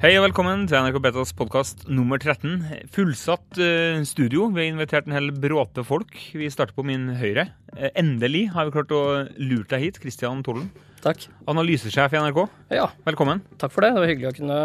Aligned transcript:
Hei 0.00 0.14
og 0.16 0.22
velkommen 0.24 0.62
til 0.64 0.80
NRK 0.80 0.96
Betas 1.04 1.30
podkast 1.36 1.82
nummer 1.92 2.16
13. 2.16 2.86
Fullsatt 2.94 3.58
eh, 3.60 3.98
studio. 4.08 4.46
Vi 4.54 4.62
har 4.62 4.70
invitert 4.70 5.08
en 5.08 5.12
hel 5.12 5.28
bråte 5.36 5.84
folk. 5.84 6.14
Vi 6.32 6.48
starter 6.52 6.72
på 6.76 6.84
min 6.88 7.10
høyre. 7.20 7.50
Eh, 7.76 7.90
endelig 8.00 8.46
har 8.54 8.68
vi 8.68 8.72
klart 8.78 8.94
å 8.96 9.00
lure 9.36 9.66
deg 9.68 9.84
hit, 9.84 10.00
Kristian 10.00 10.40
Tollen. 10.46 10.70
Takk. 11.04 11.26
Analysesjef 11.52 12.16
i 12.16 12.22
NRK. 12.22 12.40
Ja, 12.72 12.88
Velkommen. 13.04 13.44
takk 13.60 13.74
for 13.76 13.84
det. 13.84 13.92
Det 13.92 14.00
var 14.00 14.12
hyggelig 14.14 14.30
å 14.32 14.36
kunne 14.40 14.58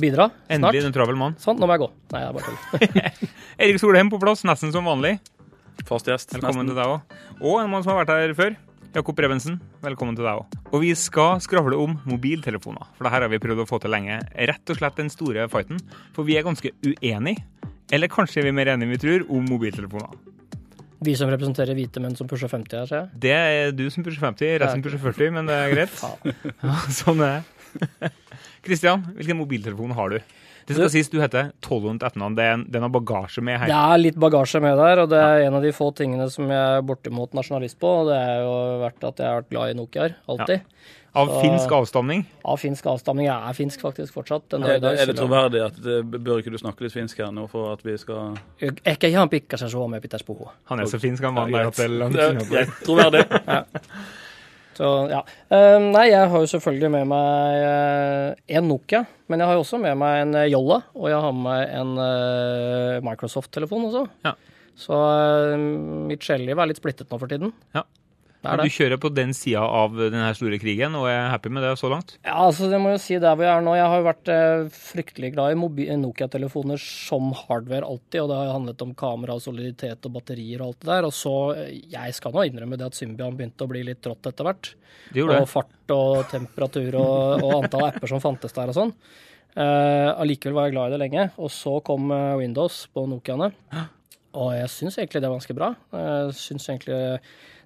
bidra. 0.00 0.30
Endelig 0.48 0.80
Snart. 0.80 0.88
en 0.88 0.96
travel 0.96 1.20
mann. 1.20 1.36
Sånn, 1.44 1.60
nå 1.60 1.68
må 1.68 1.76
jeg 1.76 1.84
gå. 1.84 1.90
Nei, 2.14 2.24
jeg 2.24 2.32
er 2.32 2.38
bare 2.38 2.48
tull. 2.48 3.30
Erik 3.68 3.84
Solheim 3.84 4.12
på 4.12 4.20
plass, 4.22 4.46
nesten 4.48 4.72
som 4.72 4.88
vanlig. 4.88 5.18
Fast 5.84 6.08
gjest. 6.08 6.32
Velkommen 6.38 6.64
nesten. 6.64 6.72
til 6.72 6.80
deg 6.80 6.94
òg. 6.96 7.18
Og 7.44 7.60
en 7.60 7.68
mann 7.68 7.84
som 7.84 7.92
har 7.92 8.06
vært 8.06 8.16
her 8.16 8.32
før. 8.40 8.56
Jakob 8.94 9.18
Revensen, 9.18 9.56
velkommen 9.82 10.14
til 10.14 10.22
deg 10.22 10.38
òg. 10.38 10.52
Og 10.70 10.84
vi 10.84 10.92
skal 10.94 11.40
skravle 11.42 11.74
om 11.82 11.96
mobiltelefoner, 12.06 12.92
for 12.94 13.02
det 13.02 13.10
her 13.10 13.24
har 13.24 13.32
vi 13.32 13.40
prøvd 13.42 13.64
å 13.64 13.66
få 13.66 13.80
til 13.82 13.90
lenge. 13.90 14.20
Rett 14.38 14.70
og 14.70 14.78
slett 14.78 15.00
den 15.00 15.10
store 15.10 15.48
fighten, 15.50 15.80
for 16.14 16.22
vi 16.28 16.36
er 16.38 16.46
ganske 16.46 16.70
uenige. 16.86 17.42
Eller 17.90 18.12
kanskje 18.12 18.44
vi 18.44 18.52
er 18.52 18.54
mer 18.54 18.70
enige 18.70 18.86
enn 18.86 18.94
vi 18.94 19.00
tror, 19.02 19.24
om 19.34 19.48
mobiltelefoner. 19.50 20.14
Vi 21.04 21.16
som 21.18 21.32
representerer 21.32 21.74
hvite 21.74 22.04
menn 22.04 22.14
som 22.14 22.30
pusher 22.30 22.52
50 22.52 22.78
her, 22.78 22.86
ser 22.86 23.00
jeg. 23.00 23.20
Det 23.26 23.34
er 23.34 23.74
du 23.74 23.82
som 23.90 24.06
pusher 24.06 24.22
50, 24.22 24.54
resten 24.62 24.86
pusher 24.86 25.02
40, 25.02 25.34
men 25.40 25.50
det 25.50 25.58
er 25.58 25.74
greit. 25.74 25.98
Ja, 26.62 26.78
sånn 27.02 27.26
er 27.26 27.42
det. 27.42 28.12
Kristian, 28.64 29.02
hvilken 29.18 29.42
mobiltelefon 29.42 29.98
har 29.98 30.14
du? 30.14 30.34
Det 30.66 30.76
skal 30.76 30.88
sies 30.90 31.08
du 31.12 31.18
heter 31.20 31.52
Tollund 31.60 32.00
til 32.00 32.08
etternavn. 32.08 32.34
Det 32.36 32.44
er 32.44 32.52
en- 32.54 32.64
det 32.64 32.76
er 32.76 32.80
noe 32.80 32.94
bagasje 32.94 33.42
med 33.42 33.58
her. 33.60 33.66
Det 33.66 33.74
er 33.76 33.98
litt 33.98 34.16
bagasje 34.16 34.60
med 34.62 34.76
der, 34.78 35.00
og 35.02 35.08
det 35.10 35.18
er 35.20 35.46
en 35.46 35.54
av 35.54 35.62
de 35.62 35.72
få 35.72 35.90
tingene 35.94 36.30
som 36.30 36.48
jeg 36.48 36.78
er 36.78 36.82
bortimot 36.82 37.32
nasjonalist 37.34 37.78
på. 37.78 37.86
Og 38.00 38.06
det 38.08 38.16
er 38.16 38.40
jo 38.42 38.54
vært 38.80 39.04
at 39.08 39.16
jeg 39.16 39.26
har 39.26 39.42
vært 39.42 39.50
glad 39.50 39.70
i 39.70 39.74
Nokiaer. 39.78 40.14
Alltid. 40.28 40.60
Av 41.16 41.28
Så- 41.28 41.42
finsk 41.42 41.70
avstamning. 41.70 42.24
Av 42.44 42.58
finsk 42.58 42.84
avstamning. 42.86 43.26
Jeg 43.26 43.48
er 43.48 43.52
finsk 43.54 43.80
faktisk 43.80 44.12
fortsatt. 44.12 44.48
Den 44.48 44.64
Er 44.64 44.76
er 44.82 45.06
det 45.06 45.14
troverdig 45.16 45.64
at 45.64 45.76
det, 45.80 46.10
bør 46.10 46.40
ikke 46.42 46.50
du 46.50 46.58
snakke 46.58 46.80
litt 46.80 46.92
finsk 46.92 47.16
her 47.18 47.30
nå 47.30 47.48
for 47.48 47.72
at 47.72 47.82
vi 47.84 47.96
skal 47.96 48.36
Ikke 48.60 49.08
ihan 49.12 49.28
pikka 49.28 49.56
seg 49.56 49.70
så 49.70 49.88
med 49.88 50.02
Pitterspo. 50.02 50.50
Han 50.66 50.80
er 50.80 50.84
så 50.86 50.98
finsk, 50.98 51.22
han 51.22 51.36
Ja, 51.52 51.58
der 51.58 51.66
oppe. 51.68 52.10
det 53.12 53.26
er 53.46 53.64
Så 54.74 54.88
ja. 55.10 55.20
um, 55.54 55.90
nei, 55.94 56.08
jeg 56.10 56.30
har 56.32 56.42
jo 56.42 56.50
selvfølgelig 56.50 56.90
med 56.96 57.10
meg 57.12 57.66
eh, 57.66 58.56
en 58.58 58.66
Nokia, 58.68 59.04
men 59.30 59.40
jeg 59.40 59.50
har 59.50 59.58
jo 59.58 59.62
også 59.62 59.78
med 59.82 59.98
meg 60.00 60.22
en 60.22 60.34
Jolla, 60.34 60.50
Yolla, 60.50 60.80
og 60.98 61.10
jeg 61.12 61.22
har 61.26 61.36
med 61.36 61.46
meg 61.46 61.76
en 61.78 61.94
uh, 62.00 63.04
Microsoft-telefon 63.06 63.88
også. 63.90 64.04
Ja. 64.26 64.34
Så 64.78 64.94
eh, 64.94 65.60
mitt 66.10 66.24
skjelliv 66.26 66.58
er 66.58 66.70
litt 66.70 66.80
splittet 66.80 67.10
nå 67.10 67.20
for 67.20 67.30
tiden. 67.30 67.54
Ja. 67.76 67.84
Du 68.44 68.70
kjører 68.70 69.00
på 69.00 69.10
den 69.14 69.32
sida 69.36 69.62
av 69.64 69.94
denne 69.96 70.28
store 70.36 70.58
krigen 70.60 70.96
og 70.98 71.06
er 71.08 71.30
happy 71.32 71.52
med 71.52 71.64
det 71.64 71.72
så 71.80 71.88
langt? 71.92 72.16
Ja, 72.20 72.36
altså 72.44 72.68
det 72.70 72.80
må 72.82 72.92
jeg 72.92 73.02
si 73.04 73.18
der 73.22 73.34
hvor 73.34 73.46
jeg 73.46 73.52
er 73.56 73.64
nå. 73.64 73.74
Jeg 73.78 73.90
har 73.90 74.02
jo 74.02 74.06
vært 74.06 74.32
eh, 74.34 74.64
fryktelig 74.76 75.32
glad 75.34 75.56
i 75.56 75.98
Nokia-telefoner 76.02 76.80
som 76.80 77.32
hardware 77.44 77.88
alltid, 77.88 78.20
og 78.22 78.30
det 78.30 78.38
har 78.38 78.48
jo 78.50 78.56
handlet 78.58 78.84
om 78.84 78.94
kamera, 79.00 79.38
og 79.38 79.44
soliditet 79.44 80.08
og 80.08 80.16
batterier 80.18 80.62
og 80.62 80.72
alt 80.72 80.80
det 80.84 80.90
der. 80.92 81.08
Og 81.08 81.16
så, 81.16 81.34
eh, 81.56 81.76
jeg 81.94 82.16
skal 82.18 82.36
nå 82.36 82.46
innrømme 82.48 82.80
det 82.80 82.90
at 82.90 82.98
Symbian 82.98 83.38
begynte 83.38 83.64
å 83.66 83.72
bli 83.72 83.84
litt 83.88 84.02
trått 84.04 84.28
etter 84.30 84.50
hvert. 84.50 84.74
Det 85.10 85.22
gjorde 85.22 85.40
og 85.44 85.50
fart 85.50 85.94
og 85.94 86.24
temperatur 86.32 86.98
og, 87.00 87.44
og 87.44 87.56
antall 87.62 87.88
apper 87.88 88.12
som 88.12 88.22
fantes 88.22 88.54
der 88.56 88.72
og 88.72 88.76
sånn. 88.76 88.94
Eh, 89.54 90.10
Allikevel 90.18 90.56
var 90.56 90.68
jeg 90.68 90.74
glad 90.74 90.90
i 90.90 90.96
det 90.96 91.02
lenge. 91.04 91.26
Og 91.38 91.52
så 91.52 91.78
kom 91.86 92.12
eh, 92.14 92.36
Windows 92.40 92.84
på 92.92 93.06
Nokiaene. 93.10 93.52
Og 94.34 94.50
jeg 94.56 94.70
syns 94.72 94.98
egentlig 94.98 95.22
det 95.22 95.30
var 95.30 95.38
ganske 95.38 95.56
bra. 95.56 95.68
Jeg 95.94 96.38
synes 96.38 96.68
egentlig 96.72 97.00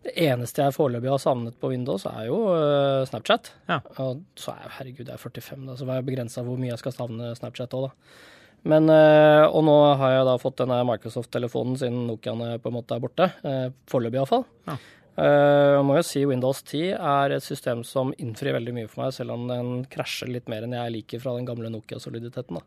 Det 0.05 0.13
eneste 0.29 0.63
jeg 0.63 0.75
foreløpig 0.77 1.11
har 1.11 1.21
savnet 1.23 1.57
på 1.61 1.71
Windows, 1.73 2.05
er 2.07 2.27
jo 2.29 2.39
eh, 2.55 3.05
Snapchat. 3.11 3.53
Ja. 3.69 3.81
Og 4.05 4.23
så 4.39 4.53
er 4.55 4.65
jeg, 4.65 4.75
herregud, 4.79 5.07
jeg 5.09 5.15
er 5.17 5.23
45, 5.23 5.65
da, 5.67 5.77
så 5.81 5.89
var 5.89 5.99
jeg 5.99 6.07
begrensa 6.11 6.45
hvor 6.47 6.61
mye 6.61 6.71
jeg 6.73 6.83
skal 6.83 6.95
savne 6.95 7.33
Snapchat 7.39 7.75
òg, 7.79 7.89
da. 7.89 8.21
Men, 8.69 8.89
eh, 8.91 9.45
og 9.47 9.63
nå 9.67 9.75
har 10.01 10.15
jeg 10.17 10.29
da 10.29 10.37
fått 10.43 10.59
denne 10.63 10.79
Microsoft-telefonen 10.89 11.77
siden 11.79 12.07
Nokiaene 12.09 12.57
på 12.63 12.71
en 12.73 12.77
måte 12.79 12.97
er 12.97 13.03
borte. 13.05 13.29
eh, 13.47 13.69
Foreløpig 13.91 14.19
iallfall. 14.23 14.47
Ja. 14.71 14.79
Jeg 15.19 15.83
må 15.83 15.97
jo 15.97 16.03
si 16.07 16.21
Windows 16.31 16.61
10 16.63 16.93
er 16.95 17.33
et 17.35 17.43
system 17.43 17.81
som 17.83 18.13
innfrir 18.23 18.55
veldig 18.55 18.75
mye 18.77 18.87
for 18.91 19.03
meg, 19.03 19.15
selv 19.17 19.35
om 19.35 19.49
den 19.51 19.71
krasjer 19.91 20.31
litt 20.31 20.47
mer 20.47 20.63
enn 20.63 20.77
jeg 20.77 20.93
liker 20.95 21.23
fra 21.25 21.33
den 21.35 21.49
gamle 21.49 21.73
Nokia-soliditeten. 21.75 22.61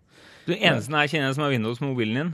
Du 0.43 0.51
er 0.51 0.65
eneste 0.73 0.91
jeg 0.91 1.13
kjenner 1.13 1.31
som 1.37 1.45
er 1.45 1.53
Windows, 1.55 1.79
mobilen 1.79 2.17
din. 2.19 2.33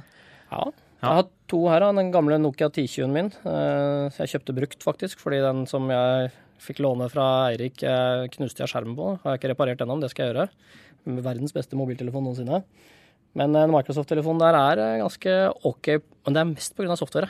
Ja. 0.50 0.64
Jeg 0.98 1.14
har 1.14 1.28
to 1.52 1.60
her, 1.70 1.84
da. 1.84 1.92
Den 1.94 2.12
gamle 2.14 2.40
Nokia 2.42 2.72
1020-en 2.72 3.14
min. 3.14 3.32
Uh, 3.46 4.10
jeg 4.18 4.34
kjøpte 4.34 4.56
brukt, 4.58 4.82
faktisk, 4.86 5.22
fordi 5.22 5.44
den 5.44 5.66
som 5.70 5.86
jeg 5.94 6.32
fikk 6.64 6.82
låne 6.82 7.06
fra 7.12 7.26
Eirik, 7.52 7.84
eh, 7.86 8.26
knuste 8.34 8.64
jeg 8.64 8.72
skjermen 8.72 8.96
på. 8.98 9.12
Har 9.22 9.36
jeg 9.36 9.42
ikke 9.44 9.52
reparert 9.54 9.82
ennå, 9.84 9.98
men 9.98 10.06
det 10.06 10.10
skal 10.10 10.26
jeg 10.26 10.34
gjøre. 10.34 10.48
Verdens 11.24 11.54
beste 11.56 11.78
mobiltelefon 11.78 12.26
noensinne. 12.26 12.64
Men 13.38 13.54
en 13.56 13.74
Microsoft-telefon 13.76 14.42
der 14.42 14.58
er 14.58 14.82
eh, 14.82 14.96
ganske 15.04 15.36
OK, 15.70 15.92
men 16.26 16.34
det 16.34 16.42
er 16.42 16.50
mest 16.50 16.74
pga. 16.78 16.98
software. 16.98 17.30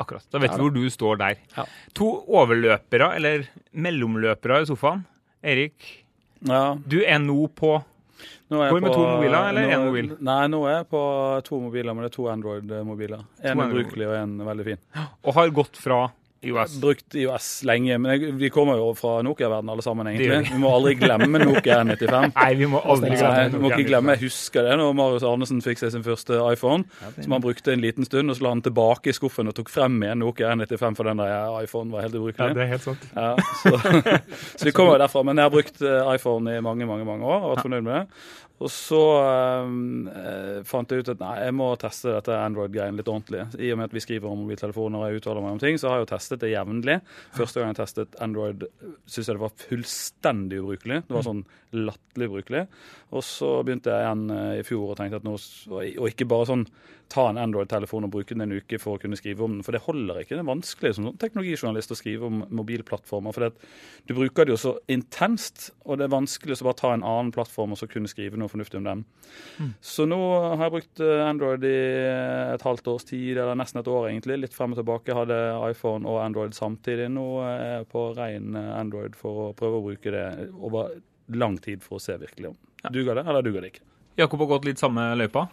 Akkurat. 0.00 0.24
Da 0.32 0.40
vet 0.40 0.50
Ja, 0.52 0.56
vi 0.56 0.64
hvor 0.64 0.72
du 0.74 0.88
står 0.92 1.20
der. 1.20 1.36
Ja. 1.56 1.66
To 2.00 2.08
overløpere, 2.28 3.10
eller 3.16 3.46
mellomløpere 3.72 4.62
i 4.64 4.70
sofaen. 4.72 5.04
Erik, 5.44 5.92
Ja, 6.46 6.76
du 6.76 6.98
er 7.00 7.18
nå 7.20 7.46
på 7.56 7.78
nå 8.50 8.60
er 8.62 8.70
Går 8.70 8.80
med 8.80 8.90
på- 8.90 8.94
to 8.94 9.06
mobiler, 9.16 9.48
eller 9.48 9.68
én 9.76 9.84
mobil? 9.86 10.16
Nei, 10.20 10.46
nå 10.48 10.60
er 10.68 10.76
jeg 10.78 10.88
på 10.90 11.00
to 11.44 11.60
mobiler, 11.60 11.94
men 11.94 12.04
det 12.04 12.12
er 12.12 12.16
to 12.16 12.28
Android-mobiler. 12.32 13.24
En 13.42 13.58
Android- 13.58 13.86
ubrukelig 13.86 14.06
og 14.08 14.14
en 14.22 14.38
veldig 14.38 14.64
fin. 14.64 14.78
Og 15.24 15.34
har 15.34 15.50
gått 15.50 15.76
fra 15.76 16.10
IOS. 16.46 16.76
Brukt 16.82 17.16
IOS 17.18 17.48
lenge, 17.68 17.98
men 18.02 18.14
jeg, 18.14 18.32
vi 18.40 18.50
kommer 18.54 18.80
jo 18.80 18.92
fra 18.98 19.18
Nokia-verden 19.26 19.72
alle 19.72 19.84
sammen, 19.84 20.08
egentlig. 20.10 20.52
Vi 20.52 20.60
må 20.62 20.70
aldri 20.76 20.94
glemme 21.00 21.42
Nokia 21.42 21.80
N95. 21.84 22.32
Nei, 22.38 22.48
vi 22.60 22.70
må 22.70 22.80
aldri 22.82 23.12
Nei, 23.12 23.18
Nokia. 23.20 23.48
du 23.52 23.58
må 23.62 23.72
ikke 23.72 23.88
glemme, 23.90 24.16
Jeg 24.16 24.26
husker 24.30 24.66
det 24.66 24.78
når 24.80 24.96
Marius 24.98 25.26
Arnesen 25.28 25.62
fikk 25.64 25.82
seg 25.82 25.92
sin 25.94 26.06
første 26.06 26.40
iPhone, 26.52 26.86
som 27.18 27.36
han 27.36 27.44
brukte 27.44 27.74
en 27.74 27.84
liten 27.84 28.08
stund, 28.08 28.32
og 28.32 28.38
så 28.38 28.46
la 28.46 28.54
han 28.56 28.64
tilbake 28.64 29.12
i 29.12 29.16
skuffen 29.16 29.52
og 29.52 29.58
tok 29.58 29.72
frem 29.72 30.00
igjen 30.06 30.22
Nokia 30.24 30.54
N95, 30.56 30.98
for 30.98 31.10
den 31.10 31.22
der 31.22 31.60
iPhone 31.60 31.94
var 31.94 32.06
helt 32.06 32.16
ubrukelig. 32.18 32.50
Ja, 32.52 32.56
det 32.56 32.66
er 32.66 32.72
helt 32.72 32.86
sant. 32.86 33.06
Ja, 33.12 33.34
så, 33.62 33.76
så 34.58 34.70
vi 34.70 34.74
kommer 34.76 34.96
jo 34.96 35.02
derfra. 35.04 35.24
Men 35.26 35.40
jeg 35.40 35.48
har 35.48 35.54
brukt 35.54 35.82
eh, 35.84 36.14
iPhone 36.16 36.56
i 36.56 36.64
mange 36.64 36.86
mange, 36.88 37.06
mange 37.08 37.26
år 37.26 37.40
og 37.42 37.54
vært 37.54 37.66
fornøyd 37.66 37.86
med 37.86 37.94
det. 37.98 38.26
Og 38.56 38.70
så 38.72 39.00
eh, 39.20 40.62
fant 40.64 40.92
jeg 40.92 41.04
ut 41.04 41.10
at 41.12 41.20
nei, 41.20 41.34
jeg 41.44 41.54
må 41.58 41.68
teste 41.80 42.14
dette 42.14 42.38
Android-greien 42.40 42.96
litt 42.96 43.10
ordentlig. 43.12 43.42
I 43.60 43.72
og 43.74 43.80
med 43.80 43.90
at 43.90 43.96
vi 43.96 44.02
skriver 44.04 44.30
om 44.30 44.40
mobiltelefoner 44.40 45.02
og 45.02 45.10
jeg 45.10 45.20
uttaler 45.20 45.44
meg 45.44 45.56
om 45.56 45.60
ting, 45.60 45.76
så 45.80 45.90
har 45.90 46.00
jeg 46.00 46.06
jo 46.06 46.10
testet 46.14 46.40
det 46.40 46.54
jevnlig. 46.54 46.96
Første 47.36 47.60
gang 47.60 47.74
jeg 47.74 47.80
testet 47.82 48.16
Android, 48.24 48.64
syntes 49.04 49.28
jeg 49.28 49.36
det 49.36 49.44
var 49.44 49.56
fullstendig 49.66 50.62
ubrukelig. 50.62 51.02
Det 51.04 51.18
var 51.18 51.28
sånn 51.28 51.44
latterlig 51.76 52.30
ubrukelig. 52.30 52.64
Og 53.12 53.26
så 53.28 53.52
begynte 53.66 53.92
jeg 53.92 54.06
igjen 54.06 54.36
eh, 54.38 54.52
i 54.62 54.66
fjor 54.66 54.94
og 54.94 55.00
tenkte 55.00 55.20
at 55.20 55.26
nå 55.26 55.36
Og 55.36 56.08
ikke 56.08 56.28
bare 56.30 56.48
sånn 56.48 56.64
ta 57.12 57.28
en 57.30 57.38
Android-telefon 57.40 58.06
og 58.06 58.12
bruke 58.12 58.34
den 58.34 58.44
en 58.44 58.54
uke 58.58 58.78
for 58.82 58.96
å 58.96 59.02
kunne 59.02 59.18
skrive 59.18 59.44
om 59.46 59.56
den, 59.56 59.64
for 59.66 59.76
det 59.76 59.82
holder 59.86 60.20
ikke. 60.22 60.34
Det 60.34 60.42
er 60.42 60.48
vanskelig 60.48 60.92
som 60.96 61.08
sånn 61.08 61.18
teknologijournalist 61.22 61.94
å 61.94 61.98
skrive 61.98 62.28
om 62.28 62.42
mobilplattformer. 62.58 63.36
For 63.36 63.46
det, 63.46 63.70
du 64.08 64.14
bruker 64.18 64.46
det 64.46 64.54
jo 64.54 64.60
så 64.62 64.74
intenst, 64.92 65.70
og 65.86 66.00
det 66.00 66.06
er 66.06 66.14
vanskelig 66.14 66.58
å 66.58 66.68
bare 66.68 66.80
ta 66.80 66.92
en 66.94 67.06
annen 67.06 67.32
plattform 67.34 67.74
og 67.76 67.80
så 67.80 67.88
kunne 67.90 68.10
skrive 68.10 68.40
noe 68.40 68.52
fornuftig 68.52 68.80
om 68.80 68.88
den. 68.88 69.06
Så 69.80 70.06
nå 70.08 70.20
har 70.44 70.66
jeg 70.66 70.76
brukt 70.76 71.04
eh, 71.04 71.24
Android 71.26 71.66
i 71.66 71.78
et 72.56 72.66
halvt 72.66 72.92
års 72.94 73.08
tid, 73.08 73.34
eller 73.36 73.58
nesten 73.58 73.82
et 73.82 73.90
år 73.90 74.10
egentlig. 74.10 74.40
Litt 74.44 74.56
frem 74.56 74.76
og 74.76 74.82
tilbake. 74.82 75.16
Hadde 75.16 75.40
iPhone 75.70 76.08
og 76.08 76.22
Android 76.24 76.56
samtidig. 76.56 77.10
Nå 77.14 77.26
er 77.46 77.58
jeg 77.78 77.90
på 77.92 78.08
ren 78.18 78.56
eh, 78.58 78.72
Android 78.78 79.18
for 79.18 79.48
å 79.48 79.50
prøve 79.58 79.80
å 79.80 79.86
bruke 79.90 80.14
det 80.14 80.26
over 80.56 80.96
lang 81.34 81.56
tid 81.58 81.82
for 81.82 81.98
å 81.98 82.02
se 82.02 82.14
virkelig 82.20 82.52
om 82.52 82.62
duger 82.92 83.14
det, 83.18 83.26
eller 83.26 83.42
duger 83.42 83.64
det 83.64 83.74
ikke. 83.74 83.86
Jakob 84.16 84.40
har 84.44 84.52
gått 84.54 84.68
litt 84.68 84.80
samme 84.80 85.10
løypa. 85.18 85.46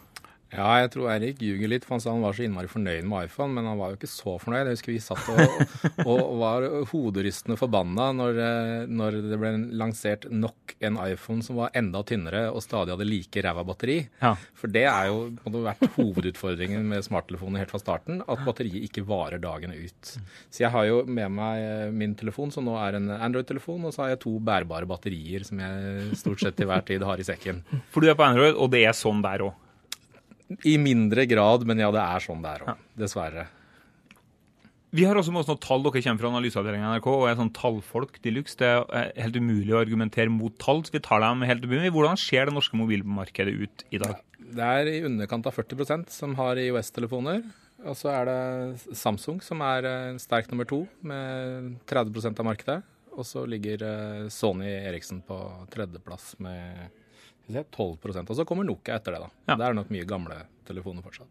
Ja, 0.53 0.67
jeg 0.83 0.91
tror 0.93 1.09
Eirik 1.09 1.41
ljuger 1.41 1.71
litt, 1.71 1.85
for 1.85 1.95
han 1.95 2.03
sa 2.03 2.11
han 2.13 2.23
var 2.23 2.35
så 2.37 2.45
innmari 2.45 2.69
fornøyd 2.69 3.07
med 3.09 3.27
iPhone, 3.27 3.55
men 3.55 3.65
han 3.65 3.79
var 3.79 3.93
jo 3.93 3.97
ikke 3.97 4.09
så 4.11 4.35
fornøyd. 4.41 4.69
Jeg 4.69 4.77
husker 4.77 4.93
vi 4.93 4.99
satt 5.01 5.29
og, 5.33 6.11
og 6.13 6.35
var 6.41 6.67
hoderystende 6.91 7.57
forbanna 7.57 8.11
når, 8.15 8.41
eh, 8.43 8.91
når 8.91 9.17
det 9.31 9.39
ble 9.41 9.53
lansert 9.79 10.27
nok 10.29 10.75
en 10.83 10.99
iPhone 11.07 11.45
som 11.45 11.57
var 11.61 11.73
enda 11.77 12.03
tynnere 12.05 12.45
og 12.51 12.61
stadig 12.65 12.93
hadde 12.93 13.07
like 13.09 13.43
ræva 13.45 13.65
batteri. 13.65 13.97
Ja. 14.21 14.35
For 14.59 14.73
det 14.73 14.85
er 14.91 15.09
jo 15.09 15.23
hadde 15.45 15.63
vært 15.65 15.97
hovedutfordringen 15.97 16.85
med 16.91 17.07
smarttelefoner 17.07 17.63
helt 17.63 17.73
fra 17.73 17.81
starten, 17.81 18.21
at 18.21 18.45
batteriet 18.45 18.85
ikke 18.89 19.05
varer 19.09 19.41
dagene 19.41 19.79
ut. 19.79 20.13
Så 20.53 20.65
jeg 20.65 20.73
har 20.75 20.87
jo 20.89 21.01
med 21.09 21.33
meg 21.33 21.63
eh, 21.65 21.89
min 21.93 22.13
telefon, 22.19 22.53
som 22.53 22.69
nå 22.69 22.77
er 22.77 22.99
en 22.99 23.09
Android-telefon, 23.17 23.89
og 23.89 23.95
så 23.95 24.05
har 24.05 24.13
jeg 24.13 24.23
to 24.27 24.37
bærbare 24.43 24.89
batterier 24.89 25.47
som 25.47 25.61
jeg 25.63 26.21
stort 26.21 26.45
sett 26.45 26.59
til 26.59 26.69
hver 26.69 26.85
tid 26.85 27.03
har 27.07 27.17
i 27.17 27.25
sekken. 27.25 27.65
For 27.89 28.03
du 28.03 28.11
er 28.11 28.17
på 28.19 28.27
Android, 28.27 28.53
og 28.53 28.69
det 28.73 28.85
er 28.85 28.97
sånn 28.97 29.25
der 29.25 29.47
òg. 29.49 29.59
I 30.69 30.77
mindre 30.81 31.25
grad, 31.29 31.65
men 31.67 31.81
ja, 31.81 31.89
det 31.93 32.01
er 32.03 32.23
sånn 32.23 32.43
det 32.43 32.55
er 32.55 32.65
òg. 32.65 32.87
Dessverre. 32.99 33.47
Vi 34.93 35.07
har 35.09 35.17
også 35.17 35.31
med 35.33 35.41
oss 35.41 35.49
noen 35.49 35.61
tall. 35.63 35.81
Dere 35.81 36.03
kommer 36.05 36.21
fra 36.21 36.29
analyseavdelingen 36.29 36.91
NRK 36.91 37.07
og 37.09 37.23
er 37.25 37.37
sånn 37.39 37.49
tallfolk 37.55 38.19
de 38.21 38.35
luxe. 38.35 38.59
Det 38.59 38.67
er 38.69 39.09
helt 39.23 39.39
umulig 39.41 39.73
å 39.73 39.79
argumentere 39.79 40.29
mot 40.29 40.53
tall, 40.61 40.83
så 40.85 40.93
vi 40.93 41.01
tar 41.01 41.23
dem 41.23 41.41
helt 41.49 41.65
umulig. 41.65 41.89
Hvordan 41.95 42.19
ser 42.21 42.45
det 42.45 42.53
norske 42.53 42.77
mobilmarkedet 42.77 43.55
ut 43.57 43.85
i 43.89 44.01
dag? 44.03 44.21
Det 44.53 44.69
er 44.69 44.91
i 44.91 45.01
underkant 45.07 45.49
av 45.49 45.57
40% 45.57 46.13
som 46.13 46.37
har 46.37 46.61
IOS-telefoner. 46.61 47.41
Og 47.89 47.97
så 47.97 48.11
er 48.13 48.29
det 48.29 48.95
Samsung 48.95 49.41
som 49.43 49.63
er 49.65 49.87
eh, 49.89 50.19
sterk 50.21 50.51
nummer 50.51 50.67
to, 50.69 50.83
med 51.01 51.73
30% 51.89 52.43
av 52.43 52.47
markedet. 52.47 52.79
Og 53.17 53.25
så 53.27 53.47
ligger 53.49 53.81
eh, 53.87 54.27
Sony 54.33 54.69
Eriksen 54.77 55.23
på 55.25 55.39
tredjeplass 55.73 56.35
med 56.43 56.93
12 57.51 57.97
Og 58.29 58.35
så 58.35 58.45
kommer 58.45 58.63
Nokia 58.63 58.95
etter 58.95 59.15
det, 59.15 59.23
da. 59.25 59.29
Ja. 59.49 59.55
Det 59.59 59.65
er 59.67 59.73
nok 59.77 59.89
mye 59.93 60.07
gamle 60.07 60.39
telefoner 60.67 61.03
fortsatt. 61.05 61.27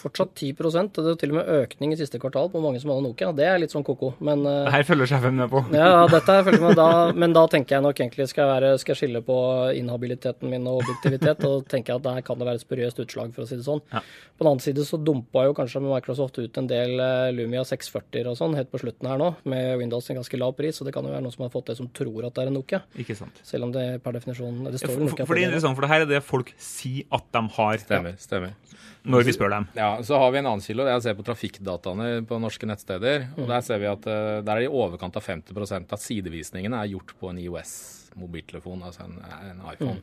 Fortsatt 0.00 0.30
10% 0.40 0.94
det 0.96 1.10
er 1.12 1.18
til 1.20 1.32
og 1.34 1.36
med 1.36 1.50
økning 1.52 1.92
i 1.92 1.98
siste 2.00 2.18
kvartal 2.22 2.48
på 2.52 2.60
mange 2.64 2.80
som 2.80 2.90
hadde 2.92 3.04
Nokia. 3.04 3.28
Det 3.36 3.44
er 3.44 3.58
litt 3.60 3.74
sånn 3.74 3.84
ko-ko. 3.84 4.14
Men 4.24 4.44
eh, 4.48 4.62
Det 4.68 4.72
her 4.72 4.86
følger 4.88 5.10
sjefen 5.10 5.36
med 5.36 5.50
på. 5.52 5.60
Ja, 5.76 6.06
dette 6.10 6.32
er 6.38 6.46
følger 6.46 6.64
med 6.64 6.78
da, 6.78 6.88
men 7.12 7.34
da 7.36 7.42
tenker 7.52 7.76
jeg 7.76 7.84
nok 7.84 8.00
egentlig 8.00 8.28
skal 8.30 8.46
jeg, 8.46 8.52
være, 8.54 8.70
skal 8.80 8.94
jeg 8.94 9.00
skille 9.02 9.22
på 9.26 9.36
inhabiliteten 9.76 10.48
min 10.52 10.66
og 10.70 10.80
objektivitet, 10.82 11.44
og 11.48 11.66
tenker 11.70 11.92
jeg 11.94 12.00
at 12.00 12.06
der 12.08 12.24
kan 12.26 12.40
det 12.40 12.48
være 12.48 12.60
et 12.60 12.64
spuriøst 12.64 13.02
utslag, 13.04 13.34
for 13.36 13.44
å 13.44 13.50
si 13.50 13.58
det 13.60 13.66
sånn. 13.66 13.82
Ja. 13.92 14.00
På 14.36 14.44
den 14.44 14.50
annen 14.52 14.64
side 14.64 14.84
så 14.88 14.98
dumpa 15.00 15.44
jo 15.48 15.54
kanskje 15.56 15.82
Microsoft 15.84 16.40
ut 16.40 16.58
en 16.60 16.70
del 16.70 16.96
eh, 17.00 17.28
Lumia 17.36 17.64
640 17.68 18.30
og 18.32 18.38
sånn 18.40 18.56
helt 18.58 18.72
på 18.72 18.80
slutten 18.82 19.08
her 19.10 19.20
nå, 19.20 19.32
med 19.48 19.76
Windows 19.80 20.08
en 20.12 20.20
ganske 20.22 20.40
lav 20.40 20.56
pris, 20.58 20.80
og 20.80 20.88
det 20.88 20.94
kan 20.96 21.04
jo 21.06 21.12
være 21.14 21.24
noen 21.26 21.34
som 21.36 21.44
har 21.46 21.52
fått 21.54 21.70
det 21.72 21.78
som 21.80 21.88
tror 21.96 22.28
at 22.30 22.36
det 22.36 22.46
er 22.46 22.52
en 22.52 22.56
Nokia, 22.56 22.82
Ikke 23.00 23.16
sant. 23.18 23.40
selv 23.46 23.68
om 23.68 23.72
det 23.74 23.86
per 24.04 24.16
definisjon 24.16 24.64
Det 24.70 24.80
står 24.80 24.92
For, 24.94 24.96
for, 24.96 25.10
Nokia 25.10 25.26
for 25.28 25.36
det 25.36 25.44
er 25.44 25.50
interessant, 25.50 25.76
for 25.76 25.84
det 25.86 25.92
her 25.92 26.04
er 26.06 26.10
det 26.14 26.22
folk 26.24 26.52
sier 26.60 27.04
at 27.16 27.26
de 27.36 27.42
har, 27.58 27.78
Stemmer. 27.82 28.16
stemmer. 28.22 28.54
Når 29.06 29.26
vi 29.26 29.34
spør 29.36 29.52
dem. 29.52 29.68
Ja, 29.78 29.90
Så 30.02 30.18
har 30.18 30.32
vi 30.34 30.40
en 30.40 30.48
annen 30.50 30.64
kilo. 30.64 30.84
Det 30.86 30.92
er 30.92 31.00
å 31.00 31.04
se 31.04 31.14
på 31.16 31.24
trafikkdataene 31.26 32.26
på 32.26 32.38
norske 32.42 32.68
nettsteder. 32.68 33.28
og 33.36 33.48
Der 33.50 33.64
ser 33.66 33.82
vi 33.82 33.88
at 33.90 34.06
uh, 34.10 34.42
der 34.46 34.52
er 34.56 34.66
i 34.66 34.70
overkant 34.70 35.16
av 35.18 35.26
50% 35.26 35.94
av 35.94 36.02
sidevisningene 36.02 36.82
er 36.82 36.92
gjort 36.94 37.14
på 37.20 37.30
en 37.30 37.40
IOS-mobiltelefon, 37.42 38.84
altså 38.86 39.06
en, 39.06 39.18
en 39.52 39.62
iPhone. 39.72 40.00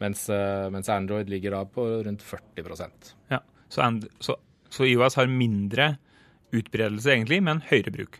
Mens, 0.00 0.24
uh, 0.32 0.70
mens 0.72 0.88
Android 0.88 1.28
ligger 1.28 1.58
da 1.58 1.64
på 1.68 1.84
rundt 2.06 2.24
40% 2.24 3.12
Ja. 3.34 3.42
Så, 3.68 3.82
and, 3.84 4.08
så, 4.18 4.34
så 4.72 4.88
IOS 4.88 5.18
har 5.20 5.28
mindre 5.30 5.92
utbredelse, 6.56 7.12
egentlig, 7.12 7.38
men 7.46 7.60
høyere 7.68 7.92
bruk. 7.94 8.18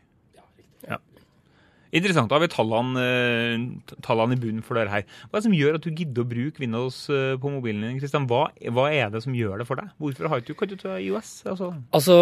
Interessant. 1.92 2.30
Da 2.30 2.36
har 2.38 2.44
vi 2.44 2.50
tallene, 2.52 3.02
eh, 3.02 3.94
tallene 4.06 4.36
i 4.36 4.40
bunnen 4.40 4.62
for 4.62 4.78
dere 4.78 4.92
her. 4.92 5.06
Hva 5.26 5.34
er 5.34 5.40
det 5.40 5.46
som 5.48 5.56
gjør 5.56 5.78
at 5.78 5.86
du 5.86 5.90
gidder 5.90 6.22
å 6.22 6.28
bruke 6.30 6.62
Windows 6.62 6.98
eh, 7.10 7.34
på 7.40 7.50
mobilen 7.50 7.82
din? 7.82 7.98
Kristian? 7.98 8.28
Hva, 8.30 8.44
hva 8.70 8.86
er 8.94 9.10
det 9.10 9.24
som 9.24 9.34
gjør 9.34 9.58
det 9.62 9.66
for 9.66 9.80
deg? 9.80 9.90
Hvorfor 9.98 10.30
har 10.30 10.44
du 10.44 10.52
ikke 10.54 10.68
du 10.70 10.76
ta 10.78 11.00
IOS? 11.02 11.32
Altså, 11.50 11.72
Altså, 11.90 12.14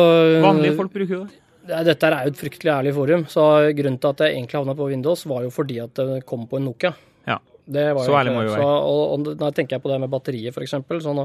vanlige 0.44 0.78
folk 0.78 0.94
bruker 0.94 1.14
jo 1.18 1.26
det. 1.26 1.42
Dette 1.84 2.08
er 2.08 2.24
jo 2.24 2.32
et 2.32 2.40
fryktelig 2.40 2.72
ærlig 2.72 2.94
forum, 2.96 3.26
så 3.28 3.42
grunnen 3.76 3.98
til 4.00 4.08
at 4.14 4.22
jeg 4.24 4.38
egentlig 4.38 4.56
havna 4.56 4.74
på 4.78 4.86
Windows, 4.88 5.26
var 5.28 5.42
jo 5.44 5.50
fordi 5.52 5.82
at 5.84 5.92
det 6.00 6.22
kom 6.24 6.46
på 6.48 6.56
en 6.56 6.64
Nokia. 6.70 6.94
Ja. 7.28 7.36
Det 7.68 7.84
var 7.92 8.06
Så 8.06 8.16
ærlig 8.16 8.32
må 8.32 8.42
vi 8.46 8.52
være. 8.54 8.66
Og, 8.66 9.02
og 9.12 9.30
da 9.36 9.50
tenker 9.52 9.76
jeg 9.76 9.84
på 9.84 9.90
det 9.92 9.98
med 10.00 10.12
batteriet, 10.12 10.56
f.eks. 10.56 10.72
Sånn, 11.04 11.20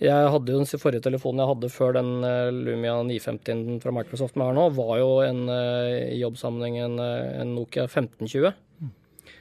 jeg 0.00 0.32
hadde 0.34 0.54
jo 0.54 0.62
den 0.62 0.80
forrige 0.80 1.04
telefonen 1.04 1.42
jeg 1.42 1.50
hadde 1.50 1.70
før 1.74 1.96
den 1.98 2.10
eh, 2.26 2.50
Lumia 2.54 2.94
950 3.08 3.80
fra 3.82 3.94
Microsoft 3.96 4.38
med 4.38 4.48
her 4.48 4.56
nå, 4.56 4.68
var 4.78 4.92
jo 5.00 5.10
en, 5.26 5.42
eh, 5.50 6.14
i 6.14 6.20
jobbsammenheng 6.22 6.78
en, 6.86 6.98
eh, 7.02 7.40
en 7.42 7.56
Nokia 7.58 7.88
1520. 7.88 8.54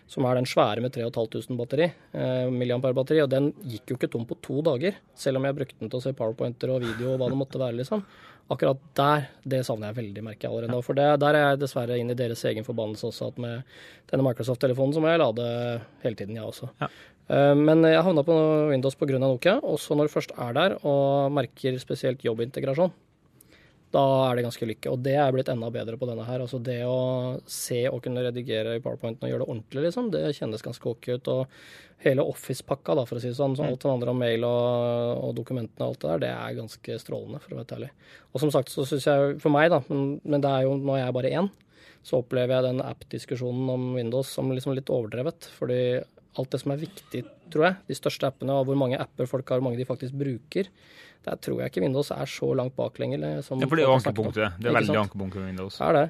Som 0.09 0.25
er 0.25 0.39
den 0.39 0.47
svære 0.49 0.81
med 0.81 0.91
3500 0.95 1.57
batteri, 1.59 1.85
eh, 2.17 2.47
milliampere-batteri. 2.49 3.21
Og 3.21 3.29
den 3.29 3.51
gikk 3.61 3.91
jo 3.91 3.97
ikke 3.99 4.09
tom 4.09 4.25
på 4.25 4.39
to 4.41 4.63
dager, 4.65 4.95
selv 5.13 5.37
om 5.37 5.45
jeg 5.45 5.57
brukte 5.59 5.77
den 5.79 5.91
til 5.91 5.99
å 5.99 6.01
se 6.01 6.15
powerpointer 6.17 6.71
og 6.73 6.81
video 6.81 7.13
og 7.13 7.19
hva 7.21 7.29
det 7.29 7.37
måtte 7.37 7.61
være, 7.61 7.77
liksom. 7.77 8.01
Akkurat 8.49 8.79
der, 8.97 9.27
det 9.45 9.59
savner 9.67 9.91
jeg 9.91 9.99
veldig, 9.99 10.23
merker 10.25 10.47
jeg 10.47 10.51
allerede 10.51 10.73
nå. 10.73 10.81
For 10.81 10.97
det, 10.97 11.05
der 11.21 11.37
er 11.37 11.43
jeg 11.51 11.59
dessverre 11.61 11.99
inn 12.01 12.09
i 12.09 12.17
deres 12.17 12.41
egen 12.49 12.65
forbannelse 12.65 13.05
også, 13.11 13.27
at 13.29 13.37
med 13.37 13.61
denne 14.09 14.25
Microsoft-telefonen 14.25 14.95
så 14.95 15.03
må 15.03 15.11
jeg 15.11 15.21
lade 15.21 15.45
hele 16.01 16.17
tiden, 16.17 16.39
jeg 16.39 16.47
også. 16.49 16.71
Ja. 16.81 16.89
Eh, 17.29 17.53
Men 17.53 17.85
jeg 17.85 18.01
havna 18.01 18.23
på 18.25 18.39
Windows 18.71 18.97
pga. 18.97 19.19
Nokia, 19.21 19.59
også 19.61 19.93
når 19.93 20.09
du 20.09 20.15
først 20.15 20.33
er 20.33 20.53
der 20.57 20.77
og 20.81 21.29
merker 21.37 21.77
spesielt 21.77 22.25
jobbintegrasjon, 22.25 22.89
da 23.93 24.03
er 24.27 24.37
det 24.37 24.45
ganske 24.45 24.67
lykke. 24.69 24.91
Og 24.93 25.03
det 25.05 25.15
er 25.17 25.31
blitt 25.33 25.49
enda 25.49 25.69
bedre 25.73 25.97
på 25.97 26.07
denne 26.09 26.25
her. 26.27 26.43
Altså 26.43 26.59
det 26.61 26.81
å 26.85 27.39
se 27.49 27.81
og 27.89 28.03
kunne 28.05 28.23
redigere 28.25 28.75
i 28.77 28.81
PowerPointen 28.83 29.25
og 29.25 29.31
gjøre 29.31 29.45
det 29.45 29.49
ordentlig, 29.49 29.85
liksom, 29.87 30.11
det 30.13 30.25
kjennes 30.37 30.65
ganske 30.65 30.91
ok 30.91 31.09
ut. 31.15 31.31
Og 31.33 32.03
hele 32.05 32.25
Office-pakka, 32.31 32.95
da, 32.99 33.05
for 33.09 33.19
å 33.19 33.23
si 33.23 33.31
det 33.31 33.39
sånn, 33.39 33.57
så 33.57 33.65
alt 33.65 33.81
det 33.81 33.89
andre 33.91 34.13
om 34.13 34.21
mail 34.21 34.45
og, 34.47 35.23
og 35.25 35.33
dokumentene 35.39 35.87
og 35.87 35.95
alt 35.95 36.03
det 36.03 36.11
der, 36.11 36.21
det 36.23 36.29
er 36.35 36.59
ganske 36.61 36.99
strålende, 37.01 37.41
for 37.43 37.55
å 37.55 37.59
være 37.59 37.79
ærlig. 37.79 37.89
Og 38.31 38.43
som 38.45 38.53
sagt 38.53 38.71
så 38.71 38.85
syns 38.87 39.09
jeg, 39.09 39.33
for 39.43 39.53
meg, 39.55 39.71
da, 39.73 39.81
men, 39.89 40.13
men 40.23 40.45
det 40.45 40.53
er 40.53 40.67
jo 40.67 40.77
når 40.77 41.01
jeg 41.01 41.07
er 41.07 41.17
bare 41.17 41.33
én, 41.41 41.49
så 42.05 42.21
opplever 42.21 42.55
jeg 42.55 42.69
den 42.69 42.85
app-diskusjonen 42.85 43.73
om 43.73 43.89
Windows 43.97 44.29
som 44.31 44.53
liksom 44.53 44.77
litt 44.77 44.91
overdrevet. 44.93 45.49
Fordi 45.57 45.81
alt 46.37 46.49
det 46.53 46.59
som 46.61 46.71
er 46.71 46.77
viktig, 46.83 47.23
tror 47.51 47.65
jeg, 47.65 47.75
de 47.89 47.95
største 47.97 48.27
appene 48.29 48.53
og 48.53 48.67
hvor 48.69 48.77
mange 48.77 48.99
apper 49.01 49.25
folk 49.27 49.49
har, 49.49 49.59
hvor 49.59 49.69
mange 49.71 49.79
de 49.81 49.85
faktisk 49.89 50.13
bruker, 50.13 50.69
der 51.25 51.35
tror 51.35 51.59
jeg 51.59 51.71
ikke 51.71 51.81
Windows 51.83 52.11
er 52.15 52.29
så 52.31 52.53
langt 52.55 52.75
bak 52.77 52.95
lenger. 53.01 53.23
eh, 53.27 53.41
Som 53.43 53.59
Ja, 53.59 53.67
for 53.67 53.75
det 53.75 53.83
er 53.83 53.89
jo 53.89 53.97
ankepunktet. 53.97 54.53
Det 54.61 54.69
er 54.69 54.75
veldig 54.77 54.95
ankepunktet 55.01 55.41
med 55.41 55.49
Windows. 55.49 55.79
Er 55.81 55.93
det. 55.97 56.05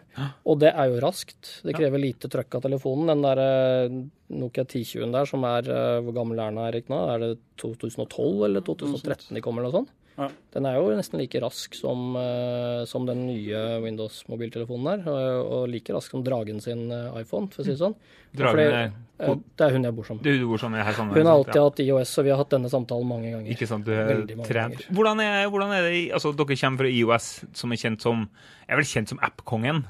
Og 0.45 0.60
det 0.62 0.69
er 0.75 0.86
jo 0.92 1.00
raskt. 1.01 1.62
Det 1.66 1.74
krever 1.75 1.98
lite 2.04 2.30
trøkk 2.30 2.60
av 2.60 2.62
telefonen. 2.68 3.07
Den 3.07 3.24
der 3.25 3.42
eh, 3.42 3.95
Nokia 4.38 4.63
1020-en 4.68 5.12
der, 5.16 5.25
som 5.25 5.44
er 5.50 5.66
eh, 5.66 6.01
Hvor 6.06 6.13
gammel 6.13 6.38
er 6.38 6.51
den, 6.54 6.62
Erik, 6.68 6.89
nå? 6.94 7.00
Er 7.15 7.24
det 7.24 7.31
2012 7.57 8.45
eller 8.45 8.62
2013 8.62 9.33
de 9.33 9.42
kommer, 9.42 9.63
eller 9.63 9.72
noe 9.74 9.80
sånt? 9.81 9.95
Ja. 10.19 10.27
Den 10.54 10.66
er 10.68 10.75
jo 10.75 10.89
nesten 10.98 11.21
like 11.21 11.39
rask 11.39 11.75
som, 11.80 12.10
eh, 12.19 12.83
som 12.89 13.06
den 13.07 13.21
nye 13.30 13.60
Windows-mobiltelefonen 13.86 14.89
der. 14.92 15.06
Og, 15.12 15.51
og 15.60 15.69
like 15.71 15.94
rask 15.95 16.12
som 16.12 16.25
Dragen 16.25 16.60
sin 16.63 16.89
eh, 16.92 17.21
iPhone, 17.21 17.48
for 17.54 17.63
å 17.63 17.68
si 17.68 17.71
det 17.75 17.80
sånn. 17.81 17.95
Dragen 18.36 18.60
er 18.83 18.92
Eh, 19.19 19.36
Det 19.60 19.66
er 19.66 19.74
hun 19.75 19.83
jeg 19.83 19.95
bor 19.98 20.06
sammen 20.07 20.24
med. 20.24 20.31
Er 20.31 20.38
du 20.39 20.48
bor 20.48 20.62
sammen 20.62 20.77
med 20.80 20.86
her 20.88 20.95
sammen. 20.95 21.12
Hun 21.18 21.27
har 21.27 21.33
alltid 21.36 21.57
alltid 21.60 21.63
hatt 21.66 21.80
IOS, 21.83 22.12
og 22.21 22.24
vi 22.24 22.31
har 22.31 22.38
hatt 22.39 22.54
denne 22.54 22.69
samtalen 22.71 23.07
mange 23.10 23.31
ganger. 23.33 23.51
Ikke 23.51 23.68
sant, 23.68 23.83
du 23.83 23.92
er 23.92 24.21
trent. 24.48 24.86
Hvordan 24.95 25.19
er, 25.19 25.50
hvordan 25.51 25.74
er 25.75 25.88
det 25.89 25.98
altså 26.16 26.31
Dere 26.39 26.56
kommer 26.62 26.77
fra 26.86 26.92
IOS, 26.94 27.27
som 27.60 27.75
er 27.75 27.81
kjent 27.81 28.06
som 28.06 28.22
er 28.69 28.80
vel 28.80 28.88
kjent 28.88 29.12
som 29.12 29.19
app-kongen. 29.19 29.83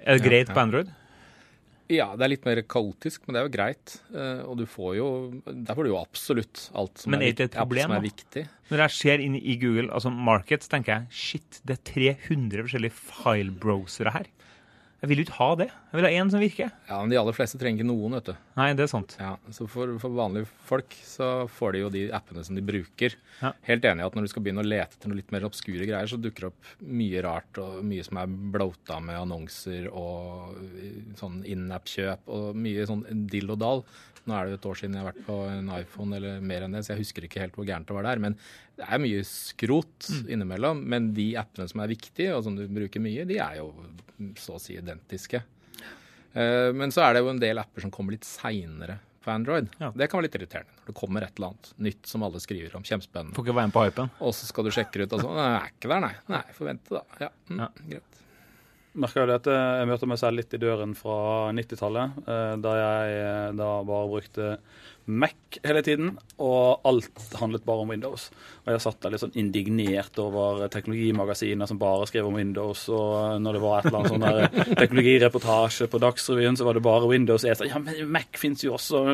Er 0.00 0.16
det 0.16 0.24
Ja, 0.24 0.28
greit 0.30 0.48
ja. 0.48 0.54
på 0.56 0.62
Android? 0.62 0.88
Ja, 1.92 2.06
det 2.16 2.24
er 2.24 2.30
litt 2.32 2.46
mer 2.46 2.62
kaotisk, 2.64 3.26
men 3.26 3.34
det 3.34 3.40
er 3.42 3.48
jo 3.48 3.52
greit. 3.52 3.94
Eh, 4.14 4.40
Og 4.48 4.56
du 4.56 4.64
får 4.64 4.94
jo 4.96 5.08
Der 5.44 5.74
får 5.76 5.84
du 5.84 5.90
jo 5.90 5.98
absolutt 6.00 6.70
alt 6.74 6.98
som, 7.02 7.10
Men 7.12 7.20
er, 7.20 7.26
er 7.26 7.30
et 7.32 7.40
vik- 7.42 7.58
alt 7.58 7.60
problem, 7.60 7.82
som 7.90 7.96
er 7.98 8.00
viktig. 8.06 8.44
Når 8.70 8.78
jeg 8.86 8.90
ser 8.90 9.18
inn 9.20 9.34
i 9.36 9.56
Google, 9.60 9.90
altså 9.92 10.10
Markets, 10.10 10.68
tenker 10.72 10.94
jeg 10.94 11.06
shit, 11.10 11.60
det 11.66 11.76
er 11.78 11.82
300 11.92 12.62
forskjellige 12.64 12.96
file-browsere 13.12 14.12
her. 14.16 14.26
Jeg 15.04 15.10
vil 15.10 15.20
jo 15.20 15.24
ikke 15.26 15.36
ha 15.36 15.48
det. 15.60 15.66
Jeg 15.68 15.98
vil 15.98 16.06
ha 16.08 16.10
én 16.16 16.30
som 16.32 16.40
virker. 16.40 16.70
Ja, 16.88 16.96
Men 17.02 17.10
de 17.12 17.18
aller 17.20 17.36
fleste 17.36 17.58
trenger 17.60 17.82
ikke 17.82 17.88
noen, 17.90 18.14
vet 18.16 18.30
du. 18.30 18.38
Nei, 18.56 18.70
det 18.72 18.86
er 18.86 18.88
sant. 18.88 19.12
Ja, 19.20 19.34
så 19.52 19.66
for, 19.68 19.90
for 20.00 20.14
vanlige 20.16 20.48
folk 20.64 20.96
så 21.04 21.28
får 21.52 21.74
de 21.76 21.82
jo 21.82 21.90
de 21.92 22.04
appene 22.16 22.44
som 22.46 22.56
de 22.56 22.64
bruker. 22.64 23.18
Ja. 23.42 23.50
Helt 23.68 23.84
enig 23.84 24.00
i 24.00 24.06
at 24.06 24.16
når 24.16 24.24
du 24.24 24.32
skal 24.32 24.46
begynne 24.46 24.64
å 24.64 24.66
lete 24.66 24.96
etter 24.96 25.12
noe 25.12 25.20
litt 25.20 25.34
mer 25.34 25.44
obskure 25.44 25.84
greier, 25.84 26.08
så 26.08 26.16
dukker 26.16 26.46
det 26.46 26.50
opp 26.54 26.72
mye 27.02 27.24
rart 27.28 27.60
og 27.60 27.84
mye 27.84 28.06
som 28.08 28.22
er 28.22 28.32
blota 28.56 28.96
med 29.04 29.20
annonser 29.20 29.90
og 29.92 30.56
eh, 30.80 30.96
sånn 31.20 31.42
in-app-kjøp 31.52 32.32
og 32.32 32.56
mye 32.64 32.88
sånn 32.88 33.04
dill 33.28 33.52
og 33.52 33.60
dall. 33.60 33.84
Nå 34.26 34.34
er 34.38 34.44
det 34.48 34.54
jo 34.54 34.58
et 34.60 34.66
år 34.70 34.78
siden 34.80 34.94
jeg 34.96 35.02
har 35.04 35.10
vært 35.12 35.24
på 35.26 35.34
en 35.52 35.66
iPhone 35.76 36.16
eller 36.16 36.40
mer 36.40 36.64
enn 36.64 36.72
det, 36.72 36.80
så 36.86 36.94
jeg 36.94 37.02
husker 37.04 37.26
ikke 37.26 37.42
helt 37.42 37.56
hvor 37.58 37.66
gærent 37.68 37.86
det 37.90 37.96
var 37.96 38.06
der. 38.08 38.22
Men 38.24 38.36
det 38.78 38.86
er 38.88 39.02
mye 39.04 39.24
skrot 39.28 40.08
innimellom. 40.32 40.80
Men 40.88 41.10
de 41.16 41.26
appene 41.40 41.68
som 41.68 41.82
er 41.84 41.92
viktige, 41.92 42.30
og 42.36 42.44
som 42.46 42.56
du 42.56 42.64
bruker 42.68 43.02
mye, 43.04 43.26
de 43.28 43.36
er 43.44 43.58
jo 43.60 43.68
så 44.40 44.56
å 44.56 44.62
si 44.62 44.78
identiske. 44.80 45.42
Eh, 46.34 46.70
Men 46.72 46.90
så 46.94 47.04
er 47.06 47.14
det 47.18 47.24
jo 47.24 47.28
en 47.34 47.42
del 47.42 47.60
apper 47.62 47.84
som 47.84 47.92
kommer 47.94 48.16
litt 48.16 48.24
seinere 48.26 48.96
på 49.24 49.30
Android. 49.32 49.68
Ja. 49.80 49.88
Det 49.96 50.08
kan 50.10 50.18
være 50.20 50.26
litt 50.26 50.34
irriterende 50.40 50.72
når 50.80 50.90
det 50.90 50.96
kommer 50.98 51.24
et 51.24 51.36
eller 51.38 51.52
annet 51.54 51.70
nytt 51.86 52.06
som 52.10 52.24
alle 52.26 52.40
skriver 52.42 52.74
om. 52.76 52.82
Kjempespennende. 52.84 53.36
Får 53.36 53.46
ikke 53.46 53.56
være 53.56 53.70
med 53.70 53.76
på 53.76 53.84
hypen. 53.86 54.10
Og 54.20 54.34
så 54.36 54.48
skal 54.50 54.66
du 54.68 54.72
sjekke 54.74 55.04
ut, 55.06 55.14
og 55.16 55.22
så 55.22 55.30
Nei, 55.32 55.46
jeg 55.52 55.60
er 55.62 55.70
ikke 55.78 55.92
der, 55.94 56.02
nei. 56.04 56.12
Nei, 56.34 56.42
får 56.58 56.68
vente, 56.72 56.92
da. 56.98 57.04
Ja, 57.22 57.30
mm, 57.48 57.62
Ja. 57.62 57.68
greit. 57.94 58.13
Merker 59.00 59.22
jo 59.24 59.28
det 59.30 59.40
at 59.42 59.50
eh, 59.50 59.68
jeg 59.80 59.90
møter 59.90 60.10
meg 60.10 60.20
selv 60.20 60.40
litt 60.40 60.54
i 60.54 60.62
døren 60.62 60.94
fra 60.98 61.18
90-tallet, 61.56 62.24
eh, 62.24 62.54
da 62.62 62.74
jeg 62.78 63.20
eh, 63.20 63.52
da 63.58 63.70
bare 63.86 64.10
brukte 64.10 64.50
Mac 65.04 65.58
hele 65.60 65.82
tiden, 65.84 66.14
og 66.40 66.86
alt 66.88 67.34
handlet 67.36 67.64
bare 67.66 67.82
om 67.84 67.90
Windows. 67.92 68.30
Og 68.64 68.70
jeg 68.72 68.80
satt 68.80 69.02
der 69.02 69.12
litt 69.12 69.20
sånn 69.20 69.34
indignert 69.36 70.16
over 70.22 70.62
teknologimagasiner 70.72 71.68
som 71.68 71.80
bare 71.80 72.06
skrev 72.08 72.30
om 72.30 72.38
Windows, 72.38 72.86
og 72.88 73.42
når 73.44 73.58
det 73.58 73.62
var 73.66 73.76
et 73.76 73.90
eller 73.90 73.98
annet 74.00 74.14
sånn 74.14 74.24
der 74.24 74.78
teknologireportasje 74.80 75.90
på 75.92 76.00
Dagsrevyen, 76.00 76.56
så 76.56 76.64
var 76.64 76.78
det 76.78 76.84
bare 76.86 77.10
Windows. 77.10 77.44
Jeg 77.44 77.60
sa 77.60 77.68
ja, 77.68 77.82
men 77.82 78.00
Mac 78.14 78.40
fins 78.40 78.64
jo 78.64 78.78
også. 78.78 79.04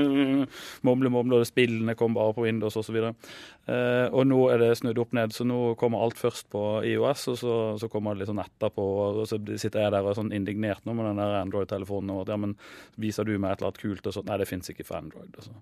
Mumle, 0.87 1.11
mumle, 1.11 1.41
og 1.41 1.51
spillene 1.51 1.97
kom 1.99 2.15
bare 2.15 2.37
på 2.39 2.47
Windows 2.47 2.79
osv. 2.79 3.01
Eh, 3.01 4.07
og 4.15 4.25
nå 4.31 4.39
er 4.55 4.63
det 4.63 4.71
snudd 4.79 4.99
opp 5.03 5.13
ned, 5.19 5.35
så 5.35 5.45
nå 5.47 5.75
kommer 5.81 6.07
alt 6.07 6.19
først 6.23 6.47
på 6.55 6.65
IOS, 6.87 7.27
og 7.35 7.41
så, 7.43 7.57
så 7.83 7.91
kommer 7.91 8.15
det 8.15 8.23
litt 8.23 8.31
sånn 8.31 8.43
etterpå. 8.43 8.87
Og 9.11 9.27
så 9.27 9.41
sitter 9.71 9.87
jeg 9.87 9.95
der 9.95 10.05
og 10.05 10.13
er 10.13 10.19
sånn 10.19 10.35
indignert 10.35 10.87
nå 10.87 10.95
med 10.99 11.07
den 11.13 11.23
der 11.23 11.39
Android-telefonen. 11.41 12.13
Og 12.15 12.25
at, 12.25 12.35
ja, 12.35 12.41
men 12.41 12.57
viser 13.01 13.29
du 13.29 13.37
meg 13.37 13.55
et 13.55 13.63
eller 13.63 13.71
annet 13.71 13.83
kult? 13.85 14.11
Og 14.11 14.17
så, 14.17 14.25
nei, 14.27 14.41
det 14.43 14.51
fins 14.51 14.73
ikke 14.73 14.87
for 14.89 14.99
Android. 14.99 15.31
Og 15.39 15.47
så. 15.47 15.55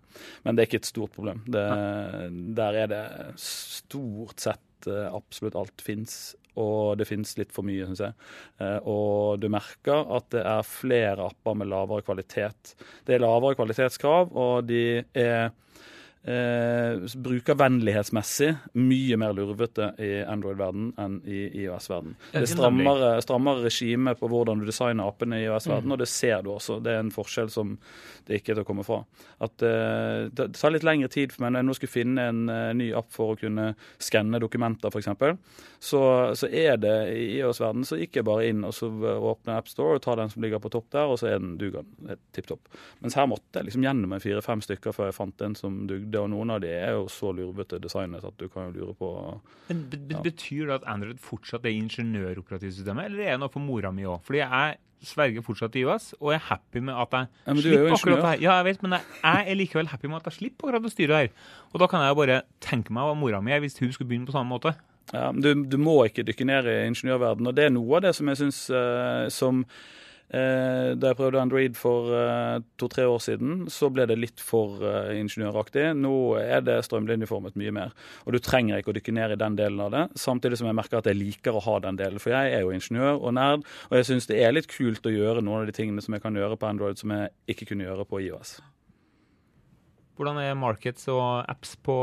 Men 0.44 0.56
det 0.56 0.64
er 0.64 0.70
ikke 0.70 0.82
et 0.82 0.90
stort 0.90 1.14
problem. 1.16 1.44
Det, 1.46 1.64
der 2.58 2.82
er 2.82 2.92
det 2.92 3.04
stort 3.42 4.44
sett 4.48 4.90
eh, 4.90 5.06
absolutt 5.12 5.58
alt 5.60 5.84
fins. 5.84 6.18
Og 6.58 6.96
det 6.98 7.06
fins 7.06 7.36
litt 7.38 7.52
for 7.54 7.66
mye, 7.66 7.86
syns 7.86 8.02
jeg. 8.02 8.16
Eh, 8.64 8.78
og 8.88 9.38
du 9.42 9.48
merker 9.52 10.08
at 10.16 10.30
det 10.34 10.42
er 10.42 10.66
flere 10.66 11.28
apper 11.28 11.58
med 11.58 11.70
lavere 11.70 12.06
kvalitet. 12.06 12.74
Det 13.06 13.18
er 13.18 13.24
lavere 13.24 13.58
kvalitetskrav, 13.58 14.32
og 14.34 14.68
de 14.70 15.04
er 15.12 15.52
eh, 16.28 17.06
brukervennlighetsmessig 17.24 18.50
mye 18.78 19.18
mer 19.20 19.34
lurvete 19.36 19.90
i 20.02 20.10
Android-verden 20.28 20.92
enn 21.00 21.18
i 21.24 21.46
IOS-verden. 21.62 22.16
Det 22.32 22.42
er 22.42 22.50
strammere, 22.50 23.12
strammere 23.24 23.64
regime 23.66 24.14
på 24.18 24.30
hvordan 24.30 24.60
du 24.60 24.68
designer 24.68 25.08
appene 25.08 25.40
i 25.40 25.46
IOS-verden, 25.46 25.88
mm. 25.88 25.96
og 25.96 26.02
det 26.02 26.10
ser 26.12 26.44
du 26.44 26.52
også. 26.54 26.78
Det 26.84 26.94
er 26.94 27.02
en 27.04 27.14
forskjell 27.14 27.52
som 27.52 27.76
det 28.28 28.40
ikke 28.40 28.52
er 28.52 28.58
til 28.60 28.66
å 28.66 28.68
komme 28.68 28.84
fra. 28.84 29.00
At 29.44 29.64
eh, 29.64 30.28
Det 30.28 30.50
tar 30.58 30.74
litt 30.74 30.86
lengre 30.86 31.08
tid 31.12 31.32
for 31.32 31.44
meg 31.44 31.54
når 31.54 31.62
jeg 31.62 31.68
nå 31.68 31.76
skulle 31.78 31.94
finne 31.94 32.26
en 32.28 32.42
uh, 32.50 32.74
ny 32.76 32.90
app 32.96 33.08
for 33.14 33.32
å 33.32 33.38
kunne 33.40 33.70
skanne 34.02 34.40
dokumenter, 34.42 34.92
f.eks. 34.92 35.08
Så, 35.80 36.00
så 36.36 36.50
er 36.50 36.76
det 36.82 36.96
i 37.14 37.24
IOS-verden 37.38 37.86
så 37.88 37.96
gikk 38.00 38.18
jeg 38.18 38.26
bare 38.28 38.48
inn 38.50 38.64
og 38.66 38.74
så 38.76 38.90
åpner 38.90 39.60
AppStore 39.60 39.96
og 39.96 40.04
tar 40.04 40.18
den 40.20 40.32
som 40.32 40.44
ligger 40.44 40.60
på 40.62 40.72
topp 40.74 40.90
der, 40.94 41.08
og 41.08 41.20
så 41.20 41.30
er 41.30 41.40
den 41.40 41.56
duger 41.60 41.86
tipp 42.36 42.50
topp. 42.50 42.68
Mens 43.04 43.16
her 43.18 43.28
måtte 43.30 43.60
jeg 43.60 43.68
liksom 43.68 43.86
gjennom 43.86 44.12
en 44.14 44.22
fire-fem 44.22 44.62
stykker 44.64 44.96
før 44.96 45.10
jeg 45.10 45.18
fant 45.18 45.46
en 45.46 45.56
som 45.58 45.80
dugde, 45.88 46.17
og 46.20 46.28
noen 46.32 46.52
av 46.54 46.60
de 46.64 46.70
er 46.72 46.96
jo 46.96 47.06
så 47.12 47.30
lurvete 47.34 47.80
designet 47.82 48.24
at 48.26 48.36
du 48.40 48.48
kan 48.50 48.68
jo 48.68 48.82
lure 48.82 48.96
på 48.98 49.12
Men 49.68 49.86
ja. 49.92 50.20
Betyr 50.24 50.68
det 50.68 50.76
at 50.80 50.90
Android 50.90 51.22
fortsatt 51.22 51.66
er 51.66 51.76
ingeniøroperativsystemet, 51.76 53.10
eller 53.10 53.24
er 53.24 53.34
det 53.36 53.42
noe 53.44 53.52
for 53.52 53.64
mora 53.64 53.92
mi 53.94 54.06
òg? 54.08 54.20
Fordi 54.26 54.42
jeg 54.42 54.78
sverger 55.08 55.44
fortsatt 55.46 55.72
til 55.74 55.86
IOS, 55.86 56.10
og 56.18 56.32
jeg 56.32 56.40
er 56.40 56.46
happy 56.48 56.82
med 56.82 56.96
at 56.98 57.14
jeg 57.14 57.28
ja, 57.30 57.54
slipper 57.60 57.94
akkurat 57.94 58.18
det 58.18 58.30
her. 58.30 58.42
Ja, 58.42 58.56
jeg 58.58 58.68
vet, 58.70 58.82
men 58.82 58.96
jeg, 58.96 59.06
jeg, 59.22 59.44
er 59.44 59.58
likevel 59.60 59.92
happy 59.92 60.10
med 60.10 60.18
at 60.18 60.30
jeg 60.30 60.38
slipper 60.40 60.70
akkurat 60.70 60.88
å 60.88 60.94
styre 60.94 61.22
her. 61.22 61.30
Og 61.70 61.82
da 61.82 61.90
kan 61.90 62.02
jeg 62.02 62.14
jo 62.14 62.18
bare 62.18 62.40
tenke 62.64 62.94
meg 62.94 63.06
hva 63.06 63.14
mora 63.18 63.42
mi 63.44 63.54
er 63.54 63.62
hvis 63.62 63.78
hun 63.78 63.94
skulle 63.94 64.10
begynne 64.10 64.26
på 64.28 64.34
samme 64.34 64.50
måte. 64.50 64.74
Ja, 65.12 65.30
du, 65.32 65.52
du 65.64 65.78
må 65.80 66.00
ikke 66.04 66.26
dykke 66.26 66.48
ned 66.48 66.68
i 66.68 66.80
ingeniørverdenen, 66.90 67.52
og 67.52 67.56
det 67.56 67.68
er 67.68 67.72
noe 67.72 68.00
av 68.00 68.08
det 68.08 68.12
som 68.18 68.28
jeg 68.28 68.42
syns 68.42 68.64
uh, 68.74 69.30
som 69.32 69.62
Eh, 69.62 70.07
da 70.28 71.08
jeg 71.08 71.16
prøvde 71.16 71.40
Android 71.40 71.76
for 71.78 72.12
eh, 72.12 72.58
to-tre 72.80 73.06
år 73.08 73.20
siden, 73.24 73.62
så 73.72 73.88
ble 73.92 74.04
det 74.10 74.18
litt 74.20 74.42
for 74.44 74.82
eh, 74.84 75.14
ingeniøraktig. 75.22 75.86
Nå 75.96 76.12
er 76.42 76.60
det 76.66 76.82
strømlinjeformet 76.84 77.56
mye 77.56 77.72
mer. 77.72 77.94
Og 78.26 78.36
du 78.36 78.40
trenger 78.44 78.80
ikke 78.80 78.92
å 78.92 78.96
dykke 78.98 79.14
ned 79.16 79.34
i 79.34 79.38
den 79.40 79.56
delen 79.56 79.80
av 79.80 79.94
det. 79.94 80.04
Samtidig 80.20 80.60
som 80.60 80.68
jeg 80.68 80.76
merker 80.76 81.00
at 81.00 81.08
jeg 81.08 81.16
liker 81.16 81.56
å 81.56 81.62
ha 81.64 81.78
den 81.86 82.00
delen. 82.00 82.20
For 82.20 82.34
jeg 82.34 82.52
er 82.52 82.66
jo 82.66 82.74
ingeniør 82.76 83.16
og 83.16 83.32
nerd, 83.38 83.64
og 83.88 83.96
jeg 83.96 84.10
syns 84.10 84.28
det 84.28 84.42
er 84.44 84.52
litt 84.52 84.68
kult 84.68 85.08
å 85.08 85.14
gjøre 85.14 85.44
noen 85.44 85.62
av 85.62 85.70
de 85.70 85.76
tingene 85.78 86.04
som 86.04 86.16
jeg 86.16 86.24
kan 86.24 86.36
gjøre 86.36 86.58
på 86.60 86.68
Android 86.68 87.00
som 87.00 87.14
jeg 87.16 87.32
ikke 87.54 87.70
kunne 87.72 87.88
gjøre 87.88 88.04
på 88.08 88.20
IOS. 88.26 88.58
Hvordan 90.18 90.40
er 90.42 90.58
markets 90.58 91.06
og 91.14 91.46
apps 91.48 91.76
på, 91.78 91.94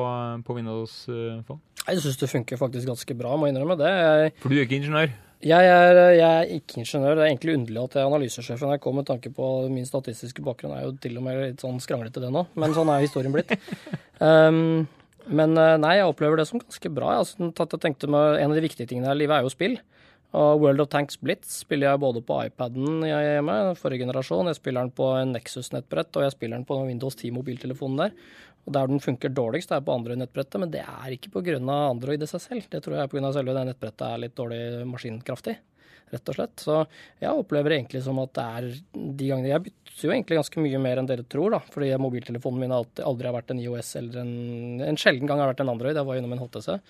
på 0.47 0.55
Windows 0.55 1.03
Phone? 1.45 1.59
Jeg 1.85 2.01
syns 2.01 2.17
det 2.17 2.31
funker 2.31 2.57
faktisk 2.57 2.89
ganske 2.89 3.17
bra, 3.19 3.35
må 3.37 3.51
innrømme 3.51 3.75
det. 3.77 3.93
For 4.41 4.49
du 4.49 4.57
er 4.57 4.65
ikke 4.65 4.79
ingeniør? 4.79 5.11
Jeg 5.43 5.67
er, 5.67 5.97
jeg 6.15 6.25
er, 6.25 6.51
ikke 6.57 6.79
ingeniør. 6.81 7.17
Det 7.17 7.23
er 7.23 7.29
egentlig 7.29 7.55
underlig 7.57 7.81
at 7.81 7.95
jeg 7.97 8.01
er 8.01 8.11
analysesjef 8.11 8.61
i 8.61 8.69
NRK 8.69 8.85
med 8.95 9.07
tanke 9.09 9.31
på 9.35 9.47
min 9.73 9.87
statistiske 9.87 10.43
bakgrunn. 10.45 10.75
er 10.77 10.85
jo 10.85 10.93
til 11.01 11.17
og 11.19 11.25
med 11.25 11.41
litt 11.41 11.65
sånn 11.65 11.81
skranglete, 11.83 12.23
det 12.23 12.31
nå. 12.33 12.45
Men 12.55 12.75
sånn 12.77 12.91
er 12.93 13.03
historien 13.03 13.35
blitt. 13.35 13.51
Um, 14.21 14.87
men 15.39 15.57
eh, 15.59 15.75
nei, 15.81 15.97
jeg 15.99 16.07
opplever 16.07 16.39
det 16.39 16.47
som 16.49 16.61
ganske 16.63 16.93
bra. 16.93 17.17
Altså, 17.19 17.51
jeg 17.51 17.81
tenkte 17.83 18.09
med, 18.09 18.39
En 18.39 18.53
av 18.53 18.57
de 18.57 18.63
viktige 18.63 18.87
tingene 18.87 19.11
her 19.11 19.19
i 19.19 19.25
livet 19.25 19.37
er 19.37 19.45
jo 19.45 19.53
spill. 19.53 19.77
Og 20.35 20.63
World 20.63 20.83
of 20.83 20.89
Tanks 20.91 21.19
Blitz 21.21 21.61
spiller 21.61 21.91
jeg 21.91 22.01
både 22.03 22.23
på 22.25 22.37
iPaden 22.49 23.05
hjemme, 23.07 23.53
forrige 23.79 24.03
generasjon, 24.03 24.49
jeg 24.49 24.57
spiller 24.57 24.83
den 24.83 24.95
på 24.97 25.07
en 25.15 25.31
Nexus-nettbrett, 25.31 26.11
og 26.17 26.25
jeg 26.25 26.33
spiller 26.33 26.57
den 26.57 26.67
på 26.67 26.79
Windows 26.81 27.15
10-mobiltelefonen 27.21 28.01
der. 28.01 28.17
Og 28.65 28.73
Der 28.73 28.89
den 28.89 28.99
funker 29.03 29.29
dårligst, 29.29 29.71
er 29.71 29.85
på 29.85 29.93
andre 29.93 30.17
nettbrettet, 30.17 30.57
men 30.61 30.71
det 30.73 30.81
er 30.81 31.13
ikke 31.13 31.31
pga. 31.35 31.59
Android 31.61 32.23
i 32.23 32.29
seg 32.29 32.41
selv. 32.41 32.67
Det 32.69 32.81
tror 32.81 32.97
jeg 32.97 33.05
er 33.05 33.11
pga. 33.11 33.31
selve 33.33 33.53
det 33.53 33.65
nettbrettet 33.69 34.05
er 34.07 34.21
litt 34.23 34.35
dårlig 34.35 34.61
maskinkraftig, 34.89 35.55
rett 36.13 36.31
og 36.31 36.37
slett. 36.37 36.63
Så 36.63 36.77
jeg 37.21 37.29
opplever 37.29 37.77
egentlig 37.77 38.01
som 38.03 38.17
at 38.23 38.33
det 38.33 38.45
er 38.45 38.69
de 38.95 39.27
gangene 39.29 39.51
Jeg 39.51 39.65
bytter 39.67 40.07
jo 40.07 40.15
egentlig 40.15 40.39
ganske 40.41 40.63
mye 40.65 40.81
mer 40.81 40.97
enn 40.97 41.11
dere 41.11 41.27
tror, 41.29 41.53
da. 41.53 41.59
Fordi 41.75 41.91
mobiltelefonen 42.01 42.65
min 42.65 42.73
alltid, 42.73 43.03
aldri 43.05 43.29
har 43.29 43.37
vært 43.37 43.53
en 43.53 43.61
IOS 43.61 43.95
eller 44.01 44.23
en 44.23 44.33
En 44.89 44.97
sjelden 44.97 45.29
gang 45.29 45.43
har 45.43 45.53
vært 45.53 45.61
en 45.61 45.73
Android. 45.75 45.95
Jeg 45.95 46.09
var 46.09 46.17
innom 46.17 46.33
en 46.33 46.41
HTC. 46.41 46.81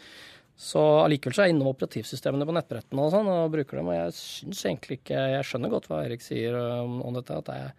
Så 0.55 0.79
allikevel 1.03 1.35
så 1.35 1.43
er 1.43 1.49
jeg 1.49 1.57
innom 1.57 1.73
operativsystemene 1.73 2.45
på 2.47 2.55
nettbrettene 2.55 3.03
og 3.03 3.11
sånn, 3.11 3.27
og 3.27 3.51
bruker 3.51 3.81
dem. 3.81 3.91
Og 3.91 3.97
jeg 3.97 4.15
syns 4.15 4.63
egentlig 4.63 5.01
ikke 5.01 5.27
Jeg 5.35 5.47
skjønner 5.49 5.73
godt 5.75 5.89
hva 5.91 6.05
Erik 6.05 6.23
sier 6.23 6.55
om, 6.55 7.01
om 7.03 7.19
dette. 7.19 7.35
at 7.43 7.51
jeg 7.51 7.73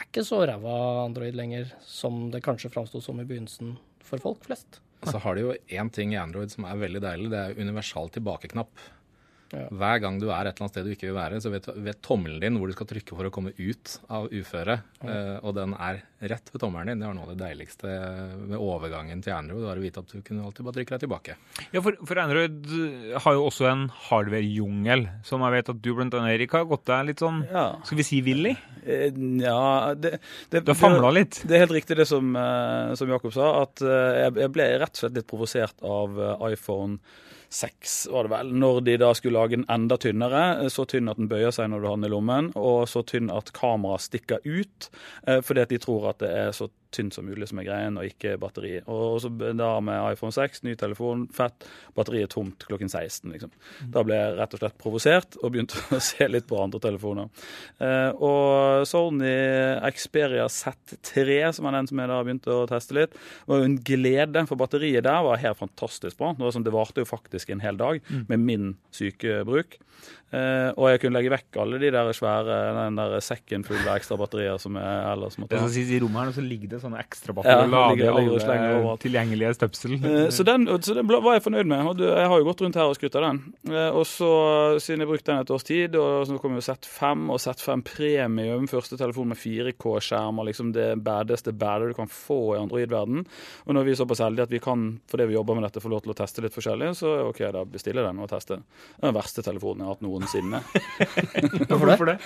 er 0.00 0.06
ikke 0.06 0.24
så 0.26 0.40
ræva 0.48 0.76
Android 1.04 1.36
lenger 1.36 1.72
som 1.86 2.30
det 2.32 2.42
kanskje 2.44 2.70
framsto 2.72 3.02
som 3.04 3.20
i 3.20 3.26
begynnelsen 3.28 3.76
for 4.02 4.22
folk 4.22 4.46
flest. 4.46 4.80
Så 5.08 5.18
har 5.18 5.34
de 5.34 5.44
jo 5.46 5.54
én 5.74 5.90
ting 5.92 6.12
i 6.14 6.20
Android 6.20 6.52
som 6.52 6.66
er 6.68 6.78
veldig 6.78 7.02
deilig. 7.02 7.30
Det 7.32 7.40
er 7.40 7.58
universal 7.60 8.10
tilbakeknapp. 8.14 8.70
Ja. 9.52 9.66
Hver 9.68 9.98
gang 10.00 10.16
du 10.20 10.30
er 10.30 10.48
et 10.48 10.54
eller 10.54 10.64
annet 10.64 10.72
sted 10.72 10.86
du 10.88 10.92
ikke 10.94 11.08
vil 11.10 11.18
være, 11.18 11.40
så 11.44 11.50
vet, 11.52 11.66
vet, 11.84 11.98
tommelen 12.04 12.40
din 12.40 12.56
hvor 12.56 12.70
du 12.70 12.74
skal 12.76 12.88
trykke 12.88 13.16
for 13.18 13.28
å 13.28 13.32
komme 13.34 13.52
ut 13.58 13.96
av 14.08 14.30
uføret. 14.32 14.86
Ja. 15.02 15.08
Uh, 15.12 15.34
og 15.42 15.56
den 15.58 15.74
er 15.76 16.00
rett 16.32 16.48
ved 16.54 16.62
tommelen 16.62 16.88
din. 16.88 17.02
Det 17.02 17.10
var 17.10 17.16
noe 17.18 17.26
av 17.26 17.34
det 17.34 17.42
deiligste 17.42 17.96
med 18.48 18.56
overgangen 18.56 19.20
til 19.24 19.34
Android. 19.36 19.60
Det 19.60 19.68
var 19.68 19.80
å 19.82 19.84
vite 19.84 20.04
at 20.04 20.14
du 20.14 20.22
kunne 20.24 20.46
alltid 20.48 20.68
bare 20.68 20.78
trykke 20.78 20.94
deg 20.94 21.02
tilbake. 21.04 21.36
Ja, 21.74 21.82
for, 21.84 21.98
for 22.08 22.20
Android 22.22 22.70
har 23.26 23.36
jo 23.36 23.42
også 23.50 23.68
en 23.68 23.82
hardware-jungel, 24.08 25.04
som 25.28 25.44
jeg 25.44 25.56
vet 25.58 25.72
at 25.74 25.82
du 25.84 25.90
blant 25.98 26.16
annet, 26.16 26.36
Erik, 26.38 26.56
har 26.56 26.70
gått 26.70 26.86
deg 26.88 27.10
litt 27.10 27.24
sånn, 27.24 27.42
ja. 27.50 27.66
skal 27.84 28.00
vi 28.00 28.06
si, 28.08 28.22
vill 28.24 28.54
i? 28.54 28.54
Eh, 28.82 29.12
ja 29.42 29.92
det, 29.94 30.16
det, 30.50 30.62
Du 30.64 30.72
har 30.72 30.78
famla 30.78 31.12
litt? 31.12 31.42
Det 31.44 31.58
er 31.58 31.66
helt 31.66 31.76
riktig 31.76 31.98
det 32.00 32.08
som, 32.08 32.32
som 32.98 33.12
Jakob 33.12 33.34
sa, 33.36 33.52
at 33.66 33.84
jeg, 33.84 34.32
jeg 34.46 34.54
ble 34.54 34.70
rett 34.80 34.96
og 34.96 35.04
slett 35.04 35.20
litt 35.20 35.28
provosert 35.28 35.84
av 35.84 36.16
iPhone 36.48 36.96
seks, 37.52 38.06
var 38.10 38.26
det 38.26 38.32
vel, 38.32 38.52
når 38.56 38.80
de 38.86 38.96
da 39.02 39.12
skulle 39.16 39.38
lage 39.38 39.58
den 39.58 39.66
enda 39.70 39.98
tynnere. 40.00 40.70
Så 40.72 40.86
tynn 40.88 41.10
at 41.12 41.20
den 41.20 41.30
bøyer 41.30 41.52
seg 41.54 41.70
når 41.70 41.82
du 41.82 41.88
har 41.90 41.98
den 41.98 42.08
i 42.08 42.12
lommen, 42.12 42.52
og 42.58 42.86
så 42.90 43.04
tynn 43.06 43.32
at 43.32 43.52
kameraet 43.56 44.06
stikker 44.08 44.44
ut. 44.44 44.88
Eh, 45.26 45.42
fordi 45.44 45.66
at 45.66 45.74
de 45.74 45.80
tror 45.82 46.12
at 46.12 46.22
det 46.24 46.32
er 46.32 46.56
så 46.56 46.70
tynt 46.94 47.16
som 47.16 47.26
mulig 47.26 47.48
som 47.50 47.60
er 47.60 47.66
greien, 47.66 47.98
og 47.98 48.08
ikke 48.08 48.36
batteri. 48.40 48.74
Og 48.90 49.18
så 49.22 49.30
da 49.32 49.70
med 49.84 50.12
iPhone 50.12 50.34
6, 50.34 50.62
ny 50.66 50.74
telefon, 50.78 51.26
fett, 51.34 51.66
batteriet 51.96 52.32
tomt 52.34 52.66
klokken 52.68 52.90
16. 52.90 53.30
liksom. 53.32 53.52
Da 53.94 54.04
ble 54.06 54.18
jeg 54.18 54.36
rett 54.38 54.56
og 54.56 54.62
slett 54.62 54.78
provosert 54.80 55.38
og 55.42 55.54
begynte 55.54 55.80
å 55.96 56.00
se 56.02 56.28
litt 56.30 56.48
på 56.50 56.60
andre 56.62 56.82
telefoner. 56.82 57.46
Eh, 57.82 58.10
og 58.22 58.86
Sony 58.88 59.32
Xperia 59.96 60.48
Z3, 60.52 61.38
som 61.56 61.68
er 61.68 61.78
den 61.78 61.90
som 61.90 62.02
jeg 62.02 62.12
da 62.12 62.20
begynte 62.24 62.56
å 62.56 62.66
teste 62.70 62.98
litt, 62.98 63.16
var 63.48 63.62
jo 63.62 63.70
en 63.70 63.78
glede, 63.92 64.46
for 64.48 64.60
batteriet 64.60 65.06
der 65.06 65.24
var 65.26 65.40
helt 65.42 65.60
fantastisk 65.60 66.18
bra. 66.20 66.34
Det, 66.38 66.52
sånn, 66.54 66.66
det 66.66 66.74
varte 66.74 67.04
jo 67.04 67.08
faktisk 67.08 67.52
en 67.52 67.64
hel 67.64 67.80
dag 67.80 68.02
mm. 68.08 68.26
med 68.30 68.46
min 68.46 68.74
sykebruk. 68.94 69.80
Uh, 70.32 70.72
og 70.80 70.86
jeg 70.88 71.02
kunne 71.02 71.18
legge 71.18 71.30
vekk 71.34 71.56
alle 71.60 71.76
de 71.82 71.90
der 71.92 72.08
svære 72.16 72.54
den 72.78 72.96
der 72.96 73.18
sekken 73.20 73.66
full 73.68 73.82
av 73.82 73.98
ekstra 73.98 74.16
batterier 74.16 74.56
som 74.62 74.78
jeg 74.80 75.02
ellers 75.10 75.36
måtte 75.36 75.58
ha. 75.60 75.66
Det 75.68 75.74
som 75.74 75.92
I 75.92 75.98
rommet 76.00 76.22
her 76.22 76.36
så 76.38 76.44
ligger 76.46 76.70
det 76.72 76.80
sånne 76.82 77.00
ekstra 77.02 77.34
batterier 77.36 77.72
ja, 78.02 78.12
alle 78.12 78.96
tilgjengelige 79.02 79.54
støpsel. 79.56 79.96
Uh, 80.02 80.26
så, 80.34 80.46
den, 80.46 80.66
så 80.82 80.96
den 80.98 81.08
var 81.10 81.36
jeg 81.36 81.44
fornøyd 81.46 81.70
med. 81.70 82.02
Jeg 82.02 82.28
har 82.32 82.42
jo 82.42 82.48
gått 82.48 82.64
rundt 82.64 82.78
her 82.78 82.90
og 82.90 82.98
skrytt 82.98 83.18
av 83.18 83.26
den. 83.28 83.40
Uh, 83.70 83.90
og 84.00 84.04
så, 84.08 84.30
siden 84.82 85.04
jeg 85.04 85.10
brukte 85.10 85.30
den 85.32 85.42
et 85.44 85.52
års 85.54 85.66
tid, 85.68 85.96
og 85.98 86.26
så 86.28 86.38
kom 86.42 86.56
jo 86.58 86.64
Z5 86.64 87.26
og 87.32 87.40
Z5 87.42 87.84
Premium, 87.88 88.68
første 88.70 88.98
telefon 89.00 89.32
med 89.32 89.40
4K-skjermer, 89.40 90.48
liksom 90.50 90.72
det 90.76 90.90
badeste 91.04 91.54
badet 91.56 91.92
du 91.92 91.96
kan 91.98 92.10
få 92.10 92.40
i 92.56 92.60
Android-verden. 92.60 93.24
Og 93.66 93.76
når 93.76 93.88
vi 93.88 93.94
er 93.94 94.00
såpass 94.02 94.22
heldige 94.24 94.48
at 94.48 94.54
vi 94.54 94.62
kan, 94.62 94.86
fordi 95.10 95.28
vi 95.30 95.38
jobber 95.38 95.58
med 95.58 95.66
dette, 95.68 95.82
få 95.82 95.92
lov 95.92 96.04
til 96.04 96.14
å 96.14 96.18
teste 96.18 96.44
litt 96.44 96.56
forskjellig, 96.56 96.92
så 96.98 97.14
OK, 97.28 97.42
da 97.54 97.64
bestiller 97.68 98.06
den 98.08 98.22
og 98.22 98.30
teste. 98.32 98.60
Det 98.62 99.02
er 99.02 99.10
den 99.10 99.18
verste 99.18 99.44
telefonen 99.44 99.84
jeg 99.84 99.90
har 99.90 99.96
hatt 99.96 100.06
noensinne. 100.06 100.62
Hvorfor 101.72 102.12
det? 102.12 102.18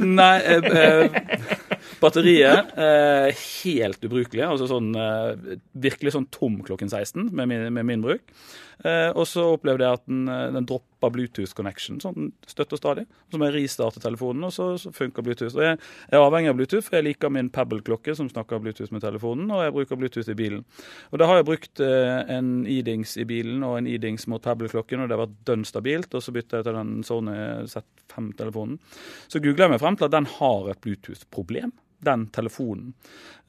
Nei, 0.00 0.36
eh, 0.44 0.70
eh, 0.80 1.79
batteriet 2.00 2.72
eh, 2.78 3.44
helt 3.64 4.02
ubrukelig. 4.06 4.46
Altså 4.46 4.68
sånn 4.70 4.90
eh, 4.96 5.58
virkelig 5.86 6.16
sånn 6.16 6.28
tom 6.34 6.60
klokken 6.66 6.90
16 6.90 7.30
med 7.30 7.50
min, 7.50 7.68
med 7.76 7.88
min 7.88 8.04
bruk. 8.04 8.34
Eh, 8.80 9.10
og 9.12 9.26
så 9.28 9.42
opplevde 9.58 9.84
jeg 9.84 9.98
at 9.98 10.06
den, 10.08 10.22
eh, 10.32 10.46
den 10.54 10.64
droppa 10.68 11.10
Bluetooth 11.12 11.52
connection 11.56 11.98
sånn 12.00 12.30
støtt 12.48 12.72
og 12.72 12.80
stadig. 12.80 13.04
Så 13.28 13.36
må 13.36 13.48
jeg 13.48 13.58
restarte 13.58 14.00
telefonen, 14.00 14.46
og 14.48 14.54
så, 14.56 14.70
så 14.80 14.92
funker 14.94 15.24
Bluetooth. 15.26 15.52
Og 15.58 15.64
jeg, 15.66 15.80
jeg 16.08 16.16
er 16.16 16.24
avhengig 16.24 16.52
av 16.52 16.56
Bluetooth, 16.56 16.86
for 16.86 16.96
jeg 16.96 17.08
liker 17.10 17.34
min 17.34 17.50
Pebble-klokke 17.52 18.14
som 18.16 18.30
snakker 18.32 18.62
Bluetooth 18.64 18.94
med 18.94 19.04
telefonen, 19.04 19.50
og 19.52 19.64
jeg 19.66 19.76
bruker 19.76 20.00
Bluetooth 20.00 20.32
i 20.32 20.38
bilen. 20.38 20.64
Og 21.12 21.20
da 21.20 21.28
har 21.28 21.40
jeg 21.40 21.48
brukt 21.50 21.84
eh, 21.84 22.22
en 22.38 22.64
Edings 22.64 23.18
i 23.20 23.28
bilen 23.28 23.66
og 23.66 23.76
en 23.82 23.90
Edings 23.90 24.24
mot 24.32 24.42
Pebble-klokken, 24.44 25.04
og 25.04 25.10
det 25.10 25.18
har 25.18 25.26
vært 25.26 25.38
dønn 25.52 25.68
stabilt. 25.68 26.16
Og 26.16 26.24
så 26.24 26.34
bytta 26.36 26.62
jeg 26.62 26.70
til 26.70 26.80
den 26.80 26.96
Sony 27.04 27.36
Z5-telefonen. 27.68 28.80
Så 29.28 29.44
googla 29.44 29.68
jeg 29.68 29.76
meg 29.76 29.84
frem 29.84 30.00
til 30.00 30.08
at 30.08 30.16
den 30.16 30.32
har 30.38 30.72
et 30.72 30.80
Bluetooth-problem 30.80 31.76
den 32.04 32.28
telefonen. 32.34 32.94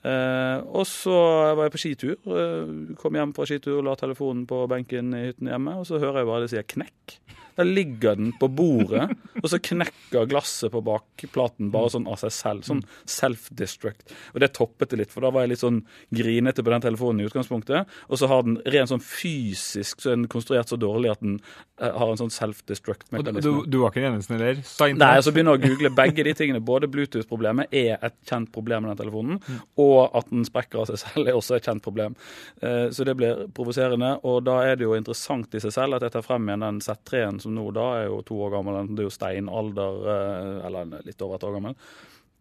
Eh, 0.01 0.57
og 0.65 0.87
så 0.89 1.13
var 1.53 1.67
jeg 1.67 1.73
på 1.75 1.81
skitur. 1.83 2.15
Eh, 2.25 2.95
kom 2.99 3.17
hjem 3.17 3.35
fra 3.37 3.45
skitur, 3.49 3.83
la 3.85 3.93
telefonen 3.99 4.47
på 4.49 4.63
benken 4.71 5.13
i 5.17 5.27
hytten 5.29 5.51
hjemme, 5.51 5.77
og 5.81 5.85
så 5.89 6.01
hører 6.01 6.21
jeg 6.21 6.31
bare 6.31 6.45
det 6.45 6.53
sier 6.53 6.65
'knekk'. 6.65 7.19
Der 7.57 7.67
ligger 7.67 8.15
den 8.19 8.31
på 8.39 8.49
bordet, 8.51 9.09
og 9.41 9.47
så 9.51 9.59
knekker 9.61 10.29
glasset 10.31 10.71
på 10.73 10.83
bakplaten 10.85 11.71
bare 11.73 11.91
sånn 11.93 12.07
av 12.09 12.19
seg 12.21 12.33
selv. 12.35 12.67
Sånn 12.67 12.83
self-destruct. 13.09 14.13
Og 14.35 14.41
det 14.43 14.51
toppet 14.57 14.93
det 14.93 15.01
litt, 15.01 15.13
for 15.13 15.25
da 15.25 15.31
var 15.33 15.45
jeg 15.45 15.53
litt 15.53 15.63
sånn 15.63 15.81
grinete 16.15 16.63
på 16.63 16.73
den 16.73 16.85
telefonen 16.85 17.23
i 17.23 17.27
utgangspunktet. 17.29 17.89
Og 18.09 18.21
så 18.21 18.29
har 18.31 18.45
den 18.47 18.59
rent 18.71 18.91
sånn 18.91 19.03
fysisk 19.03 20.01
så 20.01 20.13
er 20.13 20.19
den 20.19 20.29
konstruert 20.31 20.71
så 20.71 20.79
dårlig 20.79 21.11
at 21.13 21.23
den 21.23 21.37
eh, 21.81 21.91
har 21.91 22.11
en 22.11 22.19
sånn 22.19 22.33
self-destruct-mekanisme. 22.33 23.43
Du, 23.43 23.67
du, 23.67 23.79
var 23.83 23.93
ikke 23.93 24.03
den 24.03 24.17
eneste, 24.17 24.37
eller? 24.37 24.61
Nei, 24.97 25.13
så 25.23 25.33
begynner 25.33 25.57
jeg 25.57 25.63
å 25.63 25.71
google 25.71 25.93
begge 26.01 26.25
de 26.27 26.35
tingene. 26.37 26.63
Både 26.71 26.89
Bluetooth-problemet 26.91 27.73
er 27.75 27.97
et 27.99 28.17
kjent 28.29 28.51
problem 28.53 28.85
med 28.85 28.93
den 28.93 29.01
telefonen. 29.03 29.41
og 29.81 30.11
at 30.17 30.29
den 30.31 30.45
sprekker 30.47 30.81
av 30.81 30.89
seg 30.89 31.01
selv, 31.01 31.27
er 31.27 31.37
også 31.37 31.57
et 31.57 31.67
kjent 31.67 31.83
problem. 31.83 32.15
Eh, 32.61 32.87
så 32.93 33.05
det 33.07 33.15
blir 33.19 33.45
provoserende. 33.55 34.13
Og 34.27 34.41
da 34.47 34.61
er 34.67 34.79
det 34.79 34.87
jo 34.87 34.95
interessant 34.97 35.53
i 35.55 35.63
seg 35.63 35.73
selv 35.75 35.97
at 35.97 36.05
jeg 36.05 36.15
tar 36.15 36.25
frem 36.25 36.49
igjen 36.49 36.65
den 36.65 36.81
Z3-en 36.83 37.40
som 37.43 37.53
nå 37.55 37.67
da 37.75 37.87
er 37.99 38.07
jo 38.09 38.21
to 38.27 38.39
år 38.45 38.55
gammel. 38.57 38.79
Det 38.91 39.03
er 39.03 39.09
jo 39.09 39.13
steinalder, 39.13 40.01
eh, 40.15 40.65
eller 40.67 40.97
litt 41.07 41.21
over 41.25 41.37
et 41.37 41.47
år 41.47 41.57
gammel. 41.57 41.77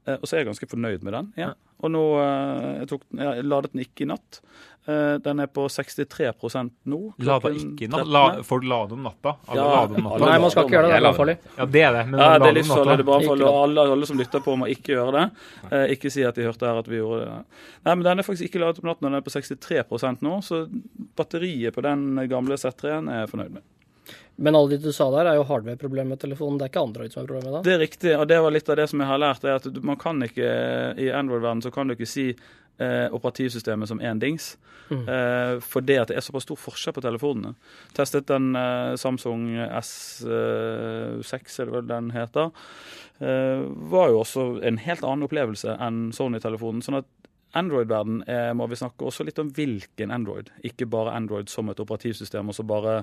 Eh, 0.07 0.17
og 0.17 0.27
så 0.27 0.37
er 0.37 0.43
jeg 0.43 0.51
ganske 0.53 0.71
fornøyd 0.71 1.05
med 1.07 1.19
den. 1.19 1.35
ja. 1.47 1.55
Og 1.81 1.89
nå 1.89 2.01
jeg, 2.21 2.89
tok, 2.91 3.05
jeg 3.17 3.45
ladet 3.49 3.71
den 3.73 3.81
ikke 3.81 4.03
i 4.05 4.07
natt. 4.11 4.43
Den 5.25 5.39
er 5.41 5.47
på 5.49 5.63
63 5.73 6.27
nå. 6.93 6.99
Lada 7.25 7.53
ikke 7.57 7.87
i 7.87 7.89
natt? 7.89 8.05
La, 8.05 8.25
du 8.37 8.67
lader 8.69 8.99
om 8.99 9.07
natta? 9.07 9.33
Alle 9.49 9.65
ja, 9.65 9.79
om 9.87 9.97
natta. 9.97 10.19
Nei, 10.27 10.35
man 10.45 10.53
skal 10.53 10.69
ikke 10.69 10.77
gjøre 10.77 10.91
det. 10.91 11.01
Det 11.01 11.25
er. 11.25 11.49
Ja, 11.57 11.67
det 11.77 11.85
er 11.87 11.97
det. 11.97 12.05
Men 12.11 12.21
ja, 12.21 12.29
det 12.37 12.51
er 12.51 12.57
livsfarlig. 12.59 12.99
Det 13.01 13.07
er 13.07 13.09
bare 13.09 13.25
for 13.31 13.47
alle, 13.63 13.87
alle, 13.97 14.11
som 14.11 14.21
lytter 14.21 14.45
på, 14.45 14.59
må 14.61 14.69
ikke 14.69 14.93
gjøre 14.93 15.17
det. 15.17 15.25
Nei. 15.71 15.83
ikke 15.97 16.13
si 16.13 16.29
at 16.29 16.37
de 16.37 16.45
hørte 16.51 16.69
her 16.69 16.85
at 16.85 16.93
vi 16.93 17.01
gjorde 17.01 17.25
det. 17.25 17.41
Nei, 17.89 17.95
men 17.95 18.07
den 18.11 18.21
er 18.21 18.29
faktisk 18.29 18.51
ikke 18.51 18.61
ladet 18.67 18.85
om 18.85 18.93
natten. 18.93 19.09
Den 19.09 19.23
er 19.23 19.25
på 19.25 19.33
63% 19.33 20.29
nå, 20.29 20.37
så 20.45 20.67
batteriet 21.17 21.81
på 21.81 21.89
den 21.89 22.27
gamle 22.29 22.61
Z3-en 22.61 23.09
er 23.09 23.23
jeg 23.25 23.33
fornøyd 23.33 23.57
med. 23.57 23.69
Men 24.41 24.57
alle 24.57 24.71
de 24.71 24.89
du 24.89 24.93
sa 24.97 25.11
der, 25.13 25.29
er 25.29 25.37
jo 25.37 25.45
hardware-problemet 25.51 26.15
med 26.15 26.21
telefonen. 26.23 26.57
Det 26.59 26.67
er 26.67 26.73
ikke 26.73 26.85
Android 26.87 27.13
som 27.13 27.23
er 27.23 27.29
problemet 27.29 27.53
da? 27.53 27.61
Det 27.67 27.75
er 27.75 27.83
riktig, 27.83 28.15
og 28.17 28.25
det 28.31 28.39
var 28.41 28.55
litt 28.55 28.71
av 28.73 28.79
det 28.81 28.87
som 28.89 29.03
jeg 29.03 29.11
har 29.11 29.21
lært. 29.21 29.45
er 29.45 29.61
at 29.61 29.83
man 29.85 30.01
kan 30.01 30.25
ikke, 30.25 30.49
I 30.97 31.11
Android-verdenen 31.13 31.67
så 31.67 31.73
kan 31.75 31.91
du 31.91 31.97
ikke 31.97 32.09
si 32.09 32.31
eh, 32.33 33.07
operativsystemet 33.13 33.91
som 33.91 34.01
én 34.01 34.23
dings. 34.23 34.55
Mm. 34.91 35.05
Eh, 35.05 35.61
for 35.61 35.85
det 35.87 35.99
at 36.01 36.11
det 36.11 36.17
er 36.19 36.25
såpass 36.25 36.49
stor 36.49 36.59
forskjell 36.59 36.97
på 36.97 37.05
telefonene. 37.05 37.53
Testet 37.95 38.31
den 38.31 38.57
eh, 38.59 38.97
Samsung 38.99 39.53
S6, 39.69 40.25
er 40.25 41.69
det 41.69 41.77
vel 41.77 41.87
den 41.93 42.11
heter. 42.17 42.51
Eh, 43.21 43.63
var 43.93 44.11
jo 44.11 44.23
også 44.25 44.47
en 44.67 44.81
helt 44.81 45.05
annen 45.05 45.29
opplevelse 45.29 45.77
enn 45.77 46.09
Sony-telefonen. 46.17 46.81
sånn 46.83 47.03
at 47.03 47.11
Android-verden 47.59 48.23
må 48.55 48.67
vi 48.71 48.79
snakke 48.79 49.07
også 49.09 49.25
litt 49.27 49.39
om 49.43 49.49
hvilken 49.55 50.13
Android, 50.15 50.53
ikke 50.67 50.87
bare 50.91 51.17
Android 51.17 51.51
som 51.51 51.69
et 51.73 51.81
operativsystem. 51.83 52.49
og 52.49 52.55
så 52.55 52.63
bare, 52.67 53.03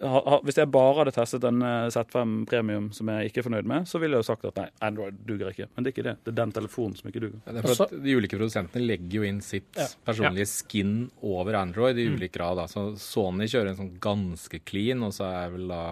ha, 0.00 0.20
ha, 0.20 0.38
Hvis 0.44 0.58
jeg 0.58 0.70
bare 0.72 0.94
hadde 1.00 1.14
testet 1.14 1.44
en 1.46 1.62
eh, 1.64 1.88
Z5 1.92 2.34
Premium 2.50 2.88
som 2.96 3.10
jeg 3.12 3.30
ikke 3.30 3.42
er 3.42 3.46
fornøyd 3.46 3.70
med, 3.70 3.88
så 3.88 4.00
ville 4.02 4.16
jeg 4.16 4.24
jo 4.24 4.28
sagt 4.28 4.46
at 4.48 4.58
nei, 4.60 4.66
Android 4.88 5.18
duger 5.28 5.52
ikke. 5.52 5.68
Men 5.74 5.84
det 5.84 5.90
er 5.90 5.96
ikke 5.96 6.06
det. 6.08 6.16
Det 6.24 6.32
er 6.32 6.38
den 6.40 6.54
telefonen 6.56 6.98
som 6.98 7.10
ikke 7.10 7.24
duger. 7.26 7.40
Ja, 7.44 7.54
det 7.54 7.62
er 7.62 7.68
for 7.68 7.86
at 7.86 7.96
De 8.06 8.18
ulike 8.18 8.38
produsentene 8.38 8.84
legger 8.84 9.18
jo 9.20 9.26
inn 9.30 9.40
sitt 9.44 9.80
ja. 9.80 9.88
personlige 10.06 10.48
skin 10.50 10.94
over 11.22 11.58
Android 11.62 11.98
i 11.98 12.08
mm. 12.10 12.18
ulik 12.18 12.36
grad. 12.36 12.62
Så 12.72 12.88
Sony 13.00 13.48
kjører 13.50 13.72
en 13.72 13.80
sånn 13.80 13.96
ganske 14.02 14.62
clean, 14.66 15.04
og 15.06 15.14
så 15.16 15.28
er 15.30 15.52
vel 15.56 15.68
da 15.72 15.82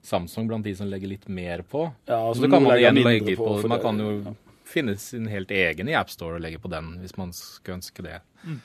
Samsung 0.00 0.46
blant 0.48 0.64
de 0.64 0.72
som 0.72 0.88
legger 0.88 1.10
litt 1.12 1.26
mer 1.28 1.60
på. 1.68 1.84
Ja, 2.08 2.22
altså, 2.22 2.46
så 2.46 2.48
kan 2.48 2.64
man 2.64 2.78
igjen 2.78 3.02
legge 3.04 3.34
på, 3.36 3.50
på 3.60 3.68
Man 3.68 3.82
kan 3.82 4.00
jo 4.00 4.14
ja 4.24 4.38
finne 4.70 4.96
sin 5.00 5.28
helt 5.30 5.50
egen 5.54 5.90
i 5.90 5.96
AppStore 5.98 6.38
og 6.38 6.44
legge 6.44 6.60
på 6.62 6.70
den, 6.72 6.96
hvis 7.02 7.16
man 7.20 7.34
skulle 7.36 7.80
ønske 7.80 8.06
det. 8.06 8.20
Mm. 8.44 8.60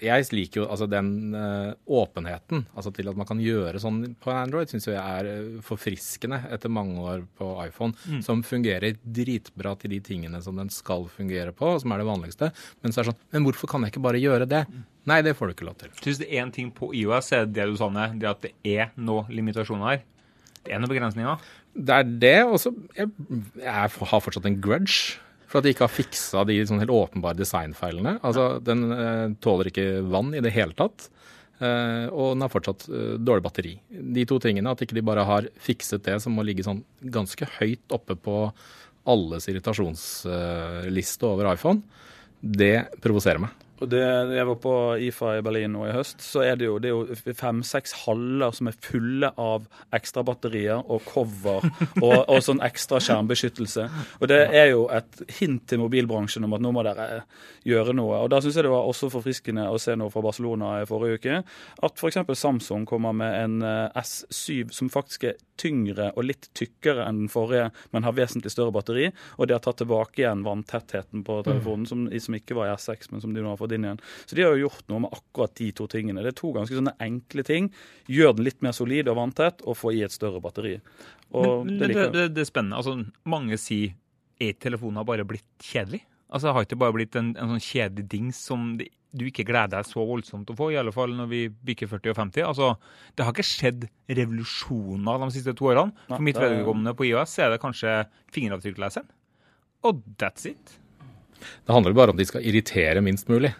Jeg 0.00 0.24
liker 0.32 0.62
jo 0.62 0.66
altså 0.72 0.86
den 0.88 1.34
uh, 1.36 1.74
åpenheten, 1.84 2.62
altså 2.72 2.88
til 2.94 3.10
at 3.10 3.18
man 3.20 3.28
kan 3.28 3.40
gjøre 3.42 3.80
sånn 3.82 3.98
på 4.22 4.32
Android, 4.32 4.70
syns 4.70 4.88
jeg 4.88 4.96
er 4.96 5.28
uh, 5.28 5.58
forfriskende 5.64 6.38
etter 6.54 6.72
mange 6.72 7.02
år 7.04 7.26
på 7.36 7.50
iPhone, 7.66 7.92
mm. 8.08 8.22
som 8.24 8.40
fungerer 8.46 8.96
dritbra 9.04 9.74
til 9.80 9.92
de 9.92 10.00
tingene 10.04 10.40
som 10.44 10.56
den 10.56 10.72
skal 10.72 11.04
fungere 11.12 11.52
på, 11.56 11.74
som 11.82 11.92
er 11.92 12.00
det 12.00 12.08
vanligste. 12.08 12.48
Men 12.80 12.94
så 12.94 13.02
er 13.02 13.04
det 13.04 13.12
sånn 13.12 13.20
Men 13.36 13.48
hvorfor 13.48 13.74
kan 13.74 13.84
jeg 13.84 13.92
ikke 13.92 14.06
bare 14.06 14.22
gjøre 14.22 14.48
det? 14.48 14.62
Mm. 14.70 14.86
Nei, 15.12 15.20
det 15.26 15.36
får 15.36 15.50
du 15.50 15.56
ikke 15.58 15.68
lov 15.68 15.76
til. 15.82 15.92
Syns 16.00 16.22
det 16.22 16.30
er 16.30 16.46
én 16.46 16.54
ting 16.54 16.72
på 16.72 16.88
IOS, 16.96 17.34
er 17.36 17.44
det 17.50 17.68
du 17.68 17.76
sa, 17.76 17.90
det 17.92 18.30
at 18.30 18.40
det 18.46 18.54
er 18.64 18.88
noen 18.96 19.28
limitasjoner 19.36 19.90
her? 19.90 20.08
Det 20.64 20.72
er 20.72 20.80
noen 20.80 20.94
begrensninger? 20.94 21.44
Det 21.76 21.98
er 22.00 22.08
det. 22.08 22.38
Og 22.48 22.56
så 22.62 22.72
jeg, 22.96 23.12
jeg 23.60 23.74
har 23.74 23.92
fortsatt 23.92 24.48
en 24.48 24.56
grudge 24.64 25.20
for 25.54 25.62
at 25.62 25.68
de 25.68 25.70
ikke 25.70 25.86
har 25.86 25.94
fiksa 25.94 26.42
de 26.48 26.56
sånn 26.66 26.80
helt 26.82 26.90
åpenbare 26.90 27.38
designfeilene. 27.38 28.16
Altså, 28.26 28.58
Den 28.58 28.88
eh, 28.90 29.26
tåler 29.38 29.70
ikke 29.70 30.02
vann 30.10 30.32
i 30.34 30.42
det 30.42 30.50
hele 30.50 30.74
tatt. 30.74 31.06
Eh, 31.62 32.10
og 32.10 32.34
den 32.34 32.42
har 32.42 32.50
fortsatt 32.50 32.88
eh, 32.90 33.12
dårlig 33.22 33.44
batteri. 33.44 33.74
De 33.86 34.24
to 34.26 34.40
tingene, 34.42 34.72
at 34.74 34.82
ikke 34.82 34.98
de 34.98 35.04
bare 35.06 35.22
har 35.28 35.46
fikset 35.62 36.02
det 36.08 36.18
som 36.24 36.34
må 36.34 36.42
ligge 36.42 36.66
sånn 36.66 36.82
ganske 37.14 37.46
høyt 37.60 37.94
oppe 37.94 38.18
på 38.18 38.48
alles 39.06 39.46
irritasjonsliste 39.52 41.28
over 41.28 41.52
iPhone, 41.52 41.84
det 42.42 42.88
provoserer 43.04 43.44
meg. 43.44 43.54
Og 43.82 43.90
det, 43.90 44.00
Jeg 44.36 44.46
var 44.46 44.58
på 44.62 44.74
IFA 45.02 45.30
i 45.38 45.42
Berlin 45.42 45.72
nå 45.74 45.86
i 45.88 45.94
høst. 45.94 46.22
Så 46.22 46.44
er 46.44 46.58
det 46.58 46.68
jo, 46.68 46.78
jo 46.78 47.34
fem-seks 47.34 47.94
haller 48.04 48.54
som 48.54 48.70
er 48.70 48.78
fulle 48.86 49.30
av 49.40 49.66
ekstra 49.94 50.22
batterier 50.26 50.78
og 50.78 51.02
cover 51.08 51.66
og, 52.02 52.14
og, 52.20 52.38
sånn 52.44 52.62
ekstra 52.64 53.00
skjermbeskyttelse. 53.02 53.88
Og 54.20 54.30
det 54.30 54.40
er 54.54 54.70
jo 54.72 54.86
et 54.94 55.24
hint 55.40 55.66
til 55.70 55.82
mobilbransjen 55.82 56.46
om 56.46 56.54
at 56.54 56.62
nå 56.64 56.74
må 56.74 56.84
dere 56.86 57.24
gjøre 57.66 57.96
noe. 57.96 58.22
Og 58.22 58.30
Da 58.32 58.40
syns 58.44 58.58
jeg 58.58 58.68
det 58.68 58.74
var 58.74 58.86
også 58.86 59.10
forfriskende 59.12 59.66
å 59.70 59.80
se 59.82 59.96
noe 59.98 60.12
fra 60.12 60.22
Barcelona 60.24 60.76
i 60.82 60.88
forrige 60.88 61.18
uke. 61.18 61.40
At 61.84 61.98
f.eks. 61.98 62.22
Samsung 62.44 62.86
kommer 62.88 63.14
med 63.16 63.34
en 63.40 63.58
eh, 63.66 64.02
S7 64.04 64.70
som 64.74 64.90
faktisk 64.92 65.28
er 65.30 65.38
tyngre 65.60 66.10
og 66.14 66.26
litt 66.28 66.48
tykkere 66.56 67.06
enn 67.08 67.24
den 67.24 67.32
forrige, 67.32 67.70
men 67.94 68.06
har 68.06 68.16
vesentlig 68.16 68.52
større 68.52 68.74
batteri. 68.74 69.08
Og 69.38 69.48
de 69.48 69.56
har 69.56 69.62
tatt 69.64 69.80
tilbake 69.82 70.22
igjen 70.22 70.44
vanntettheten 70.46 71.24
på 71.26 71.40
telefonen, 71.46 71.86
som, 71.88 72.06
som 72.08 72.38
ikke 72.38 72.56
var 72.58 72.70
i 72.70 72.76
S6, 72.76 73.10
men 73.12 73.24
som 73.24 73.34
de 73.34 73.44
nå 73.44 73.52
har 73.52 73.60
fått 73.60 73.76
inn 73.76 73.86
igjen. 73.88 74.02
Så 74.26 74.38
de 74.38 74.46
har 74.46 74.54
jo 74.54 74.66
gjort 74.68 74.88
noe 74.92 75.04
med 75.06 75.16
akkurat 75.16 75.54
de 75.60 75.70
to 75.76 75.88
tingene. 75.90 76.24
Det 76.24 76.34
er 76.34 76.40
to 76.40 76.54
ganske 76.56 76.78
sånne 76.78 76.96
enkle 77.04 77.46
ting. 77.46 77.70
Gjør 78.10 78.38
den 78.38 78.48
litt 78.48 78.64
mer 78.64 78.76
solid 78.76 79.10
og 79.12 79.20
vanntett, 79.20 79.62
og 79.64 79.78
få 79.78 79.94
i 79.94 80.02
et 80.06 80.14
større 80.14 80.42
batteri. 80.44 80.78
Men, 81.34 81.78
det, 81.78 81.92
det, 81.92 82.08
det, 82.14 82.26
det, 82.36 82.44
er 82.44 82.50
spennende. 82.50 82.80
Altså, 82.80 82.98
mange 83.28 83.58
sier 83.60 83.94
er 84.42 84.58
telefonen 84.60 85.00
har 85.00 85.08
bare 85.08 85.26
blitt 85.26 85.46
kjedelig? 85.62 86.04
Altså, 86.28 86.48
det 86.48 86.54
Har 86.56 86.66
ikke 86.66 86.82
bare 86.82 86.96
blitt 86.96 87.16
en, 87.18 87.32
en 87.38 87.54
sånn 87.54 87.62
kjedelig 87.62 88.06
dings 88.10 88.40
som 88.50 88.74
det 88.80 88.90
du 89.14 89.24
ikke 89.28 89.46
gleder 89.46 89.78
deg 89.78 89.88
så 89.88 90.04
voldsomt 90.06 90.50
å 90.50 90.56
få, 90.58 90.70
i 90.74 90.78
alle 90.80 90.92
fall 90.94 91.14
når 91.16 91.28
vi 91.30 91.42
bikker 91.70 91.90
40 91.90 92.12
og 92.12 92.18
50. 92.18 92.46
Altså, 92.48 92.70
Det 93.14 93.26
har 93.26 93.34
ikke 93.34 93.46
skjedd 93.46 93.88
revolusjoner 94.20 95.22
de 95.22 95.28
siste 95.36 95.54
to 95.56 95.70
årene. 95.70 95.94
For 96.10 96.24
mitt 96.24 96.40
vedkommende 96.40 96.96
på 96.98 97.06
IOS 97.10 97.38
er 97.44 97.54
det 97.54 97.62
kanskje 97.62 98.00
fingeravtrykkleseren. 98.34 99.06
Og 99.84 100.00
that's 100.18 100.48
it. 100.48 100.78
Det 101.38 101.74
handler 101.74 101.94
bare 101.96 102.12
om 102.12 102.18
at 102.18 102.22
de 102.22 102.28
skal 102.28 102.44
irritere 102.46 103.02
minst 103.04 103.28
mulig. 103.28 103.52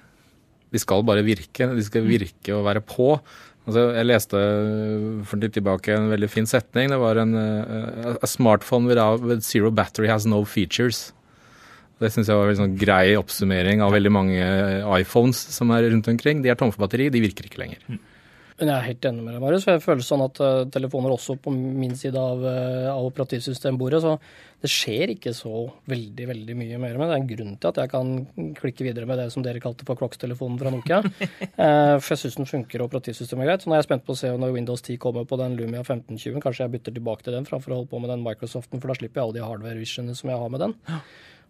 De 0.73 0.81
skal 0.83 1.05
bare 1.07 1.25
virke. 1.27 1.69
De 1.71 1.85
skal 1.87 2.07
virke 2.09 2.55
og 2.57 2.65
være 2.67 2.83
på. 2.83 3.13
Altså, 3.65 3.85
jeg 3.97 4.09
leste 4.09 4.41
for 5.25 5.41
litt 5.41 5.55
tilbake 5.57 5.95
en 5.95 6.11
veldig 6.13 6.29
fin 6.29 6.49
setning. 6.49 6.91
Det 6.93 7.01
var 7.01 7.21
en 7.23 7.37
uh, 7.37 8.17
A 8.21 8.29
smartphone 8.29 8.91
without, 8.91 9.23
with 9.25 9.45
zero 9.47 9.71
battery 9.71 10.11
has 10.11 10.27
no 10.27 10.43
features. 10.45 11.13
Det 12.03 12.11
syns 12.11 12.31
jeg 12.31 12.39
var 12.41 12.51
en 12.51 12.63
sånn 12.63 12.79
grei 12.79 13.15
oppsummering 13.19 13.85
av 13.85 13.95
veldig 13.95 14.13
mange 14.13 14.49
iPhones 14.99 15.39
som 15.55 15.71
er 15.75 15.87
rundt 15.91 16.11
omkring. 16.11 16.43
De 16.43 16.51
er 16.51 16.59
tomme 16.59 16.75
for 16.75 16.87
batteri, 16.87 17.11
de 17.13 17.23
virker 17.23 17.47
ikke 17.49 17.63
lenger. 17.63 17.87
Mm. 17.87 18.03
Men 18.55 18.71
jeg 18.71 18.75
er 18.77 18.87
helt 18.87 19.07
enig 19.09 19.23
med 19.25 19.35
deg, 19.35 19.43
Marius. 19.43 19.65
Jeg 19.67 19.83
føler 19.83 20.05
sånn 20.07 20.23
at 20.29 20.39
uh, 20.39 20.49
telefoner 20.71 21.11
også 21.11 21.35
på 21.43 21.51
min 21.55 21.97
side 21.99 22.21
av, 22.21 22.43
uh, 22.47 22.93
av 22.93 23.09
operativsystembordet, 23.09 23.99
så 24.05 24.13
det 24.63 24.71
skjer 24.71 25.11
ikke 25.17 25.33
så 25.35 25.65
veldig 25.91 26.29
veldig 26.31 26.55
mye 26.57 26.79
mer 26.79 26.95
med 27.01 27.11
det. 27.11 27.17
er 27.17 27.23
en 27.25 27.27
grunn 27.33 27.57
til 27.59 27.73
at 27.73 27.81
jeg 27.83 27.91
kan 27.91 28.13
klikke 28.61 28.87
videre 28.87 29.11
med 29.11 29.19
det 29.21 29.27
som 29.35 29.43
dere 29.45 29.61
kalte 29.61 29.85
for 29.89 29.99
klokkstelefonen 29.99 30.61
fra 30.63 30.71
Nokia. 30.71 31.03
uh, 31.03 31.99
for 32.05 32.15
jeg 32.15 32.23
syns 32.23 32.39
den 32.39 32.51
funker 32.53 32.87
operativsystemet 32.87 33.43
er 33.43 33.51
greit. 33.51 33.67
Så 33.67 33.73
nå 33.73 33.75
er 33.75 33.83
jeg 33.83 33.91
spent 33.91 34.07
på 34.07 34.15
å 34.15 34.23
se 34.23 34.31
når 34.31 34.55
Windows 34.55 34.87
10 34.87 35.03
kommer 35.03 35.27
på 35.27 35.41
den 35.43 35.59
Lumia 35.59 35.83
1520. 35.83 36.39
Kanskje 36.47 36.69
jeg 36.69 36.77
bytter 36.79 36.95
tilbake 36.95 37.27
til 37.27 37.35
den 37.35 37.51
framfor 37.51 37.75
å 37.75 37.83
holde 37.83 37.91
på 37.91 38.07
med 38.07 38.15
den 38.15 38.23
Microsoften, 38.23 38.79
for 38.79 38.95
da 38.95 39.01
slipper 39.03 39.19
jeg 39.19 39.27
alle 39.27 39.41
de 39.41 39.47
hardware-visionene 39.49 40.15
som 40.15 40.31
jeg 40.31 40.45
har 40.45 40.55
med 40.55 40.69
den. 40.69 40.79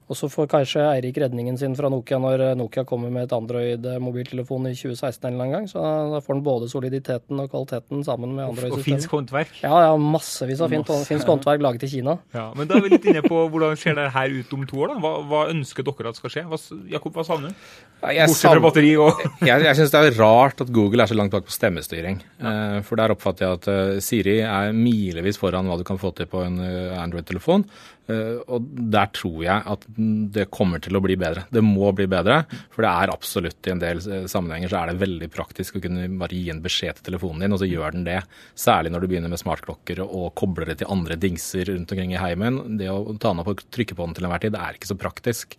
Og 0.04 0.18
så 0.18 0.28
får 0.28 0.50
kanskje 0.52 0.82
Eirik 0.84 1.16
redningen 1.22 1.56
sin 1.56 1.72
fra 1.78 1.88
Nokia 1.88 2.18
når 2.20 2.42
Nokia 2.60 2.84
kommer 2.84 3.12
med 3.12 3.24
et 3.24 3.32
Android-mobiltelefon 3.32 4.68
i 4.68 4.74
2016 4.76 5.30
eller 5.30 5.46
en 5.46 5.54
gang. 5.56 5.68
Så 5.70 5.80
da 6.12 6.20
får 6.20 6.36
den 6.36 6.42
både 6.44 6.68
soliditeten 6.68 7.40
og 7.40 7.48
kvaliteten 7.48 8.04
sammen 8.04 8.34
med 8.36 8.50
Android-systemet. 8.50 8.82
Og 8.82 8.84
finsk 8.84 9.14
håndverk? 9.16 9.54
Ja, 9.62 9.78
ja, 9.86 9.94
massevis 9.96 10.60
av 10.60 10.74
Masse. 10.74 11.06
finsk 11.08 11.30
håndverk 11.32 11.64
laget 11.64 11.86
i 11.88 11.92
Kina. 11.94 12.18
Ja, 12.36 12.50
Men 12.56 12.68
da 12.68 12.76
er 12.76 12.84
vi 12.84 12.92
litt 12.92 13.08
inne 13.08 13.24
på 13.24 13.46
hvordan 13.48 13.80
ser 13.80 13.96
det 13.96 14.10
her 14.12 14.34
ut 14.34 14.52
om 14.52 14.66
to 14.68 14.84
år, 14.84 14.92
da? 14.92 14.98
Hva, 15.00 15.14
hva 15.30 15.40
ønsker 15.54 15.88
dere 15.88 16.12
at 16.12 16.20
skal 16.20 16.34
skje? 16.36 16.44
Hva, 16.52 16.60
Jakob, 16.92 17.16
hva 17.16 17.24
savner 17.24 17.54
du? 17.54 17.64
Bortsett 18.04 18.44
fra 18.44 18.60
batteri 18.60 18.90
og 19.00 19.22
Jeg, 19.48 19.64
jeg 19.64 19.78
syns 19.78 19.94
det 19.94 20.02
er 20.02 20.18
rart 20.20 20.60
at 20.60 20.68
Google 20.74 21.06
er 21.06 21.08
så 21.08 21.16
langt 21.16 21.32
bak 21.32 21.48
på 21.48 21.54
stemmestyring. 21.54 22.20
Ja. 22.36 22.52
Uh, 22.76 22.78
for 22.84 23.00
der 23.00 23.14
oppfatter 23.14 23.46
jeg 23.46 23.62
at 23.62 24.04
Siri 24.04 24.38
er 24.44 24.76
milevis 24.76 25.40
foran 25.40 25.70
hva 25.70 25.80
du 25.80 25.86
kan 25.88 26.00
få 26.00 26.12
til 26.12 26.28
på 26.28 26.44
en 26.44 26.60
Android-telefon. 26.60 27.64
Og 28.04 28.66
der 28.92 29.08
tror 29.16 29.38
jeg 29.46 29.62
at 29.72 29.86
det 29.96 30.46
kommer 30.54 30.82
til 30.82 30.96
å 30.96 31.02
bli 31.04 31.16
bedre. 31.20 31.44
Det 31.52 31.62
må 31.64 31.90
bli 31.96 32.06
bedre. 32.10 32.42
For 32.74 32.84
det 32.84 32.90
er 32.90 33.12
absolutt 33.12 33.68
i 33.68 33.72
en 33.74 33.82
del 33.82 34.02
uh, 34.02 34.26
sammenhenger 34.30 34.72
så 34.72 34.80
er 34.80 34.92
det 34.92 35.02
veldig 35.02 35.30
praktisk 35.34 35.78
å 35.78 35.82
kunne 35.84 36.08
bare 36.20 36.36
gi 36.36 36.50
en 36.52 36.62
beskjed 36.64 36.98
til 36.98 37.08
telefonen 37.10 37.44
din, 37.44 37.56
og 37.56 37.62
så 37.62 37.68
gjør 37.68 37.96
den 37.96 38.06
det. 38.08 38.20
Særlig 38.58 38.94
når 38.94 39.04
du 39.04 39.10
begynner 39.12 39.32
med 39.32 39.42
smartklokker 39.42 40.02
og 40.04 40.32
kobler 40.40 40.72
det 40.72 40.80
til 40.82 40.92
andre 40.94 41.18
dingser 41.20 41.70
rundt 41.70 41.94
omkring 41.94 42.14
i 42.16 42.22
heimen. 42.22 42.62
Det 42.80 42.90
å 42.92 43.16
ta 43.16 43.32
den 43.32 43.44
opp 43.44 43.52
og 43.54 43.66
trykke 43.74 43.98
på 43.98 44.08
den 44.08 44.18
til 44.18 44.28
enhver 44.28 44.44
tid, 44.44 44.56
det 44.56 44.64
er 44.64 44.80
ikke 44.80 44.92
så 44.92 44.98
praktisk. 45.00 45.58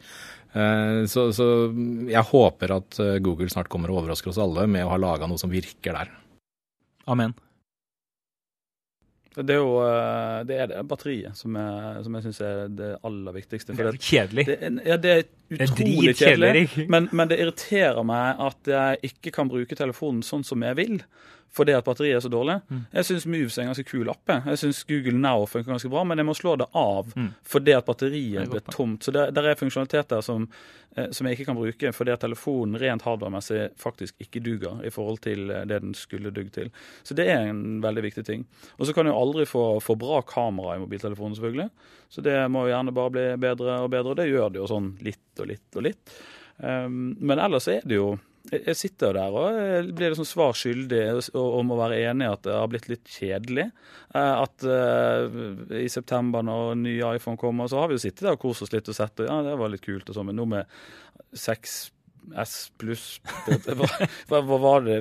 Uh, 0.56 1.04
så, 1.12 1.30
så 1.36 1.50
jeg 2.10 2.30
håper 2.32 2.78
at 2.80 3.02
Google 3.24 3.52
snart 3.52 3.71
kommer 3.71 3.91
og 3.91 4.04
overrasker 4.04 4.34
oss 4.34 4.41
alle 4.41 4.67
med 4.71 4.88
å 4.88 4.93
ha 4.93 5.02
laga 5.02 5.30
noe 5.30 5.41
som 5.41 5.54
virker 5.54 5.98
der. 5.98 6.13
Amen. 7.06 7.36
Det 9.36 9.52
er 9.52 9.60
jo 9.60 9.71
eh, 9.84 10.41
det, 10.48 10.58
er 10.63 10.69
det 10.71 10.82
batteriet 10.88 11.36
som, 11.36 11.56
er, 11.60 12.02
som 12.06 12.15
jeg 12.15 12.28
syns 12.28 12.41
er 12.45 12.62
det 12.71 12.91
aller 13.04 13.36
viktigste. 13.36 13.76
det 13.76 13.88
er 13.89 13.98
kjedelig. 14.00 14.45
Det, 14.48 14.58
ja, 14.88 14.98
det 15.02 15.12
er 15.12 15.24
utrolig 15.26 16.13
dritkjedelig, 16.15 16.65
kjedelig. 16.69 16.89
Men, 16.93 17.10
men 17.12 17.32
det 17.32 17.39
irriterer 17.43 18.08
meg 18.08 18.43
at 18.48 18.71
jeg 18.71 19.12
ikke 19.12 19.36
kan 19.36 19.52
bruke 19.52 19.76
telefonen 19.76 20.24
sånn 20.24 20.48
som 20.48 20.63
jeg 20.63 20.80
vil. 20.80 21.02
Fordi 21.56 21.72
at 21.72 21.86
batteriet 21.88 22.18
er 22.18 22.24
så 22.26 22.30
dårlig. 22.34 22.58
Mm. 22.68 22.80
Jeg 22.98 23.06
syns 23.08 23.26
Moves 23.32 23.56
er 23.58 23.63
en 23.63 23.70
ganske 23.72 23.86
kul 23.88 24.10
app. 24.12 24.22
jeg. 24.28 24.58
Syns 24.60 24.82
Google 24.89 25.13
Now 25.24 25.46
funker 25.48 25.72
ganske 25.72 25.89
bra, 25.94 26.02
men 26.04 26.20
jeg 26.20 26.28
må 26.28 26.34
slå 26.36 26.58
det 26.60 26.65
av 26.76 27.13
Mm. 27.15 27.30
fordi 27.48 27.72
at 27.78 27.86
batteriet 27.88 28.41
er 28.41 28.50
blir 28.52 28.65
tomt. 28.74 29.04
Så 29.08 29.13
det, 29.15 29.30
der 29.38 29.48
er 29.48 29.56
funksjonaliteter 29.56 30.22
som, 30.22 30.50
eh, 30.98 31.08
som 31.15 31.28
jeg 31.28 31.38
ikke 31.38 31.46
kan 31.46 31.56
bruke 31.56 31.94
fordi 31.96 32.12
at 32.12 32.20
telefonen 32.26 32.76
rent 32.82 33.02
hardwaremessig 33.08 33.70
faktisk 33.80 34.15
ikke 34.20 34.44
duger 34.44 34.84
i 34.86 34.89
forhold 34.91 35.22
til 35.24 35.50
eh, 35.50 35.63
det 35.65 35.80
den 35.82 35.94
skulle 35.96 36.34
dugd 36.36 36.52
til. 36.60 36.70
Så 37.04 37.15
det 37.15 37.30
er 37.32 37.48
en 37.48 37.80
veldig 37.82 38.04
viktig 38.04 38.26
ting. 38.26 38.46
Og 38.78 38.86
så 38.88 38.94
kan 38.94 39.06
du 39.06 39.13
aldri 39.15 39.46
få, 39.48 39.80
få 39.82 39.96
bra 39.96 40.22
kamera 40.28 40.76
i 40.76 40.80
mobiltelefonen, 40.84 41.36
selvfølgelig. 41.39 41.70
Så 42.10 42.22
det 42.22 42.36
må 42.52 42.68
jo 42.68 42.76
gjerne 42.76 42.94
bare 42.94 43.12
bli 43.15 43.26
bedre 43.38 43.80
og 43.86 43.91
bedre, 43.96 44.12
og 44.12 44.18
det 44.18 44.28
gjør 44.30 44.52
det 44.52 44.60
jo 44.60 44.68
sånn 44.68 44.98
litt 45.02 45.39
og 45.39 45.48
litt 45.48 45.76
og 45.80 45.84
litt. 45.88 46.18
Um, 46.58 47.15
men 47.20 47.39
ellers 47.39 47.68
er 47.68 47.82
det 47.88 47.96
jo 47.96 48.18
jeg 48.52 48.76
sitter 48.78 49.14
der 49.18 49.34
og 49.36 49.90
blir 49.96 50.12
liksom 50.14 50.28
svar 50.30 50.54
skyldig 50.58 51.02
og, 51.34 51.58
må 51.66 51.78
være 51.80 51.98
enig 52.12 52.28
i 52.28 52.32
at 52.34 52.44
det 52.46 52.54
har 52.54 52.68
blitt 52.72 52.90
litt 52.92 53.06
kjedelig. 53.10 53.66
Eh, 54.14 54.36
At 54.46 54.64
eh, 54.70 55.82
i 55.82 55.90
september 55.90 56.46
når 56.46 56.76
ny 56.84 56.96
iPhone 57.16 57.38
kommer, 57.42 57.68
så 57.72 57.80
har 57.82 57.90
vi 57.92 57.98
jo 57.98 58.04
sittet 58.06 58.28
der 58.28 58.38
og 58.38 58.44
kost 58.46 58.62
oss 58.68 58.72
litt 58.76 58.88
og 58.92 58.96
sett 58.98 59.20
og 59.24 59.28
ja, 59.32 59.42
det 59.50 59.58
var 59.60 59.74
litt 59.74 59.86
kult 59.86 60.10
og 60.10 60.18
sånn, 60.20 60.30
men 60.32 60.38
nå 60.40 60.46
med 60.52 60.66
6S 61.36 61.92
pluss 62.82 63.04
hva, 64.30 64.40
hva 64.42 64.58
var 64.62 64.86
det? 64.86 65.00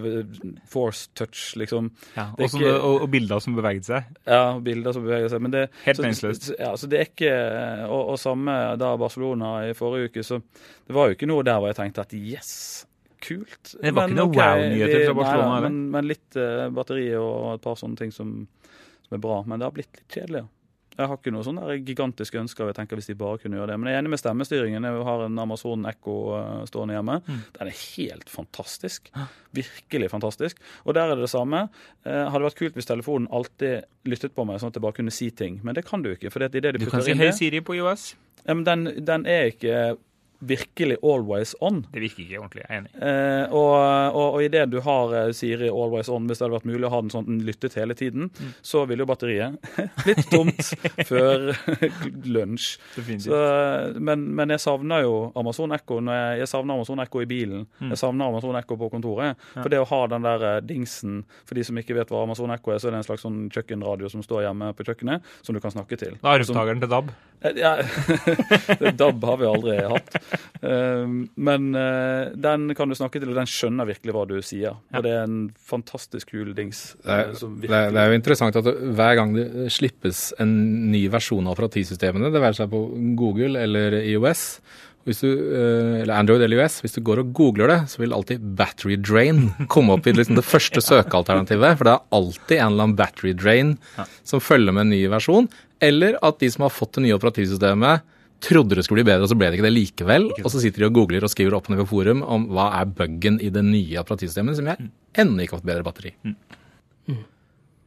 Force 0.69 1.09
touch, 1.17 1.55
liksom. 1.61 1.91
Ja, 2.17 2.27
Det 2.37 2.45
er 2.45 2.49
og, 2.49 2.59
ikke- 2.61 2.75
og, 2.81 2.97
og 3.07 3.11
bilder 3.15 3.41
som 3.45 3.57
beveget 3.57 3.87
seg. 3.89 4.09
Ja, 4.29 4.43
bilder 4.61 4.93
som 4.97 5.05
beveget 5.07 5.33
seg. 5.33 5.41
Men 5.45 5.55
det, 5.55 5.63
Helt 5.87 6.03
meningsløst. 6.05 6.51
Ja, 6.61 6.75
så 6.81 6.89
det 6.91 7.01
er 7.01 7.09
ikke 7.13 7.35
og, 7.89 8.15
og 8.15 8.19
samme 8.21 8.57
da 8.81 8.95
Barcelona 9.01 9.55
i 9.71 9.77
forrige 9.79 10.11
uke, 10.13 10.25
så 10.27 10.41
det 10.41 10.97
var 10.97 11.09
jo 11.13 11.17
ikke 11.19 11.31
noe 11.31 11.47
der 11.47 11.61
hvor 11.61 11.73
jeg 11.73 11.81
tenkte 11.81 12.05
at 12.05 12.13
yes, 12.19 12.53
kult. 13.25 13.75
Det 13.75 13.93
var 13.93 14.09
Men 14.09 14.15
ikke 14.15 14.21
noe 14.21 14.33
okay, 14.33 14.65
wow-nyheter 14.65 15.07
fra 15.07 15.17
Barcelona, 15.21 15.55
nei? 15.55 15.63
Men, 15.69 15.81
men 15.95 16.11
litt 16.11 16.41
uh, 16.41 16.67
batteri 16.75 17.07
og 17.19 17.55
et 17.55 17.65
par 17.65 17.81
sånne 17.81 18.01
ting 18.01 18.13
som, 18.15 18.37
som 19.07 19.17
er 19.17 19.25
bra. 19.25 19.41
Men 19.49 19.63
det 19.63 19.69
har 19.69 19.77
blitt 19.77 20.03
litt 20.03 20.19
kjedelig, 20.19 20.45
ja. 20.45 20.51
Jeg 20.95 21.11
har 21.11 21.19
ikke 21.19 21.33
noe 21.35 21.43
sånn 21.43 21.59
gigantiske 21.83 22.39
ønsker. 22.39 22.69
Jeg 22.71 22.77
tenker 22.77 22.99
hvis 22.99 23.09
de 23.11 23.17
bare 23.19 23.41
kunne 23.43 23.59
gjøre 23.59 23.73
det. 23.73 23.79
Men 23.83 23.91
jeg 23.91 23.97
er 23.97 24.05
enig 24.05 24.13
med 24.13 24.21
stemmestyringen. 24.21 24.87
Jeg 24.87 25.07
har 25.09 25.25
en 25.25 25.41
Amazon 25.43 25.89
Echo 25.91 26.15
eh, 26.39 26.61
stående 26.71 26.95
hjemme. 26.95 27.17
Mm. 27.27 27.41
Den 27.57 27.71
er 27.73 27.81
helt 27.81 28.31
fantastisk. 28.31 29.11
Virkelig 29.59 30.13
fantastisk. 30.13 30.63
Og 30.85 30.95
der 30.95 31.11
er 31.11 31.19
det 31.19 31.27
det 31.27 31.33
samme. 31.33 31.65
Eh, 32.07 32.21
hadde 32.31 32.47
vært 32.47 32.61
kult 32.61 32.79
hvis 32.79 32.91
telefonen 32.91 33.27
alltid 33.35 33.89
lyttet 34.07 34.37
på 34.39 34.47
meg, 34.47 34.63
sånn 34.63 34.71
at 34.71 34.79
jeg 34.79 34.87
bare 34.87 34.99
kunne 35.01 35.15
si 35.15 35.33
ting. 35.35 35.59
Men 35.67 35.75
det 35.75 35.83
kan 35.89 36.05
du 36.05 36.13
ikke. 36.13 36.31
for 36.31 36.45
det 36.45 36.53
er 36.53 36.69
det 36.69 36.77
de 36.79 36.85
Du 36.87 36.93
kan 36.93 37.03
si 37.03 37.19
hei 37.19 37.33
Siri 37.35 37.65
på 37.65 37.75
IOS. 37.81 38.13
ja, 38.45 38.55
men 38.55 38.63
den, 38.69 38.87
den 39.03 39.27
er 39.27 39.51
ikke 39.51 39.97
virkelig 40.49 40.97
always 41.03 41.55
on. 41.65 41.83
Det 41.93 42.03
virker 42.05 42.23
ikke 42.25 42.41
ordentlig, 42.43 42.63
jeg 42.65 42.71
er 42.71 42.81
enig. 42.83 42.93
Eh, 43.01 43.55
og, 43.55 43.75
og, 44.15 44.35
og 44.37 44.45
idet 44.45 44.67
du 44.73 44.79
har 44.85 45.15
eh, 45.21 45.33
Siri 45.37 45.69
always 45.71 46.09
on, 46.13 46.27
hvis 46.29 46.39
det 46.41 46.47
hadde 46.47 46.57
vært 46.59 46.69
mulig 46.71 46.89
å 46.89 46.93
ha 46.95 47.01
den 47.05 47.13
sånn 47.15 47.27
den 47.29 47.41
lyttet 47.47 47.77
hele 47.81 47.95
tiden, 47.99 48.31
Mm. 48.35 48.51
så 48.67 48.83
ville 48.89 49.05
jo 49.05 49.07
batteriet 49.07 49.59
blitt 50.05 50.25
tomt 50.33 50.73
før 51.11 51.51
lunsj. 52.37 52.79
Så, 53.25 53.39
men, 54.01 54.25
men 54.37 54.53
jeg 54.55 54.63
savner 54.63 55.05
jo 55.05 55.15
Amazon 55.39 55.73
Echo 55.77 56.01
når 56.05 56.17
jeg, 56.19 56.39
jeg 56.45 56.51
savner 56.51 56.75
Amazon 56.79 57.03
Echo 57.05 57.23
i 57.23 57.29
bilen. 57.31 57.67
Mm. 57.81 57.93
Jeg 57.95 58.01
savner 58.01 58.31
Amazon 58.33 58.59
Echo 58.59 58.79
på 58.81 58.89
kontoret. 58.93 59.39
For 59.55 59.71
det 59.73 59.81
å 59.83 59.89
ha 59.91 60.01
den 60.13 60.25
der 60.27 60.45
eh, 60.49 60.61
dingsen 60.65 61.21
For 61.47 61.57
de 61.59 61.65
som 61.67 61.79
ikke 61.81 61.97
vet 61.99 62.11
hva 62.13 62.23
Amazon 62.27 62.53
Echo 62.55 62.73
er, 62.75 62.81
så 62.83 62.89
er 62.91 62.97
det 62.97 63.03
en 63.03 63.09
slags 63.09 63.25
sånn 63.27 63.45
kjøkkenradio 63.55 64.11
som 64.13 64.25
står 64.25 64.47
hjemme 64.49 64.73
på 64.77 64.87
kjøkkenet, 64.89 65.25
som 65.45 65.57
du 65.57 65.61
kan 65.65 65.73
snakke 65.75 65.99
til. 66.01 66.17
Da 66.23 66.35
er 66.35 66.43
arvtakeren 66.45 66.83
til 66.83 66.91
DAB. 66.93 67.13
Eh, 67.45 67.59
Ja, 67.61 67.77
DAB 69.01 69.25
har 69.29 69.37
vi 69.41 69.49
aldri 69.49 69.77
hatt. 69.85 70.17
Um, 70.65 71.17
Men 71.37 71.75
eh, 71.77 72.33
den 72.35 72.71
kan 72.77 72.89
du 72.89 72.97
snakke 72.97 73.21
til, 73.21 73.31
og 73.33 73.39
den 73.39 73.51
skjønner 73.51 73.89
virkelig 73.89 74.15
hva 74.17 74.25
du 74.31 74.39
sier. 74.45 74.79
Og 74.95 75.05
det 75.05 75.13
er 75.13 75.27
en 75.27 75.41
fantastisk 75.61 76.33
kul 76.33 76.55
dings. 76.57 76.95
Det 77.05 77.13
er, 77.19 77.35
eh, 77.35 77.45
det, 77.61 77.71
er, 77.71 77.93
det 77.95 78.01
er 78.05 78.13
jo 78.13 78.21
interessant 78.21 78.59
at 78.61 78.71
hver 78.71 79.19
gang 79.21 79.37
det 79.37 79.69
slippes 79.75 80.31
en 80.43 80.57
ny 80.93 81.05
versjon 81.13 81.45
av 81.47 81.57
operativsystemene, 81.59 82.33
det 82.33 82.43
være 82.43 82.63
seg 82.63 82.73
på 82.73 82.83
Google 83.19 83.61
eller 83.61 84.01
IOS, 84.03 84.47
hvis 85.05 85.21
du, 85.21 85.29
eh, 85.29 86.01
eller 86.01 86.15
Android 86.17 86.41
eller 86.41 86.63
IOS, 86.63 86.79
hvis 86.81 86.97
du 86.97 87.03
går 87.05 87.21
og 87.21 87.35
googler 87.37 87.69
det, 87.69 87.79
så 87.93 88.01
vil 88.01 88.15
alltid 88.17 88.41
battery 88.57 88.97
drain 88.97 89.51
komme 89.73 89.99
opp 89.99 90.09
i 90.09 90.15
liksom 90.17 90.39
det 90.41 90.47
første 90.49 90.81
søkealternativet. 90.81 91.77
For 91.77 91.85
det 91.89 91.93
er 91.99 92.19
alltid 92.19 92.57
en 92.57 92.71
eller 92.73 92.87
annen 92.89 92.97
battery 92.97 93.35
drain 93.37 93.75
som 94.25 94.41
følger 94.41 94.73
med 94.73 94.87
en 94.87 94.95
ny 94.97 95.03
versjon. 95.13 95.51
Eller 95.85 96.19
at 96.25 96.41
de 96.41 96.51
som 96.53 96.65
har 96.67 96.73
fått 96.73 96.97
det 96.97 97.05
nye 97.05 97.17
operativsystemet, 97.19 98.11
trodde 98.45 98.77
det 98.77 98.85
skulle 98.85 99.03
bli 99.03 99.11
bedre, 99.13 99.25
og 99.25 99.31
så 99.33 99.37
ble 99.39 99.49
det 99.51 99.59
ikke 99.59 99.69
det 99.69 99.75
likevel. 99.75 100.27
Og 100.43 100.51
så 100.53 100.61
sitter 100.63 100.85
de 100.85 100.89
og 100.91 100.99
googler 100.99 101.25
og 101.25 101.33
skriver 101.33 101.57
opp 101.57 101.71
ned 101.73 101.81
på 101.85 101.89
forum 101.95 102.25
om 102.27 102.49
hva 102.53 102.71
er 102.81 102.91
buggen 102.99 103.39
i 103.41 103.53
det 103.53 103.63
nye 103.67 104.03
operativsystemet, 104.03 104.59
som 104.59 104.69
jeg 104.73 104.91
ennå 105.23 105.45
ikke 105.45 105.57
har 105.57 105.63
fått 105.63 105.71
bedre 105.71 105.87
batteri. 105.87 106.15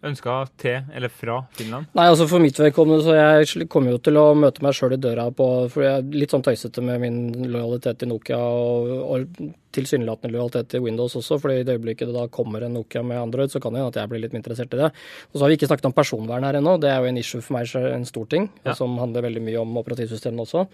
Ønska 0.06 0.34
til 0.62 0.84
eller 0.94 1.10
fra 1.10 1.40
Finland. 1.58 1.88
Nei, 1.98 2.04
altså 2.06 2.28
for 2.30 2.40
mitt 2.44 2.58
vedkommende, 2.62 3.02
så 3.02 3.16
jeg 3.18 3.66
kommer 3.68 3.96
jo 3.96 3.98
til 4.06 4.20
å 4.22 4.26
møte 4.38 4.62
meg 4.62 4.76
sjøl 4.78 4.94
i 4.94 5.00
døra 5.02 5.26
på 5.34 5.48
For 5.74 5.82
jeg 5.82 6.04
er 6.04 6.12
litt 6.22 6.34
sånn 6.36 6.44
tøysete 6.46 6.84
med 6.86 7.02
min 7.02 7.18
lojalitet 7.50 7.98
til 8.04 8.12
Nokia 8.12 8.38
og, 8.38 8.92
og 9.18 9.50
tilsynelatende 9.78 10.34
lojalitet 10.36 10.70
til 10.70 10.84
Windows 10.86 11.16
også, 11.18 11.40
fordi 11.42 11.60
i 11.62 11.66
det 11.66 11.76
øyeblikket 11.80 12.12
det 12.12 12.16
da 12.16 12.28
kommer 12.34 12.62
en 12.66 12.78
Nokia 12.78 13.02
med 13.06 13.18
Android, 13.20 13.50
så 13.54 13.60
kan 13.62 13.74
det 13.74 13.82
hende 13.82 13.94
at 13.94 14.00
jeg 14.02 14.12
blir 14.14 14.22
litt 14.22 14.34
mer 14.38 14.44
interessert 14.44 14.74
i 14.78 14.84
det. 14.84 14.92
Og 15.32 15.38
så 15.40 15.44
har 15.46 15.52
vi 15.52 15.58
ikke 15.60 15.70
snakket 15.72 15.90
om 15.90 15.98
personvern 15.98 16.46
her 16.46 16.60
ennå. 16.62 16.78
Det 16.82 16.90
er 16.94 17.02
jo 17.02 17.10
en 17.12 17.18
issue 17.22 17.42
for 17.42 17.58
meg, 17.58 17.66
så 17.70 17.82
en 17.92 18.06
stor 18.06 18.30
ting, 18.30 18.50
Ja. 18.66 18.74
som 18.78 18.98
handler 19.02 19.26
veldig 19.28 19.42
mye 19.50 19.62
om 19.62 19.78
operativsystemene 19.82 20.46
også. 20.46 20.68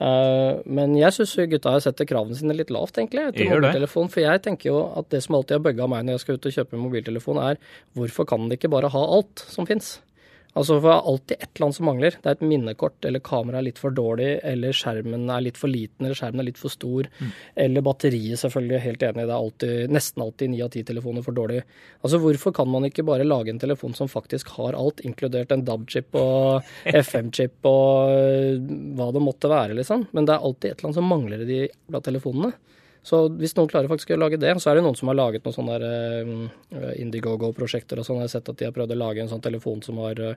Eh, 0.00 0.60
men 0.64 0.94
jeg 0.96 1.12
syns 1.12 1.34
gutta 1.52 1.74
setter 1.84 2.08
kravene 2.08 2.36
sine 2.38 2.56
litt 2.56 2.72
lavt, 2.72 2.96
egentlig, 2.96 3.26
til 3.36 3.50
mobiltelefon. 3.52 4.08
For 4.12 4.24
jeg 4.24 4.44
tenker 4.46 4.72
jo 4.72 4.84
at 4.96 5.10
det 5.12 5.22
som 5.26 5.36
alltid 5.38 5.58
har 5.58 5.64
bugga 5.66 5.88
meg 5.92 6.06
når 6.06 6.16
jeg 6.16 6.24
skal 6.24 6.38
ut 6.38 6.48
og 6.50 6.56
kjøpe 6.56 6.80
mobiltelefon, 6.80 7.42
er 7.50 7.60
hvorfor 7.98 8.28
kan 8.30 8.48
de 8.48 8.56
ikke 8.56 8.72
bare 8.72 8.92
ha 8.92 9.02
alt 9.18 9.44
som 9.50 9.68
fins? 9.68 9.98
Altså, 10.58 10.80
for 10.80 10.88
det 10.88 10.94
er 10.96 11.08
alltid 11.12 11.36
et 11.36 11.48
eller 11.48 11.66
annet 11.66 11.76
som 11.76 11.86
mangler. 11.86 12.16
Det 12.18 12.26
er 12.26 12.36
et 12.36 12.48
minnekort, 12.50 12.96
eller 13.06 13.22
kameraet 13.22 13.60
er 13.60 13.66
litt 13.68 13.78
for 13.78 13.94
dårlig, 13.94 14.30
eller 14.50 14.74
skjermen 14.74 15.28
er 15.30 15.44
litt 15.46 15.60
for 15.60 15.70
liten, 15.70 16.06
eller 16.06 16.18
skjermen 16.18 16.42
er 16.42 16.48
litt 16.48 16.58
for 16.58 16.74
stor. 16.74 17.06
Eller 17.64 17.84
batteriet, 17.86 18.40
selvfølgelig. 18.42 18.80
Helt 18.82 19.04
enig. 19.06 19.26
Det 19.28 19.34
er 19.34 19.36
alltid, 19.36 19.94
nesten 19.94 20.24
alltid 20.24 20.50
ni 20.50 20.62
av 20.66 20.72
ti 20.74 20.82
telefoner 20.86 21.26
for 21.26 21.38
dårlig. 21.38 21.60
Altså, 22.00 22.18
hvorfor 22.24 22.54
kan 22.56 22.70
man 22.72 22.88
ikke 22.88 23.06
bare 23.06 23.28
lage 23.28 23.54
en 23.54 23.62
telefon 23.62 23.94
som 23.94 24.10
faktisk 24.10 24.50
har 24.56 24.78
alt, 24.78 25.04
inkludert 25.06 25.54
en 25.54 25.62
DAB-chip 25.66 26.18
og 26.18 26.66
FM-chip 27.04 27.70
og 27.70 28.16
øh, 28.16 28.58
hva 28.98 29.10
det 29.14 29.22
måtte 29.22 29.52
være, 29.52 29.78
liksom? 29.78 30.08
Men 30.16 30.26
det 30.26 30.34
er 30.34 30.50
alltid 30.50 30.72
et 30.72 30.76
eller 30.78 30.90
annet 30.90 31.00
som 31.00 31.10
mangler 31.14 31.46
i 31.46 31.50
de 31.52 32.02
telefonene. 32.02 32.54
Så 33.02 33.22
hvis 33.40 33.54
noen 33.56 33.68
klarer 33.70 33.88
faktisk 33.88 34.10
å 34.12 34.18
lage 34.20 34.36
det, 34.40 34.52
så 34.60 34.70
er 34.70 34.74
det 34.76 34.84
noen 34.84 34.96
som 34.98 35.08
har 35.08 35.16
laget 35.16 35.44
noen 35.46 35.54
sånne 35.56 35.78
der, 35.80 35.86
eh, 36.76 37.00
Indiegogo-prosjekter 37.00 37.98
og 37.98 38.04
sånn. 38.06 38.20
Jeg 38.20 38.28
har 38.28 38.34
sett 38.34 38.48
at 38.52 38.56
de 38.60 38.66
har 38.68 38.72
prøvd 38.76 38.92
å 38.92 38.98
lage 39.00 39.22
en 39.24 39.28
sånn 39.32 39.40
telefon 39.44 39.82
som 39.82 39.96
har 40.04 40.20
eh, 40.20 40.34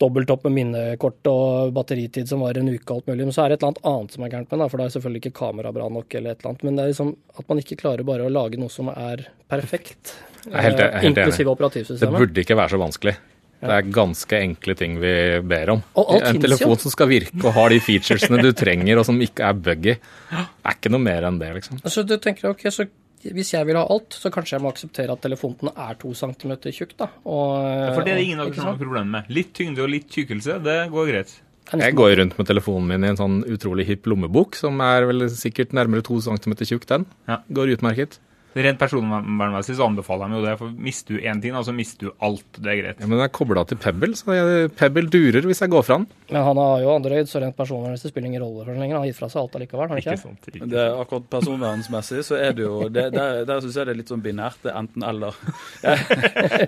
dobbelt 0.00 0.30
opp 0.30 0.44
med 0.46 0.54
minnekort 0.54 1.26
og 1.26 1.72
batteritid 1.74 2.28
som 2.30 2.40
var 2.44 2.56
en 2.60 2.68
uke 2.70 2.86
og 2.92 3.00
alt 3.00 3.06
mulig. 3.10 3.24
Men 3.26 3.34
så 3.34 3.44
er 3.44 3.48
det 3.52 3.58
et 3.58 3.62
eller 3.66 3.74
annet 3.74 3.86
annet 3.92 4.14
som 4.16 4.24
er 4.24 4.30
gærent 4.34 4.50
med 4.52 4.60
den, 4.62 4.70
for 4.72 4.78
da 4.78 4.84
er 4.88 4.94
selvfølgelig 4.96 5.22
ikke 5.24 5.36
kamera 5.40 5.72
bra 5.74 5.88
nok 5.92 6.14
eller 6.14 6.30
et 6.36 6.40
eller 6.40 6.52
annet. 6.54 6.64
Men 6.68 6.76
det 6.78 6.84
er 6.84 6.92
liksom 6.92 7.14
at 7.42 7.48
man 7.48 7.58
ikke 7.64 7.80
klarer 7.82 8.04
bare 8.06 8.28
å 8.28 8.32
lage 8.32 8.60
noe 8.62 8.70
som 8.72 8.88
er 8.94 9.26
perfekt. 9.50 10.14
Jeg 10.44 10.54
er 10.54 10.62
helt- 10.68 10.78
jeg 10.78 10.86
er 10.88 10.94
eh, 10.94 11.00
helt 11.02 11.18
enig. 11.18 11.26
Inklusive 11.26 11.98
Det 12.00 12.12
burde 12.14 12.44
ikke 12.46 12.56
være 12.56 12.70
så 12.76 12.78
vanskelig. 12.80 13.16
Det 13.58 13.74
er 13.74 13.90
ganske 13.90 14.38
enkle 14.38 14.74
ting 14.78 15.00
vi 15.02 15.12
ber 15.50 15.74
om. 15.74 15.82
Og 15.98 16.14
alt 16.14 16.28
en 16.28 16.36
finnes 16.36 16.46
telefon 16.46 16.76
jo. 16.76 16.80
som 16.84 16.94
skal 16.94 17.10
virke 17.10 17.42
og 17.42 17.56
har 17.56 17.74
de 17.74 17.80
featuresene 17.82 18.38
du 18.44 18.52
trenger, 18.56 19.00
og 19.00 19.08
som 19.08 19.18
ikke 19.24 19.48
er 19.48 19.58
buggy, 19.66 19.96
er 19.98 20.76
ikke 20.76 20.92
noe 20.94 21.02
mer 21.02 21.26
enn 21.26 21.40
det, 21.40 21.50
liksom. 21.58 21.80
Altså, 21.82 22.06
du 22.06 22.14
tenker, 22.22 22.52
ok, 22.52 22.68
så 22.74 22.86
hvis 23.18 23.50
jeg 23.50 23.66
vil 23.66 23.74
ha 23.80 23.82
alt, 23.90 24.14
så 24.14 24.30
kanskje 24.30 24.56
jeg 24.56 24.62
må 24.62 24.70
akseptere 24.70 25.14
at 25.14 25.22
telefonen 25.24 25.72
er 25.74 25.98
to 25.98 26.12
centimeter 26.14 26.74
tjukk, 26.74 26.94
da. 27.00 27.10
Og, 27.26 27.58
For 27.96 28.06
det 28.06 28.14
er 28.14 28.20
det 28.20 28.28
ingen 28.28 28.44
av 28.44 28.52
dere 28.52 28.60
som 28.60 28.70
har 28.70 28.78
problemer 28.78 29.10
med. 29.16 29.34
Litt 29.34 29.50
tyngde 29.58 29.82
og 29.82 29.90
litt 29.90 30.06
tykkelse, 30.14 30.60
det 30.62 30.78
går 30.94 31.10
greit. 31.10 31.34
Jeg 31.68 31.96
går 31.98 32.14
rundt 32.16 32.38
med 32.38 32.48
telefonen 32.48 32.86
min 32.88 33.04
i 33.04 33.10
en 33.10 33.18
sånn 33.18 33.42
utrolig 33.44 33.84
hipp 33.90 34.06
lommebok, 34.08 34.56
som 34.56 34.78
er 34.80 35.04
vel 35.10 35.26
sikkert 35.34 35.74
nærmere 35.76 36.06
to 36.06 36.16
centimeter 36.24 36.68
tjukk, 36.68 36.86
den. 36.88 37.04
Ja. 37.28 37.42
Går 37.52 37.74
utmerket. 37.74 38.20
Rent 38.56 38.78
personvernmessig 38.80 39.76
så 39.76 39.86
anbefaler 39.86 40.30
de 40.30 40.38
jo 40.38 40.44
det, 40.46 40.54
for 40.58 40.72
mister 40.88 41.14
du 41.14 41.20
én 41.20 41.42
ting, 41.42 41.52
så 41.52 41.60
altså 41.60 41.74
mister 41.76 42.08
du 42.08 42.24
alt. 42.24 42.46
Det 42.56 42.70
er 42.72 42.78
greit. 42.80 43.02
Ja, 43.02 43.06
men 43.06 43.18
den 43.18 43.26
er 43.26 43.32
kobla 43.34 43.64
til 43.68 43.78
Pebble, 43.82 44.16
så 44.16 44.34
jeg, 44.34 44.70
Pebble 44.78 45.04
durer 45.12 45.44
hvis 45.46 45.60
jeg 45.62 45.72
går 45.72 45.84
fra 45.86 45.98
den. 46.00 46.06
Men 46.32 46.46
han 46.46 46.60
har 46.60 46.82
jo 46.82 46.94
Android, 46.94 47.28
så 47.28 47.42
rent 47.42 47.56
personvernmessig 47.58 48.10
spiller 48.10 48.30
ingen 48.30 48.42
rolle 48.42 48.64
for 48.64 48.72
den 48.72 48.82
lenger. 48.82 48.98
Han 48.98 49.04
har 49.04 49.10
gitt 49.12 49.20
fra 49.20 49.28
seg 49.32 49.42
alt 49.42 49.58
allikevel, 49.58 49.84
har 49.84 49.92
han 49.92 50.00
ikke? 50.02 50.16
Ikke 50.16 50.24
sant. 50.24 50.48
Ikke. 50.50 50.70
Det 50.72 50.80
er 50.82 50.96
akkurat 51.02 51.28
personvernsmessig 51.36 52.24
så 52.28 52.38
er 52.40 52.56
det 52.56 52.64
jo 52.64 52.88
det, 52.92 53.06
Der, 53.14 53.42
der 53.48 53.62
syns 53.64 53.78
jeg 53.78 53.88
det 53.88 53.94
er 53.94 54.00
litt 54.00 54.12
sånn 54.12 54.24
binært. 54.24 54.58
Det 54.64 54.72
er 54.72 54.80
enten-eller. 54.82 55.38
Jeg, 55.88 55.98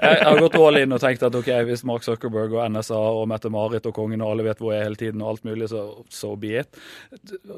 jeg 0.00 0.24
har 0.24 0.38
gått 0.40 0.56
all 0.60 0.78
in 0.78 0.94
og 0.94 1.00
tenkt 1.02 1.22
at 1.26 1.34
ok, 1.36 1.48
hvis 1.66 1.82
Mark 1.88 2.04
Zuckerberg 2.06 2.54
og 2.54 2.62
NSA 2.72 2.98
og 2.98 3.24
Mette-Marit 3.30 3.86
og 3.88 3.94
kongen 3.96 4.22
og 4.24 4.32
alle 4.34 4.44
vet 4.46 4.60
hvor 4.62 4.72
jeg 4.72 4.82
er 4.82 4.88
hele 4.88 5.00
tiden 5.00 5.22
og 5.24 5.32
alt 5.32 5.46
mulig, 5.48 5.68
så 5.70 5.82
so 6.12 6.32
be 6.40 6.52
it. 6.60 6.78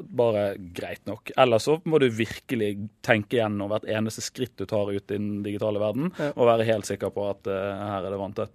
Bare 0.09 0.53
greit 0.75 1.03
nok. 1.09 1.31
Eller 1.39 1.61
så 1.63 1.77
må 1.89 1.99
du 2.01 2.07
virkelig 2.13 2.71
tenke 3.05 3.37
gjennom 3.39 3.71
hvert 3.71 3.87
eneste 3.89 4.12
skritt 4.21 4.53
du 4.57 4.65
tar 4.69 4.91
ut 4.91 5.01
i 5.11 5.17
den 5.17 5.41
digitale 5.43 5.79
verden, 5.81 6.11
Ja. 6.19 6.29
og 6.35 6.45
være 6.47 6.65
helt 6.69 6.85
sikker 6.85 7.09
på 7.09 7.29
at 7.31 7.47
eh, 7.47 7.53
her 7.89 8.03
er 8.05 8.09
det 8.13 8.19
vanntett. 8.21 8.49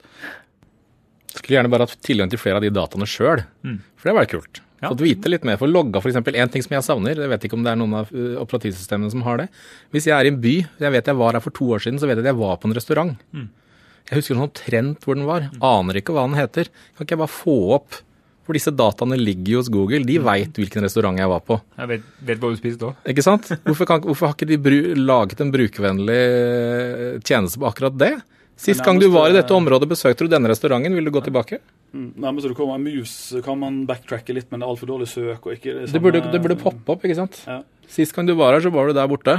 Skulle 1.34 1.58
gjerne 1.58 1.70
bare 1.70 1.84
hatt 1.86 1.98
tilgang 2.02 2.30
til 2.32 2.38
flere 2.40 2.56
av 2.56 2.62
de 2.62 2.70
dataene 2.70 3.06
sjøl, 3.06 3.44
Mm. 3.64 3.80
for 3.96 4.08
det 4.08 4.14
var 4.16 4.26
kult. 4.26 4.60
Ja. 4.80 4.88
Fått 4.90 5.00
vite 5.02 5.28
litt 5.28 5.42
mer. 5.44 5.56
For 5.58 5.66
logga 5.66 5.98
f.eks. 6.00 6.14
en 6.16 6.48
ting 6.48 6.62
som 6.62 6.70
jeg 6.76 6.84
savner, 6.86 7.16
jeg 7.18 7.28
vet 7.28 7.42
ikke 7.48 7.54
om 7.58 7.64
det 7.64 7.72
er 7.72 7.76
noen 7.80 7.94
av 7.98 8.12
uh, 8.14 8.38
operativsystemene 8.44 9.10
som 9.10 9.22
har 9.22 9.38
det. 9.38 9.48
Hvis 9.90 10.06
jeg 10.06 10.14
er 10.14 10.24
i 10.24 10.28
en 10.28 10.40
by, 10.40 10.54
jeg 10.78 10.92
vet 10.92 11.04
jeg 11.10 11.16
var 11.18 11.32
her 11.32 11.40
for 11.40 11.50
to 11.50 11.64
år 11.74 11.82
siden, 11.82 11.98
så 11.98 12.06
vet 12.06 12.16
jeg 12.16 12.26
at 12.26 12.30
jeg 12.30 12.38
var 12.38 12.56
på 12.62 12.68
en 12.70 12.74
restaurant. 12.78 13.16
Jeg 13.34 14.14
husker 14.22 14.34
sånn 14.36 14.46
omtrent 14.46 15.00
hvor 15.04 15.14
den 15.18 15.26
var. 15.26 15.50
Aner 15.60 15.98
ikke 15.98 16.14
hva 16.14 16.28
den 16.30 16.38
heter. 16.38 16.70
Kan 16.96 17.04
ikke 17.04 17.16
jeg 17.18 17.22
bare 17.24 17.34
få 17.34 17.56
opp 17.74 17.98
For 18.48 18.56
disse 18.56 18.72
dataene 18.72 19.18
ligger 19.20 19.50
jo 19.52 19.60
hos 19.60 19.68
Google. 19.68 20.00
De 20.08 20.14
veit 20.24 20.56
hvilken 20.56 20.80
restaurant 20.80 21.20
jeg 21.20 21.28
var 21.28 21.42
på. 21.44 21.58
Jeg 21.76 21.90
vet, 21.90 22.06
vet 22.30 22.38
hva 22.40 22.48
du 22.48 22.56
spiste 22.56 22.86
òg. 22.88 23.02
Ikke 23.12 23.24
sant? 23.26 23.50
Hvorfor, 23.66 23.88
kan, 23.90 24.00
hvorfor 24.06 24.30
har 24.30 24.36
ikke 24.38 24.48
de 24.48 24.56
bru, 24.64 24.76
laget 24.96 25.42
en 25.44 25.52
brukervennlig 25.52 26.16
eh, 26.16 27.18
tjeneste 27.20 27.60
på 27.60 27.68
akkurat 27.68 27.98
det? 28.00 28.14
Sist 28.58 28.80
gang 28.86 28.96
du 28.98 29.04
var 29.12 29.28
i 29.28 29.36
dette 29.36 29.52
området, 29.52 29.86
besøkte 29.90 30.24
du 30.24 30.32
denne 30.32 30.48
restauranten, 30.48 30.96
vil 30.96 31.06
du 31.06 31.12
gå 31.14 31.20
tilbake? 31.28 31.60
Mm. 31.92 32.08
Nærmest 32.24 32.46
så 32.46 32.54
det 32.54 32.56
kommer 32.58 32.80
en 32.80 32.88
mus, 32.88 33.12
kan 33.44 33.60
man 33.60 33.82
backtracke 33.86 34.32
litt, 34.34 34.48
men 34.48 34.62
det 34.62 34.66
er 34.66 34.72
altfor 34.72 34.90
dårlig 34.90 35.10
søk. 35.12 35.44
og 35.44 35.52
ikke 35.58 35.84
Det 35.84 36.02
burde, 36.02 36.24
det 36.32 36.40
burde 36.42 36.56
poppe 36.58 36.96
opp, 36.96 37.04
ikke 37.04 37.18
sant? 37.20 37.42
Ja. 37.44 37.60
Sist 37.88 38.16
gang 38.16 38.26
du 38.26 38.32
var 38.40 38.56
her, 38.56 38.64
så 38.64 38.72
var 38.72 38.88
du 38.88 38.96
der 38.96 39.12
borte. 39.12 39.36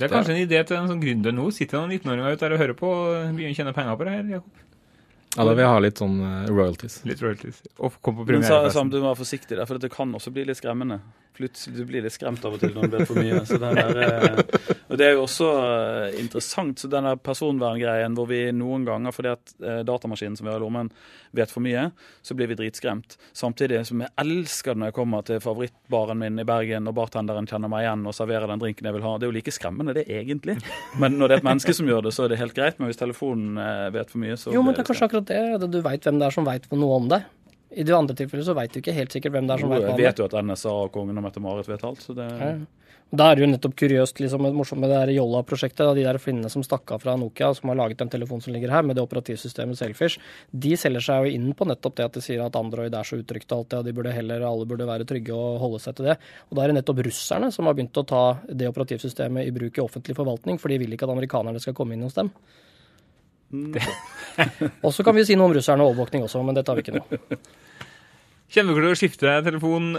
Det 0.00 0.08
er 0.08 0.12
kanskje 0.12 0.34
en 0.34 0.42
idé 0.42 0.60
til 0.66 0.76
en 0.80 0.90
sånn 0.90 1.00
gründer 1.00 1.34
nå. 1.38 1.46
Sitter 1.54 1.78
noen 1.78 1.94
19-åringer 1.94 2.34
ute 2.34 2.44
der 2.48 2.56
og 2.56 2.62
hører 2.64 2.76
på 2.82 2.90
og 2.90 3.34
begynner 3.36 3.54
å 3.54 3.60
tjene 3.62 3.76
penger 3.76 3.96
på 4.00 4.08
det 4.08 4.16
her. 4.16 4.28
Jakob. 4.36 4.66
Ja, 5.36 5.44
da 5.46 5.52
vil 5.54 5.62
jeg 5.62 5.70
ha 5.70 5.78
litt 5.78 6.00
sånn 6.00 6.16
eh, 6.26 6.48
royalties. 6.50 7.04
Litt 7.06 7.20
royalties. 7.22 7.60
Og 7.78 7.92
kom 8.02 8.16
på 8.18 8.24
Men 8.26 8.42
sa- 8.42 8.48
premierefesten. 8.64 8.72
samtidig 8.80 9.00
må 9.02 9.06
du 9.06 9.12
være 9.14 9.20
forsiktig 9.22 9.56
der, 9.60 9.66
for 9.66 9.78
det 9.78 9.90
kan 9.92 10.12
også 10.18 10.32
bli 10.34 10.44
litt 10.44 10.58
skremmende. 10.58 11.00
Plutselig 11.40 11.78
du 11.78 11.86
blir 11.88 12.04
litt 12.04 12.12
skremt 12.12 12.42
av 12.44 12.52
og 12.52 12.60
til 12.60 12.74
når 12.74 12.84
det 12.84 12.90
blir 12.92 13.08
for 13.08 13.16
mye. 13.16 13.38
Så 13.48 13.56
den 13.56 13.78
der, 13.78 14.00
eh, 14.04 14.74
og 14.90 14.98
det 15.00 15.06
er 15.06 15.14
jo 15.14 15.22
også 15.24 15.46
eh, 15.56 16.18
interessant, 16.20 16.82
så 16.82 16.90
den 16.92 17.08
der 17.08 17.16
personverngreien 17.16 18.12
hvor 18.18 18.28
vi 18.28 18.42
noen 18.52 18.84
ganger, 18.84 19.14
fordi 19.16 19.30
at 19.32 19.54
eh, 19.64 19.78
datamaskinen 19.88 20.36
som 20.36 20.44
vi 20.44 20.52
har 20.52 20.60
i 20.60 20.64
lommen, 20.66 20.90
vet 21.32 21.54
for 21.54 21.64
mye, 21.64 21.86
så 22.26 22.36
blir 22.36 22.50
vi 22.50 22.58
dritskremt. 22.58 23.16
Samtidig 23.32 23.86
som 23.88 24.04
jeg 24.04 24.12
elsker 24.20 24.76
det 24.76 24.82
når 24.82 24.92
jeg 24.92 24.98
kommer 25.00 25.24
til 25.24 25.40
favorittbaren 25.40 26.20
min 26.20 26.44
i 26.44 26.46
Bergen, 26.52 26.92
og 26.92 26.98
bartenderen 27.00 27.48
kjenner 27.48 27.72
meg 27.72 27.86
igjen 27.86 28.04
og 28.04 28.18
serverer 28.20 28.52
den 28.52 28.60
drinken 28.60 28.90
jeg 28.90 28.98
vil 28.98 29.08
ha. 29.08 29.16
Det 29.16 29.28
er 29.28 29.32
jo 29.32 29.38
like 29.40 29.56
skremmende, 29.56 29.96
det, 29.96 30.04
egentlig. 30.12 30.60
Men 31.00 31.16
når 31.16 31.24
det 31.24 31.38
er 31.38 31.44
et 31.46 31.50
menneske 31.54 31.78
som 31.80 31.88
gjør 31.88 32.04
det, 32.04 32.16
så 32.18 32.26
er 32.26 32.34
det 32.34 32.42
helt 32.42 32.58
greit. 32.58 32.76
Men 32.76 32.92
hvis 32.92 33.00
telefonen 33.00 33.56
vet 33.96 34.12
for 34.12 34.20
mye, 34.20 34.36
så 34.36 34.52
Jo, 34.52 34.60
men 34.66 34.76
det 34.76 34.84
er 34.84 34.92
kanskje 34.92 35.08
akkurat 35.08 35.32
det. 35.32 35.70
Du 35.72 35.80
veit 35.86 36.04
hvem 36.04 36.20
det 36.20 36.28
er 36.28 36.36
som 36.36 36.52
veit 36.52 36.68
noe 36.76 37.00
om 37.00 37.08
deg. 37.16 37.24
I 37.70 37.86
det 37.86 37.94
andre 37.94 38.16
tilfellet 38.18 38.48
så 38.48 38.56
veit 38.58 38.74
du 38.74 38.80
ikke 38.80 38.96
helt 38.96 39.14
sikkert 39.14 39.36
hvem 39.36 39.46
det 39.46 39.54
er 39.54 39.62
som 39.62 39.70
veit 39.70 39.86
jeg 39.86 40.00
vet 40.00 40.20
jo 40.20 40.26
at 40.26 40.36
NSA 40.42 40.74
og 40.86 40.92
kongen 40.94 41.18
og 41.20 41.26
Mette-Marit 41.26 41.70
vet 41.70 41.86
alt, 41.86 42.02
så 42.02 42.16
det 42.16 42.28
Ja. 42.40 42.54
Da 43.10 43.24
er 43.26 43.34
det 43.34 43.42
jo 43.42 43.46
nettopp 43.50 43.72
kuriøst, 43.74 44.20
liksom, 44.22 44.44
det 44.46 44.54
morsomme 44.54 44.86
med 44.86 44.92
det 44.92 44.98
der 45.00 45.10
Jolla-prosjektet. 45.16 45.82
De 45.96 46.04
der 46.06 46.18
finnene 46.22 46.46
som 46.52 46.62
stakk 46.62 46.92
av 46.94 47.00
fra 47.02 47.16
Nokia, 47.18 47.48
som 47.58 47.72
har 47.72 47.78
laget 47.80 47.98
den 47.98 48.12
telefonen 48.12 48.44
som 48.44 48.54
ligger 48.54 48.70
her, 48.70 48.84
med 48.86 48.94
det 48.94 49.02
operativsystemet 49.02 49.80
Selfish, 49.80 50.20
de 50.54 50.76
selger 50.78 51.02
seg 51.02 51.26
jo 51.26 51.32
inn 51.34 51.48
på 51.58 51.66
nettopp 51.66 51.96
det 51.98 52.06
at 52.06 52.14
de 52.14 52.22
sier 52.22 52.44
at 52.44 52.54
Android 52.54 52.94
er 52.94 53.08
så 53.08 53.18
utrygt 53.18 53.50
og 53.50 53.64
alt 53.64 53.72
det, 53.72 53.80
og 53.80 53.88
de 53.88 53.96
burde 53.98 54.14
heller, 54.14 54.46
alle 54.46 54.68
burde 54.70 54.86
være 54.86 55.08
trygge 55.10 55.34
og 55.34 55.58
holde 55.58 55.82
seg 55.82 55.98
til 55.98 56.06
det. 56.12 56.16
Og 56.50 56.54
da 56.54 56.62
er 56.62 56.70
det 56.70 56.78
nettopp 56.78 57.02
russerne 57.08 57.50
som 57.50 57.66
har 57.66 57.74
begynt 57.74 57.98
å 57.98 58.06
ta 58.06 58.24
det 58.46 58.70
operativsystemet 58.70 59.50
i 59.50 59.54
bruk 59.58 59.82
i 59.82 59.82
offentlig 59.88 60.14
forvaltning, 60.14 60.62
for 60.62 60.70
de 60.70 60.78
vil 60.78 60.94
ikke 60.94 61.10
at 61.10 61.14
amerikanerne 61.16 61.58
skal 61.66 61.74
komme 61.74 61.98
inn 61.98 62.06
hos 62.06 62.14
dem. 62.14 62.30
og 64.84 64.92
så 64.94 65.04
kan 65.06 65.16
vi 65.16 65.24
si 65.26 65.36
noe 65.38 65.50
om 65.50 65.56
russerne 65.56 65.82
og 65.84 65.94
overvåkning 65.94 66.26
også, 66.26 66.42
men 66.46 66.56
det 66.58 66.64
tar 66.68 66.78
vi 66.78 66.84
ikke 66.86 66.98
nå. 67.00 67.40
Kjenner 68.54 68.74
du 68.74 68.82
til 68.82 68.92
å 68.92 68.98
skifte 68.98 69.34
telefon 69.46 69.96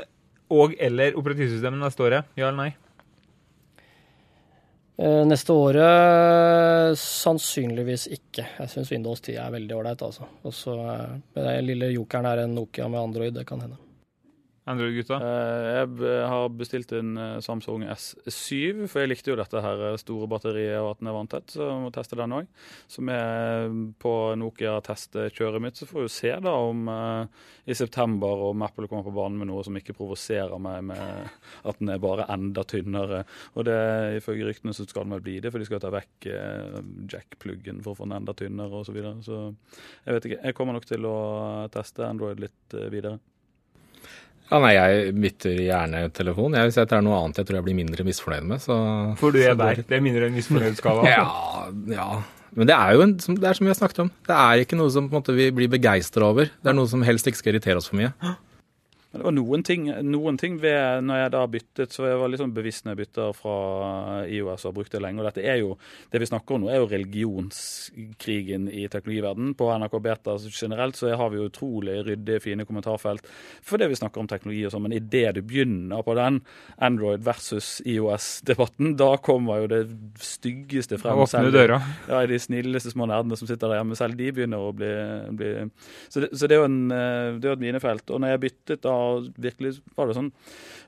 og 0.52 0.74
eller 0.80 1.16
operativsystem 1.20 1.78
neste 1.80 2.08
året? 2.08 2.32
Ja 2.40 2.50
eller 2.50 2.60
nei? 2.66 2.72
Eh, 5.02 5.22
Neste 5.26 5.56
året 5.56 6.98
sannsynligvis 7.00 8.10
ikke. 8.12 8.44
Jeg 8.60 8.70
syns 8.74 8.92
Windows 8.92 9.24
10 9.24 9.40
er 9.42 9.54
veldig 9.56 9.78
ålreit, 9.80 10.04
altså. 10.06 10.28
Og 10.46 10.54
så 10.54 10.76
eh, 10.84 11.16
den 11.40 11.66
lille 11.66 11.94
jokeren 11.96 12.28
er 12.30 12.44
en 12.44 12.54
Nokia 12.58 12.90
med 12.92 13.02
Android, 13.02 13.34
det 13.34 13.48
kan 13.50 13.64
hende. 13.64 13.80
Android-gutta? 14.72 15.18
Eh, 15.22 15.80
Jeg 16.02 16.28
har 16.32 16.50
bestilt 16.56 16.92
en 16.96 17.18
eh, 17.18 17.40
Samsung 17.44 17.84
S7, 17.88 18.88
for 18.92 19.02
jeg 19.02 19.12
likte 19.12 19.32
jo 19.32 19.38
dette 19.40 19.64
her 19.64 19.84
eh, 19.90 19.98
store 20.02 20.30
batteriet 20.32 20.80
og 20.80 20.94
at 20.94 21.02
den 21.02 21.10
er 21.12 21.16
vanntett, 21.16 21.54
så 21.54 21.68
jeg 21.68 21.84
må 21.84 21.92
teste 21.96 22.20
den 22.20 22.36
òg. 22.38 22.50
Så 22.92 23.04
med 23.06 23.96
på 24.02 24.14
Nokia-testkjøret 24.42 25.64
mitt 25.64 25.80
så 25.80 25.88
får 25.90 26.06
vi 26.06 26.14
se 26.14 26.34
da 26.44 26.54
om 26.70 26.90
i 27.70 27.76
september 27.78 28.46
om 28.50 28.64
Apple 28.66 28.88
kommer 28.90 29.06
på 29.06 29.14
banen 29.16 29.40
med 29.40 29.50
noe 29.52 29.64
som 29.66 29.76
ikke 29.78 29.96
provoserer 29.98 30.58
meg 30.62 30.84
med 30.92 31.32
at 31.68 31.80
den 31.80 31.92
er 31.94 32.02
bare 32.02 32.28
enda 32.34 32.64
tynnere. 32.68 33.24
Og 33.56 33.68
det 33.68 33.78
ifølge 34.20 34.48
ryktene 34.50 34.76
så 34.76 34.86
skal 34.88 35.06
den 35.06 35.16
vel 35.16 35.26
bli 35.26 35.38
det, 35.44 35.52
for 35.54 35.62
de 35.62 35.70
skal 35.70 35.84
ta 35.84 35.92
vekk 35.94 36.30
jack-pluggen 37.12 37.84
for 37.86 37.94
å 37.94 38.02
få 38.02 38.10
den 38.10 38.18
enda 38.22 38.36
tynnere 38.38 38.82
osv. 38.82 38.92
Så, 38.92 38.96
videre. 38.98 39.18
så 39.24 39.38
jeg 40.06 40.18
vet 40.18 40.30
ikke. 40.30 40.42
Jeg 40.44 40.58
kommer 40.58 40.76
nok 40.76 40.88
til 40.90 41.08
å 41.08 41.18
teste 41.72 42.08
Android 42.08 42.42
litt 42.44 42.80
videre. 42.92 43.20
Ja, 44.52 44.60
nei, 44.60 44.74
jeg 44.76 45.14
bytter 45.16 45.60
gjerne 45.64 46.02
telefon. 46.12 46.58
Jeg, 46.58 46.68
hvis 46.68 46.78
jeg 46.82 46.90
tar 46.92 47.04
noe 47.06 47.22
annet 47.22 47.40
jeg 47.40 47.48
tror 47.48 47.62
jeg 47.62 47.68
blir 47.70 47.78
mindre 47.78 48.04
misfornøyd 48.04 48.50
med, 48.50 48.60
så 48.60 48.76
For 49.22 49.32
du 49.32 49.40
er 49.40 49.56
der. 49.56 49.80
Det 49.88 49.96
er 49.96 50.04
mindre 50.04 50.28
enn 50.28 50.36
misfornøyd-skala. 50.36 51.06
Ja, 51.16 51.24
ja. 51.88 52.08
Men 52.52 52.68
det 52.68 52.76
er 52.76 52.98
jo 52.98 53.06
en, 53.06 53.14
det 53.16 53.48
er 53.48 53.56
som 53.56 53.64
vi 53.64 53.72
har 53.72 53.80
snakket 53.80 54.02
om. 54.04 54.10
Det 54.28 54.36
er 54.36 54.64
ikke 54.66 54.76
noe 54.76 54.92
som 54.92 55.08
måte, 55.08 55.32
vi 55.38 55.48
blir 55.56 55.72
begeistra 55.72 56.28
over. 56.34 56.52
Det 56.52 56.68
er 56.68 56.76
noe 56.76 56.90
som 56.92 57.04
helst 57.08 57.30
ikke 57.32 57.40
skal 57.40 57.54
irritere 57.56 57.80
oss 57.80 57.88
for 57.88 57.96
mye. 58.02 58.12
Men 59.12 59.20
det 59.20 59.26
var 59.28 59.36
noen 59.36 59.64
ting, 59.68 59.88
noen 60.08 60.38
ting 60.40 60.54
ved 60.62 61.04
når 61.04 61.18
jeg 61.22 61.32
da 61.34 61.42
byttet, 61.52 61.92
så 61.92 62.06
jeg 62.08 62.20
var 62.22 62.32
litt 62.32 62.40
sånn 62.40 62.54
bevisst 62.56 62.86
når 62.86 62.94
jeg 62.96 63.00
bytter 63.02 63.34
fra 63.36 63.56
IOS 64.24 64.64
og 64.64 64.70
har 64.70 64.76
brukt 64.78 64.94
det 64.96 65.02
lenge. 65.04 65.20
Og 65.20 65.28
dette 65.28 65.44
er 65.44 65.58
jo, 65.60 65.74
det 66.14 66.22
vi 66.24 66.30
snakker 66.30 66.56
om 66.56 66.64
nå, 66.64 66.70
er 66.72 66.80
jo 66.80 66.88
religionskrigen 66.92 68.70
i 68.72 68.86
teknologiverdenen. 68.92 69.54
På 69.60 69.68
NRK 69.76 69.98
Beta 70.06 70.38
generelt 70.48 70.96
så 70.96 71.12
har 71.20 71.30
vi 71.34 71.42
jo 71.42 71.50
utrolig 71.50 71.98
ryddige, 72.08 72.40
fine 72.44 72.66
kommentarfelt 72.68 73.28
for 73.62 73.82
det 73.82 73.90
vi 73.92 73.98
snakker 74.00 74.24
om 74.24 74.30
teknologi 74.32 74.64
og 74.68 74.74
sånn. 74.74 74.86
Men 74.88 74.96
idet 74.98 75.36
du 75.38 75.42
begynner 75.44 76.04
på 76.08 76.16
den 76.18 76.40
Android 76.82 77.24
versus 77.26 77.82
IOS-debatten, 77.88 78.96
da 79.00 79.12
kommer 79.24 79.64
jo 79.64 79.70
det 79.72 79.82
styggeste 80.24 81.00
frem. 81.02 81.20
Åpne 81.22 81.34
Selv- 81.36 81.56
døra. 81.56 81.82
ja, 82.08 82.24
de 82.28 82.40
snilleste 82.40 82.94
små 82.96 83.08
nerdene 83.12 83.38
som 83.38 83.50
sitter 83.50 83.68
der 83.68 83.82
hjemme, 83.82 83.98
selv 84.00 84.16
de 84.20 84.32
begynner 84.32 84.64
å 84.70 84.72
bli, 84.76 84.92
bli 85.36 85.52
så, 86.08 86.24
det, 86.24 86.32
så 86.38 86.48
det 86.48 86.56
er 86.58 86.62
jo 86.64 86.70
en, 86.70 86.80
eh, 86.96 87.40
det 87.42 87.50
er 87.52 87.58
et 87.58 87.66
minefelt. 87.68 88.08
Og 88.10 88.22
når 88.22 88.36
jeg 88.36 88.44
byttet, 88.48 88.82
da 88.88 88.96
virkelig 89.42 89.74
var 89.98 90.10
det 90.10 90.18
sånn 90.18 90.30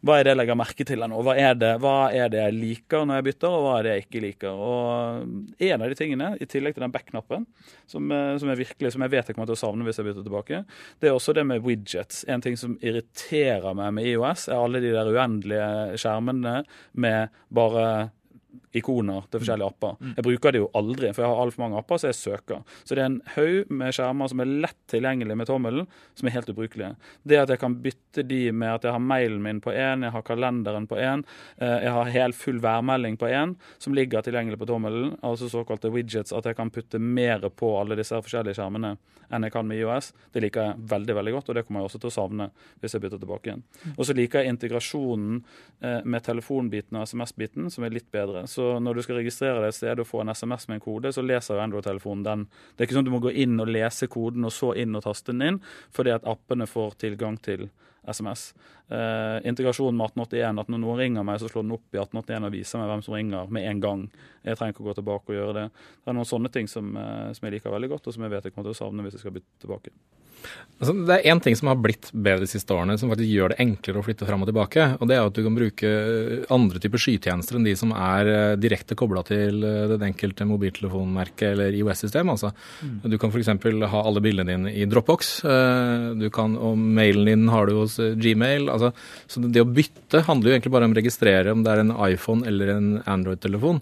Hva 0.03 0.17
er 0.17 0.25
det 0.25 0.33
jeg 0.33 0.39
legger 0.39 0.57
merke 0.59 0.85
til 0.87 1.03
her 1.03 1.11
nå? 1.11 1.21
Hva 1.25 1.35
er, 1.39 1.57
det, 1.59 1.71
hva 1.83 1.95
er 2.11 2.31
det 2.33 2.41
jeg 2.41 2.55
liker 2.57 3.05
når 3.07 3.19
jeg 3.19 3.27
bytter, 3.29 3.57
og 3.57 3.65
hva 3.65 3.75
er 3.77 3.85
det 3.85 3.93
jeg 3.93 4.05
ikke 4.05 4.23
liker? 4.23 4.63
Og 4.69 5.67
en 5.69 5.85
av 5.85 5.91
de 5.91 5.99
tingene, 5.99 6.31
i 6.39 6.49
tillegg 6.49 6.77
til 6.77 6.85
den 6.85 6.95
back-knappen, 6.95 7.45
som, 7.89 8.11
eh, 8.11 8.33
som 8.41 8.53
virkelig, 8.53 8.93
som 8.95 9.05
jeg 9.05 9.13
vet 9.15 9.29
jeg 9.31 9.37
kommer 9.37 9.51
til 9.51 9.57
å 9.57 9.63
savne 9.63 9.87
hvis 9.87 10.01
jeg 10.01 10.09
bytter 10.09 10.27
tilbake, 10.27 10.63
det 11.01 11.11
er 11.11 11.17
også 11.17 11.35
det 11.37 11.45
med 11.47 11.63
widgets. 11.65 12.23
En 12.31 12.43
ting 12.43 12.57
som 12.59 12.75
irriterer 12.83 13.77
meg 13.77 13.95
med 13.97 14.09
IOS, 14.11 14.49
er 14.49 14.59
alle 14.59 14.83
de 14.83 14.91
der 14.95 15.13
uendelige 15.13 16.01
skjermene 16.01 16.59
med 17.05 17.39
bare 17.53 17.87
ikoner 18.73 19.27
til 19.29 19.41
forskjellige 19.41 19.69
apper. 19.69 19.97
Jeg 20.17 20.25
bruker 20.25 20.53
det 20.53 20.61
jo 20.63 20.69
aldri, 20.77 21.11
for 21.13 21.23
jeg 21.23 21.31
har 21.31 21.41
altfor 21.43 21.63
mange 21.63 21.79
apper, 21.79 22.01
så 22.01 22.09
jeg 22.09 22.19
søker. 22.19 22.63
Så 22.83 22.95
det 22.95 23.03
er 23.03 23.09
en 23.11 23.21
haug 23.35 23.71
med 23.73 23.95
skjermer 23.95 24.31
som 24.31 24.43
er 24.43 24.51
lett 24.65 24.79
tilgjengelig 24.91 25.37
med 25.37 25.49
tommelen, 25.49 25.87
som 26.17 26.29
er 26.29 26.35
helt 26.37 26.51
ubrukelige. 26.53 26.93
Det 27.23 27.39
at 27.43 27.53
jeg 27.53 27.61
kan 27.61 27.77
bytte 27.83 28.25
de 28.27 28.41
med 28.51 28.75
at 28.75 28.87
jeg 28.87 28.95
har 28.95 29.03
mailen 29.03 29.41
min 29.45 29.61
på 29.63 29.73
én, 29.73 30.05
jeg 30.05 30.15
har 30.15 30.25
kalenderen 30.27 30.87
på 30.89 30.99
én, 31.01 31.25
eh, 31.57 31.79
jeg 31.87 31.95
har 31.97 32.13
helt 32.17 32.39
full 32.39 32.61
værmelding 32.63 33.17
på 33.17 33.29
én, 33.29 33.55
som 33.77 33.93
ligger 33.97 34.25
tilgjengelig 34.25 34.59
på 34.59 34.69
tommelen, 34.69 35.17
altså 35.21 35.49
såkalte 35.49 35.91
widgets, 35.93 36.33
at 36.33 36.45
jeg 36.45 36.57
kan 36.57 36.71
putte 36.73 36.99
mer 36.99 37.49
på 37.49 37.75
alle 37.79 37.97
disse 37.99 38.17
forskjellige 38.17 38.59
skjermene 38.59 38.97
enn 39.33 39.47
jeg 39.47 39.53
kan 39.53 39.67
med 39.67 39.79
IOS, 39.81 40.11
det 40.33 40.43
liker 40.45 40.67
jeg 40.67 40.87
veldig 40.91 41.15
veldig 41.17 41.33
godt, 41.37 41.49
og 41.49 41.57
det 41.57 41.63
kommer 41.65 41.81
jeg 41.81 41.89
også 41.89 42.01
til 42.03 42.11
å 42.11 42.13
savne 42.13 42.49
hvis 42.81 42.95
jeg 42.95 43.03
bytter 43.03 43.21
tilbake 43.21 43.49
igjen. 43.49 43.63
Og 43.95 44.05
så 44.07 44.15
liker 44.17 44.43
jeg 44.43 44.53
integrasjonen 44.53 45.39
eh, 45.81 46.01
med 46.05 46.25
telefonbiten 46.25 46.99
og 46.99 47.07
SMS-biten, 47.07 47.69
som 47.73 47.85
er 47.85 47.95
litt 47.95 48.09
bedre. 48.13 48.42
Så 48.49 48.79
når 48.83 48.97
du 48.97 49.03
skal 49.05 49.19
registrere 49.21 49.61
deg 49.61 49.71
et 49.71 49.77
sted 49.77 50.01
og 50.01 50.09
få 50.09 50.23
en 50.23 50.33
SMS 50.33 50.67
med 50.69 50.79
en 50.79 50.85
kode, 50.85 51.13
så 51.15 51.23
leser 51.25 51.57
jo 51.57 51.63
Android-telefonen 51.63 52.25
den. 52.25 52.45
Det 52.73 52.83
er 52.83 52.89
ikke 52.89 52.97
sånn 52.97 53.05
at 53.05 53.11
du 53.11 53.15
må 53.15 53.23
gå 53.23 53.33
inn 53.43 53.59
og 53.61 53.71
lese 53.71 54.09
koden, 54.11 54.47
og 54.47 54.53
så 54.55 54.73
inn 54.79 54.97
og 54.97 55.05
taste 55.05 55.31
den 55.31 55.47
inn, 55.47 55.61
fordi 55.95 56.15
at 56.15 56.27
appene 56.29 56.67
får 56.69 56.99
tilgang 57.05 57.39
til 57.43 57.69
SMS. 58.03 58.53
Eh, 58.91 59.47
integrasjonen 59.47 59.95
med 59.97 60.11
1881, 60.11 60.59
at 60.59 60.71
når 60.71 60.81
noen 60.83 60.99
ringer 60.99 61.27
meg, 61.27 61.39
så 61.39 61.47
slår 61.51 61.63
den 61.65 61.75
opp 61.77 61.95
i 61.95 62.01
1881 62.01 62.47
og 62.49 62.55
viser 62.55 62.81
meg 62.81 62.91
hvem 62.91 63.05
som 63.05 63.15
ringer 63.15 63.53
med 63.55 63.67
en 63.69 63.83
gang. 63.83 64.03
Jeg 64.43 64.59
trenger 64.59 64.75
ikke 64.75 64.83
å 64.83 64.89
gå 64.89 64.97
tilbake 64.99 65.31
og 65.31 65.39
gjøre 65.39 65.55
det. 65.59 65.67
Det 66.03 66.11
er 66.11 66.17
noen 66.19 66.29
sånne 66.33 66.51
ting 66.51 66.67
som, 66.67 66.91
eh, 66.97 67.31
som 67.31 67.47
jeg 67.47 67.57
liker 67.57 67.73
veldig 67.73 67.93
godt, 67.95 68.07
og 68.07 68.17
som 68.17 68.27
jeg 68.27 68.35
vet 68.35 68.43
jeg 68.43 68.55
kommer 68.55 68.69
til 68.69 68.75
å 68.75 68.81
savne 68.83 69.07
hvis 69.07 69.17
jeg 69.17 69.23
skal 69.23 69.37
bytte 69.39 69.63
tilbake. 69.63 69.95
Altså, 70.83 70.93
det 71.07 71.15
er 71.15 71.29
én 71.31 71.39
ting 71.39 71.55
som 71.55 71.69
har 71.69 71.77
blitt 71.79 72.09
bedre 72.11 72.43
de 72.43 72.49
siste 72.49 72.73
årene, 72.75 72.97
som 72.99 73.07
faktisk 73.07 73.29
gjør 73.29 73.53
det 73.53 73.59
enklere 73.63 74.01
å 74.01 74.03
flytte 74.03 74.25
fram 74.27 74.41
og 74.43 74.49
tilbake. 74.49 74.87
og 74.99 75.07
Det 75.07 75.15
er 75.15 75.21
at 75.29 75.37
du 75.37 75.43
kan 75.45 75.55
bruke 75.55 75.91
andre 76.51 76.81
typer 76.83 76.99
skytjenester 76.99 77.55
enn 77.55 77.67
de 77.69 77.75
som 77.79 77.93
er 77.95 78.27
eh, 78.33 78.55
direkte 78.59 78.97
kobla 78.99 79.23
til 79.23 79.61
det 79.63 79.93
den 79.93 80.09
enkelte 80.09 80.43
mobiltelefonmerket 80.49 81.53
eller 81.53 81.77
IOS-system. 81.77 82.33
Altså. 82.33 82.51
Du 83.05 83.15
kan 83.21 83.31
f.eks. 83.31 83.53
ha 83.93 84.01
alle 84.01 84.23
bildene 84.25 84.49
dine 84.57 84.73
i 84.75 84.83
Dropbox. 84.89 85.31
eh, 85.47 86.09
Du 86.19 86.27
kan, 86.35 86.57
og 86.59 86.75
mailen 86.75 87.31
din 87.31 87.47
har 87.53 87.69
du 87.69 87.77
hos 87.79 87.95
eh, 88.03 88.17
Gmail. 88.19 88.67
Altså, 88.73 88.91
så 89.31 89.45
det 89.45 89.63
å 89.63 89.69
bytte 89.69 90.25
handler 90.27 90.51
jo 90.51 90.57
egentlig 90.57 90.75
bare 90.75 90.89
om 90.89 90.97
å 90.97 90.99
registrere 90.99 91.55
om 91.55 91.63
det 91.63 91.71
er 91.77 91.85
en 91.85 91.95
iPhone 92.09 92.43
eller 92.49 92.73
en 92.75 92.91
Android-telefon. 93.07 93.79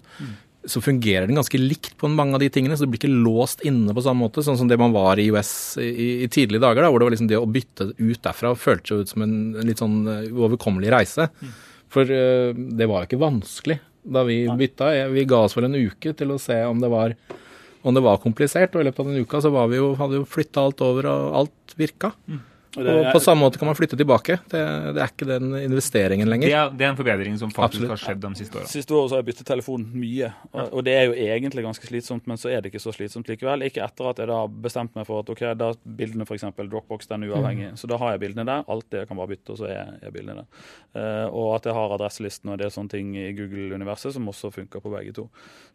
Så 0.68 0.80
fungerer 0.80 1.26
den 1.26 1.38
ganske 1.38 1.58
likt 1.58 1.96
på 1.98 2.10
mange 2.10 2.36
av 2.36 2.42
de 2.42 2.48
tingene. 2.52 2.76
Så 2.78 2.86
du 2.86 2.92
blir 2.92 3.00
ikke 3.02 3.22
låst 3.24 3.64
inne 3.66 3.94
på 3.94 4.04
samme 4.04 4.26
måte, 4.26 4.44
sånn 4.46 4.58
som 4.60 4.70
det 4.70 4.78
man 4.80 4.94
var 4.94 5.18
i 5.18 5.28
US 5.34 5.76
i, 5.82 6.24
i 6.24 6.28
tidlige 6.30 6.62
dager. 6.62 6.84
da, 6.84 6.90
Hvor 6.92 7.02
det 7.02 7.08
var 7.08 7.16
liksom 7.16 7.30
det 7.30 7.40
å 7.40 7.48
bytte 7.50 7.90
ut 7.98 8.22
derfra 8.22 8.54
føltes 8.58 8.92
jo 8.92 9.00
ut 9.02 9.12
som 9.12 9.24
en, 9.26 9.36
en 9.58 9.68
litt 9.68 9.82
sånn 9.82 9.98
eh, 10.06 10.28
uoverkommelig 10.30 10.92
reise. 10.94 11.28
Mm. 11.42 11.56
For 11.92 12.08
uh, 12.08 12.52
det 12.54 12.88
var 12.88 13.02
jo 13.02 13.10
ikke 13.10 13.24
vanskelig 13.24 13.78
da 14.02 14.24
vi 14.26 14.42
bytta. 14.46 14.92
Vi 15.12 15.26
ga 15.30 15.42
oss 15.46 15.56
vel 15.58 15.68
en 15.68 15.78
uke 15.78 16.14
til 16.18 16.32
å 16.34 16.40
se 16.42 16.56
om 16.66 16.80
det 16.82 16.90
var, 16.90 17.14
om 17.86 17.94
det 17.94 18.02
var 18.02 18.22
komplisert. 18.22 18.74
Og 18.74 18.82
i 18.82 18.88
løpet 18.88 19.02
av 19.02 19.10
den 19.10 19.26
uka 19.26 19.42
så 19.42 19.52
vi 19.52 19.78
jo, 19.78 19.92
hadde 19.98 20.16
vi 20.16 20.22
jo 20.22 20.30
flytta 20.30 20.64
alt 20.64 20.82
over, 20.84 21.10
og 21.10 21.36
alt 21.42 21.76
virka. 21.78 22.14
Mm. 22.30 22.40
Og, 22.72 22.86
og 22.88 23.06
på 23.12 23.20
samme 23.20 23.44
måte 23.44 23.60
kan 23.60 23.68
man 23.68 23.76
flytte 23.76 23.98
tilbake. 24.00 24.38
Det, 24.48 24.60
det 24.96 25.02
er 25.02 25.10
ikke 25.10 25.28
den 25.28 25.50
investeringen 25.60 26.30
lenger. 26.30 26.48
Det 26.48 26.56
er, 26.56 26.70
det 26.72 26.86
er 26.86 26.92
en 26.94 26.98
forbedring 26.98 27.34
som 27.40 27.50
faktisk 27.52 27.82
Absolutt. 27.82 27.90
har 27.92 28.00
skjedd 28.00 28.22
de 28.22 28.30
siste 28.40 28.56
årene. 28.58 28.70
Siste 28.72 28.96
året 28.96 29.12
har 29.12 29.20
jeg 29.20 29.28
byttet 29.28 29.48
telefon 29.50 29.84
mye, 29.92 30.30
og, 30.52 30.62
og, 30.64 30.80
det 30.86 30.94
er 30.96 31.04
jo 31.10 31.16
egentlig 31.26 31.64
ganske 31.66 31.88
slitsomt, 31.88 32.24
men 32.30 32.40
så 32.40 32.48
er 32.52 32.62
det 32.62 32.72
ikke 32.72 32.80
så 32.82 32.94
slitsomt 32.96 33.28
likevel. 33.28 33.66
Ikke 33.66 33.82
etter 33.84 34.08
at 34.08 34.22
jeg 34.22 34.30
da 34.30 34.38
har 34.40 34.54
bestemt 34.68 34.96
meg 34.96 35.08
for 35.08 35.20
at 35.20 35.32
ok, 35.34 35.44
da 35.60 35.72
bildene 36.00 36.24
f.eks. 36.24 36.46
Dropbox 36.62 37.10
den 37.10 37.26
er 37.26 37.34
uavhengig. 37.34 37.72
Mm. 37.74 37.80
Så 37.80 37.90
da 37.90 37.98
har 38.00 38.14
jeg 38.14 38.22
bildene 38.24 38.46
der. 38.48 38.64
Alt 38.72 38.88
det 38.94 39.02
jeg 39.02 39.10
kan 39.10 39.20
bare 39.20 39.32
bytte, 39.34 39.52
og 39.52 39.60
så 39.60 39.68
er, 39.68 39.92
er 40.00 40.14
bildene 40.14 40.44
der. 40.44 40.64
Uh, 40.96 41.26
og 41.28 41.50
at 41.58 41.68
jeg 41.68 41.76
har 41.76 41.96
adresselisten 41.98 42.52
og 42.52 42.60
det 42.60 42.68
er 42.68 42.72
sånne 42.72 42.92
ting 42.92 43.12
i 43.20 43.28
Google-universet 43.36 44.16
som 44.16 44.32
også 44.32 44.52
funker 44.54 44.80
på 44.84 44.92
begge 44.92 45.12
to. 45.20 45.26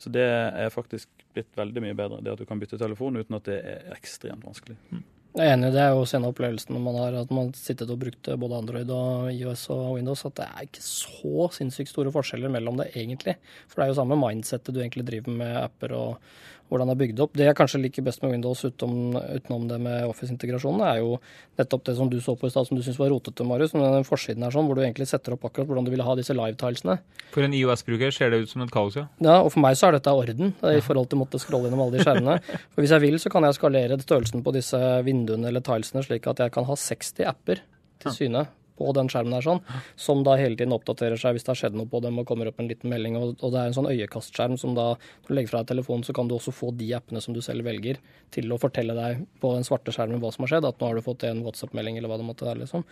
Så 0.01 0.09
det 0.13 0.25
er 0.25 0.73
faktisk 0.73 1.09
blitt 1.37 1.53
veldig 1.57 1.85
mye 1.85 1.97
bedre, 1.97 2.23
det 2.25 2.33
at 2.33 2.41
du 2.41 2.49
kan 2.49 2.61
bytte 2.61 2.79
telefon 2.81 3.21
uten 3.21 3.37
at 3.37 3.45
det 3.49 3.61
er 3.61 3.93
ekstremt 3.93 4.45
vanskelig. 4.47 4.77
Mm. 4.89 5.05
Jeg 5.37 5.51
er 5.51 5.53
enig, 5.53 5.67
det 5.69 5.81
er 5.83 5.91
jo 5.93 6.05
senere 6.09 6.33
opplevelsen 6.33 6.79
man 6.81 6.95
har 6.97 7.15
at 7.19 7.29
man 7.35 7.51
sittet 7.53 7.91
og 7.93 7.99
brukte 8.01 8.33
både 8.41 8.57
Android 8.57 8.89
og 8.89 9.27
IOS 9.29 9.67
og 9.69 9.83
Windows, 9.93 10.23
at 10.25 10.33
det 10.39 10.47
er 10.47 10.63
ikke 10.65 10.81
så 10.81 11.45
sinnssykt 11.53 11.91
store 11.91 12.13
forskjeller 12.15 12.49
mellom 12.55 12.79
det, 12.81 12.87
egentlig. 12.97 13.35
For 13.69 13.77
det 13.77 13.85
er 13.85 13.91
jo 13.91 13.99
samme 13.99 14.17
mindsettet 14.17 14.73
du 14.73 14.81
egentlig 14.81 15.05
driver 15.05 15.35
med 15.43 15.59
apper 15.59 15.93
og 15.93 16.31
hvordan 16.69 16.89
det 16.89 16.95
er 16.95 17.01
bygd 17.01 17.21
opp. 17.23 17.35
Det 17.37 17.45
jeg 17.47 17.57
kanskje 17.57 17.81
liker 17.81 18.05
best 18.05 18.23
med 18.23 18.33
Windows 18.33 18.63
utenom, 18.65 19.15
utenom 19.15 19.67
det 19.69 19.77
med 19.83 20.07
Office-integrasjonen, 20.09 20.83
er 20.87 20.99
jo 21.01 21.17
nettopp 21.59 21.85
det 21.87 21.95
som 21.99 22.11
du 22.11 22.17
så 22.23 22.35
på 22.39 22.49
i 22.49 22.53
stad, 22.53 22.67
som 22.67 22.79
du 22.79 22.83
syns 22.85 22.99
var 22.99 23.11
rotete, 23.13 23.45
Marius. 23.47 23.75
Men 23.75 23.87
den 23.99 24.07
forsiden 24.07 24.43
er 24.43 24.53
sånn, 24.55 24.67
hvor 24.67 24.77
du 24.77 24.83
egentlig 24.83 25.07
setter 25.09 25.37
opp 25.37 25.47
akkurat 25.47 25.69
hvordan 25.69 25.87
du 25.87 25.93
vil 25.93 26.05
ha 26.05 26.17
disse 26.19 26.35
live-tilesene. 26.35 26.97
For 27.33 27.47
en 27.47 27.55
IOS-bruker 27.55 28.13
ser 28.15 28.33
det 28.33 28.43
ut 28.43 28.53
som 28.53 28.65
et 28.65 28.73
kaos, 28.73 28.99
ja? 28.99 29.07
Ja, 29.23 29.39
og 29.39 29.51
for 29.55 29.63
meg 29.63 29.79
så 29.79 29.89
er 29.89 29.97
dette 29.97 30.13
orden, 30.13 30.53
i 30.67 30.83
forhold 30.83 31.09
til 31.11 31.19
å 31.19 31.23
måtte 31.23 31.41
scrolle 31.41 31.71
gjennom 31.71 31.85
alle 31.87 31.97
de 31.97 32.05
skjermene. 32.05 32.37
For 32.73 32.83
hvis 32.83 32.93
jeg 32.93 33.03
vil, 33.03 33.17
så 33.21 33.31
kan 33.33 33.47
jeg 33.47 33.57
skalere 33.57 33.97
størrelsen 34.01 34.43
på 34.45 34.53
disse 34.55 34.79
vinduene 35.07 35.49
eller 35.49 35.63
tilesene 35.65 36.03
slik 36.05 36.27
at 36.29 36.43
jeg 36.43 36.53
kan 36.53 36.67
ha 36.67 36.75
60 36.77 37.27
apper 37.27 37.63
til 38.03 38.13
syne 38.13 38.47
på 38.77 38.91
den 38.95 39.09
skjermen 39.11 39.35
der, 39.35 39.45
sånn, 39.45 39.61
som 39.99 40.23
da 40.25 40.37
hele 40.39 40.57
tiden 40.57 40.75
oppdaterer 40.75 41.19
seg 41.19 41.35
hvis 41.35 41.47
det 41.47 41.53
har 41.53 41.59
skjedd 41.61 41.77
noe 41.77 41.89
på 41.89 42.01
dem 42.03 42.19
og 42.21 42.27
kommer 42.29 42.49
opp 42.49 42.61
en 42.61 42.69
liten 42.69 42.91
melding. 42.91 43.17
Og, 43.19 43.35
og 43.41 43.53
det 43.53 43.61
er 43.61 43.71
en 43.71 43.77
sånn 43.77 43.89
øyekastskjerm 43.89 44.57
som 44.61 44.75
da, 44.77 44.89
når 45.23 45.31
du 45.31 45.35
legger 45.37 45.53
fra 45.53 45.63
deg 45.63 45.73
telefonen, 45.73 46.05
så 46.07 46.15
kan 46.17 46.29
du 46.29 46.35
også 46.37 46.53
få 46.55 46.71
de 46.77 46.91
appene 46.97 47.21
som 47.23 47.35
du 47.35 47.41
selv 47.45 47.67
velger, 47.67 48.01
til 48.33 48.51
å 48.51 48.59
fortelle 48.59 48.95
deg 48.97 49.23
på 49.41 49.53
den 49.55 49.65
svarte 49.67 49.93
skjermen 49.95 50.21
hva 50.23 50.31
som 50.35 50.45
har 50.45 50.53
skjedd. 50.55 50.67
At 50.67 50.81
nå 50.81 50.89
har 50.89 50.99
du 50.99 51.05
fått 51.05 51.25
en 51.27 51.43
WhatsApp-melding 51.45 51.99
eller 51.99 52.11
hva 52.11 52.19
det 52.21 52.27
måtte 52.27 52.47
være. 52.47 52.61
liksom. 52.65 52.85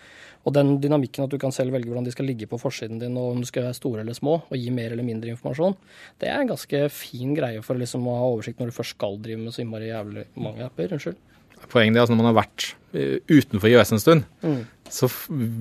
Og 0.45 0.55
den 0.55 0.75
dynamikken 0.83 1.27
at 1.27 1.33
du 1.33 1.39
kan 1.41 1.53
selv 1.55 1.75
velge 1.75 1.91
hvordan 1.91 2.07
de 2.07 2.15
skal 2.15 2.29
ligge 2.29 2.49
på 2.51 2.59
forsiden 2.61 3.01
din, 3.01 3.19
og 3.19 3.35
om 3.35 3.43
de 3.43 3.49
skal 3.49 3.67
være 3.67 3.79
store 3.79 4.05
eller 4.05 4.17
små, 4.17 4.39
og 4.47 4.57
gi 4.59 4.71
mer 4.73 4.95
eller 4.95 5.07
mindre 5.07 5.33
informasjon, 5.35 5.77
det 6.23 6.31
er 6.31 6.41
en 6.41 6.53
ganske 6.53 6.85
fin 6.93 7.35
greie 7.37 7.63
for 7.65 7.79
liksom 7.79 8.07
å 8.07 8.19
ha 8.21 8.33
oversikt 8.33 8.61
når 8.61 8.71
du 8.71 8.79
først 8.79 8.97
skal 8.97 9.19
drive 9.21 9.43
med 9.43 9.55
så 9.55 9.65
innmari 9.65 9.91
jævlig 9.91 10.27
mange 10.39 10.67
apper. 10.67 10.95
Unnskyld 10.95 11.34
poenget 11.71 11.97
er 11.97 12.05
altså 12.05 12.15
når 12.15 12.21
man 12.21 12.31
har 12.31 12.41
vært 12.41 12.67
eh, 12.95 13.17
utenfor 13.31 13.71
IOS 13.71 13.95
en 13.95 14.03
stund, 14.03 14.27
mm. 14.43 14.59
så 14.91 15.09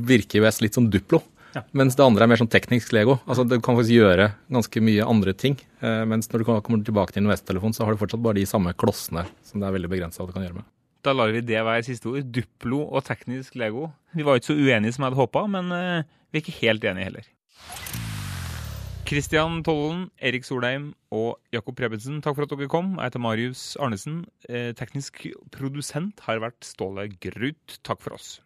virker 0.08 0.40
IOS 0.40 0.60
litt 0.64 0.78
som 0.78 0.90
Duplo. 0.90 1.22
Ja. 1.54 1.62
Mens 1.78 1.94
det 1.94 2.02
andre 2.02 2.26
er 2.26 2.30
mer 2.32 2.40
sånn 2.40 2.50
teknisk 2.50 2.90
Lego. 2.96 3.20
Altså 3.30 3.44
Du 3.46 3.54
kan 3.62 3.76
faktisk 3.78 3.94
gjøre 3.94 4.32
ganske 4.52 4.80
mye 4.82 5.06
andre 5.06 5.34
ting. 5.38 5.58
Eh, 5.80 6.02
mens 6.10 6.30
når 6.30 6.42
du 6.42 6.46
kommer 6.50 6.86
tilbake 6.86 7.14
til 7.14 7.22
en 7.22 7.30
IOS-telefon, 7.30 7.76
så 7.76 7.86
har 7.86 7.94
du 7.94 8.00
fortsatt 8.00 8.24
bare 8.24 8.40
de 8.40 8.48
samme 8.50 8.74
klossene 8.74 9.26
som 9.46 9.62
det 9.62 9.68
er 9.68 9.76
veldig 9.76 9.92
begrensa 9.92 10.22
hva 10.22 10.30
du 10.30 10.36
kan 10.36 10.46
gjøre 10.46 10.58
med. 10.60 10.70
Da 11.04 11.12
lar 11.12 11.34
vi 11.34 11.44
det 11.44 11.60
være 11.60 11.84
siste 11.86 12.08
ord. 12.10 12.32
Duplo 12.32 12.80
og 12.88 13.04
teknisk 13.06 13.58
Lego. 13.60 13.90
Vi 14.16 14.26
var 14.26 14.40
ikke 14.40 14.54
så 14.54 14.58
uenige 14.58 14.96
som 14.96 15.04
jeg 15.04 15.12
hadde 15.12 15.20
håpa, 15.20 15.44
men 15.52 15.70
eh, 15.76 16.16
vi 16.32 16.40
er 16.40 16.44
ikke 16.46 16.58
helt 16.62 16.90
enige 16.90 17.10
heller. 17.12 17.30
Kristian 19.04 19.58
Tollen, 19.60 20.06
Erik 20.16 20.46
Solheim 20.48 20.94
og 21.12 21.36
Jakob 21.52 21.76
Prebensen, 21.76 22.22
takk 22.24 22.38
for 22.38 22.46
at 22.46 22.54
dere 22.54 22.70
kom. 22.72 22.94
Jeg 22.96 23.10
heter 23.10 23.20
Marius 23.20 23.64
Arnesen. 23.76 24.22
Eh, 24.48 24.72
teknisk 24.72 25.26
produsent 25.52 26.24
har 26.24 26.40
vært 26.40 26.64
Ståle 26.64 27.10
Grut. 27.20 27.76
Takk 27.84 28.00
for 28.00 28.16
oss. 28.16 28.38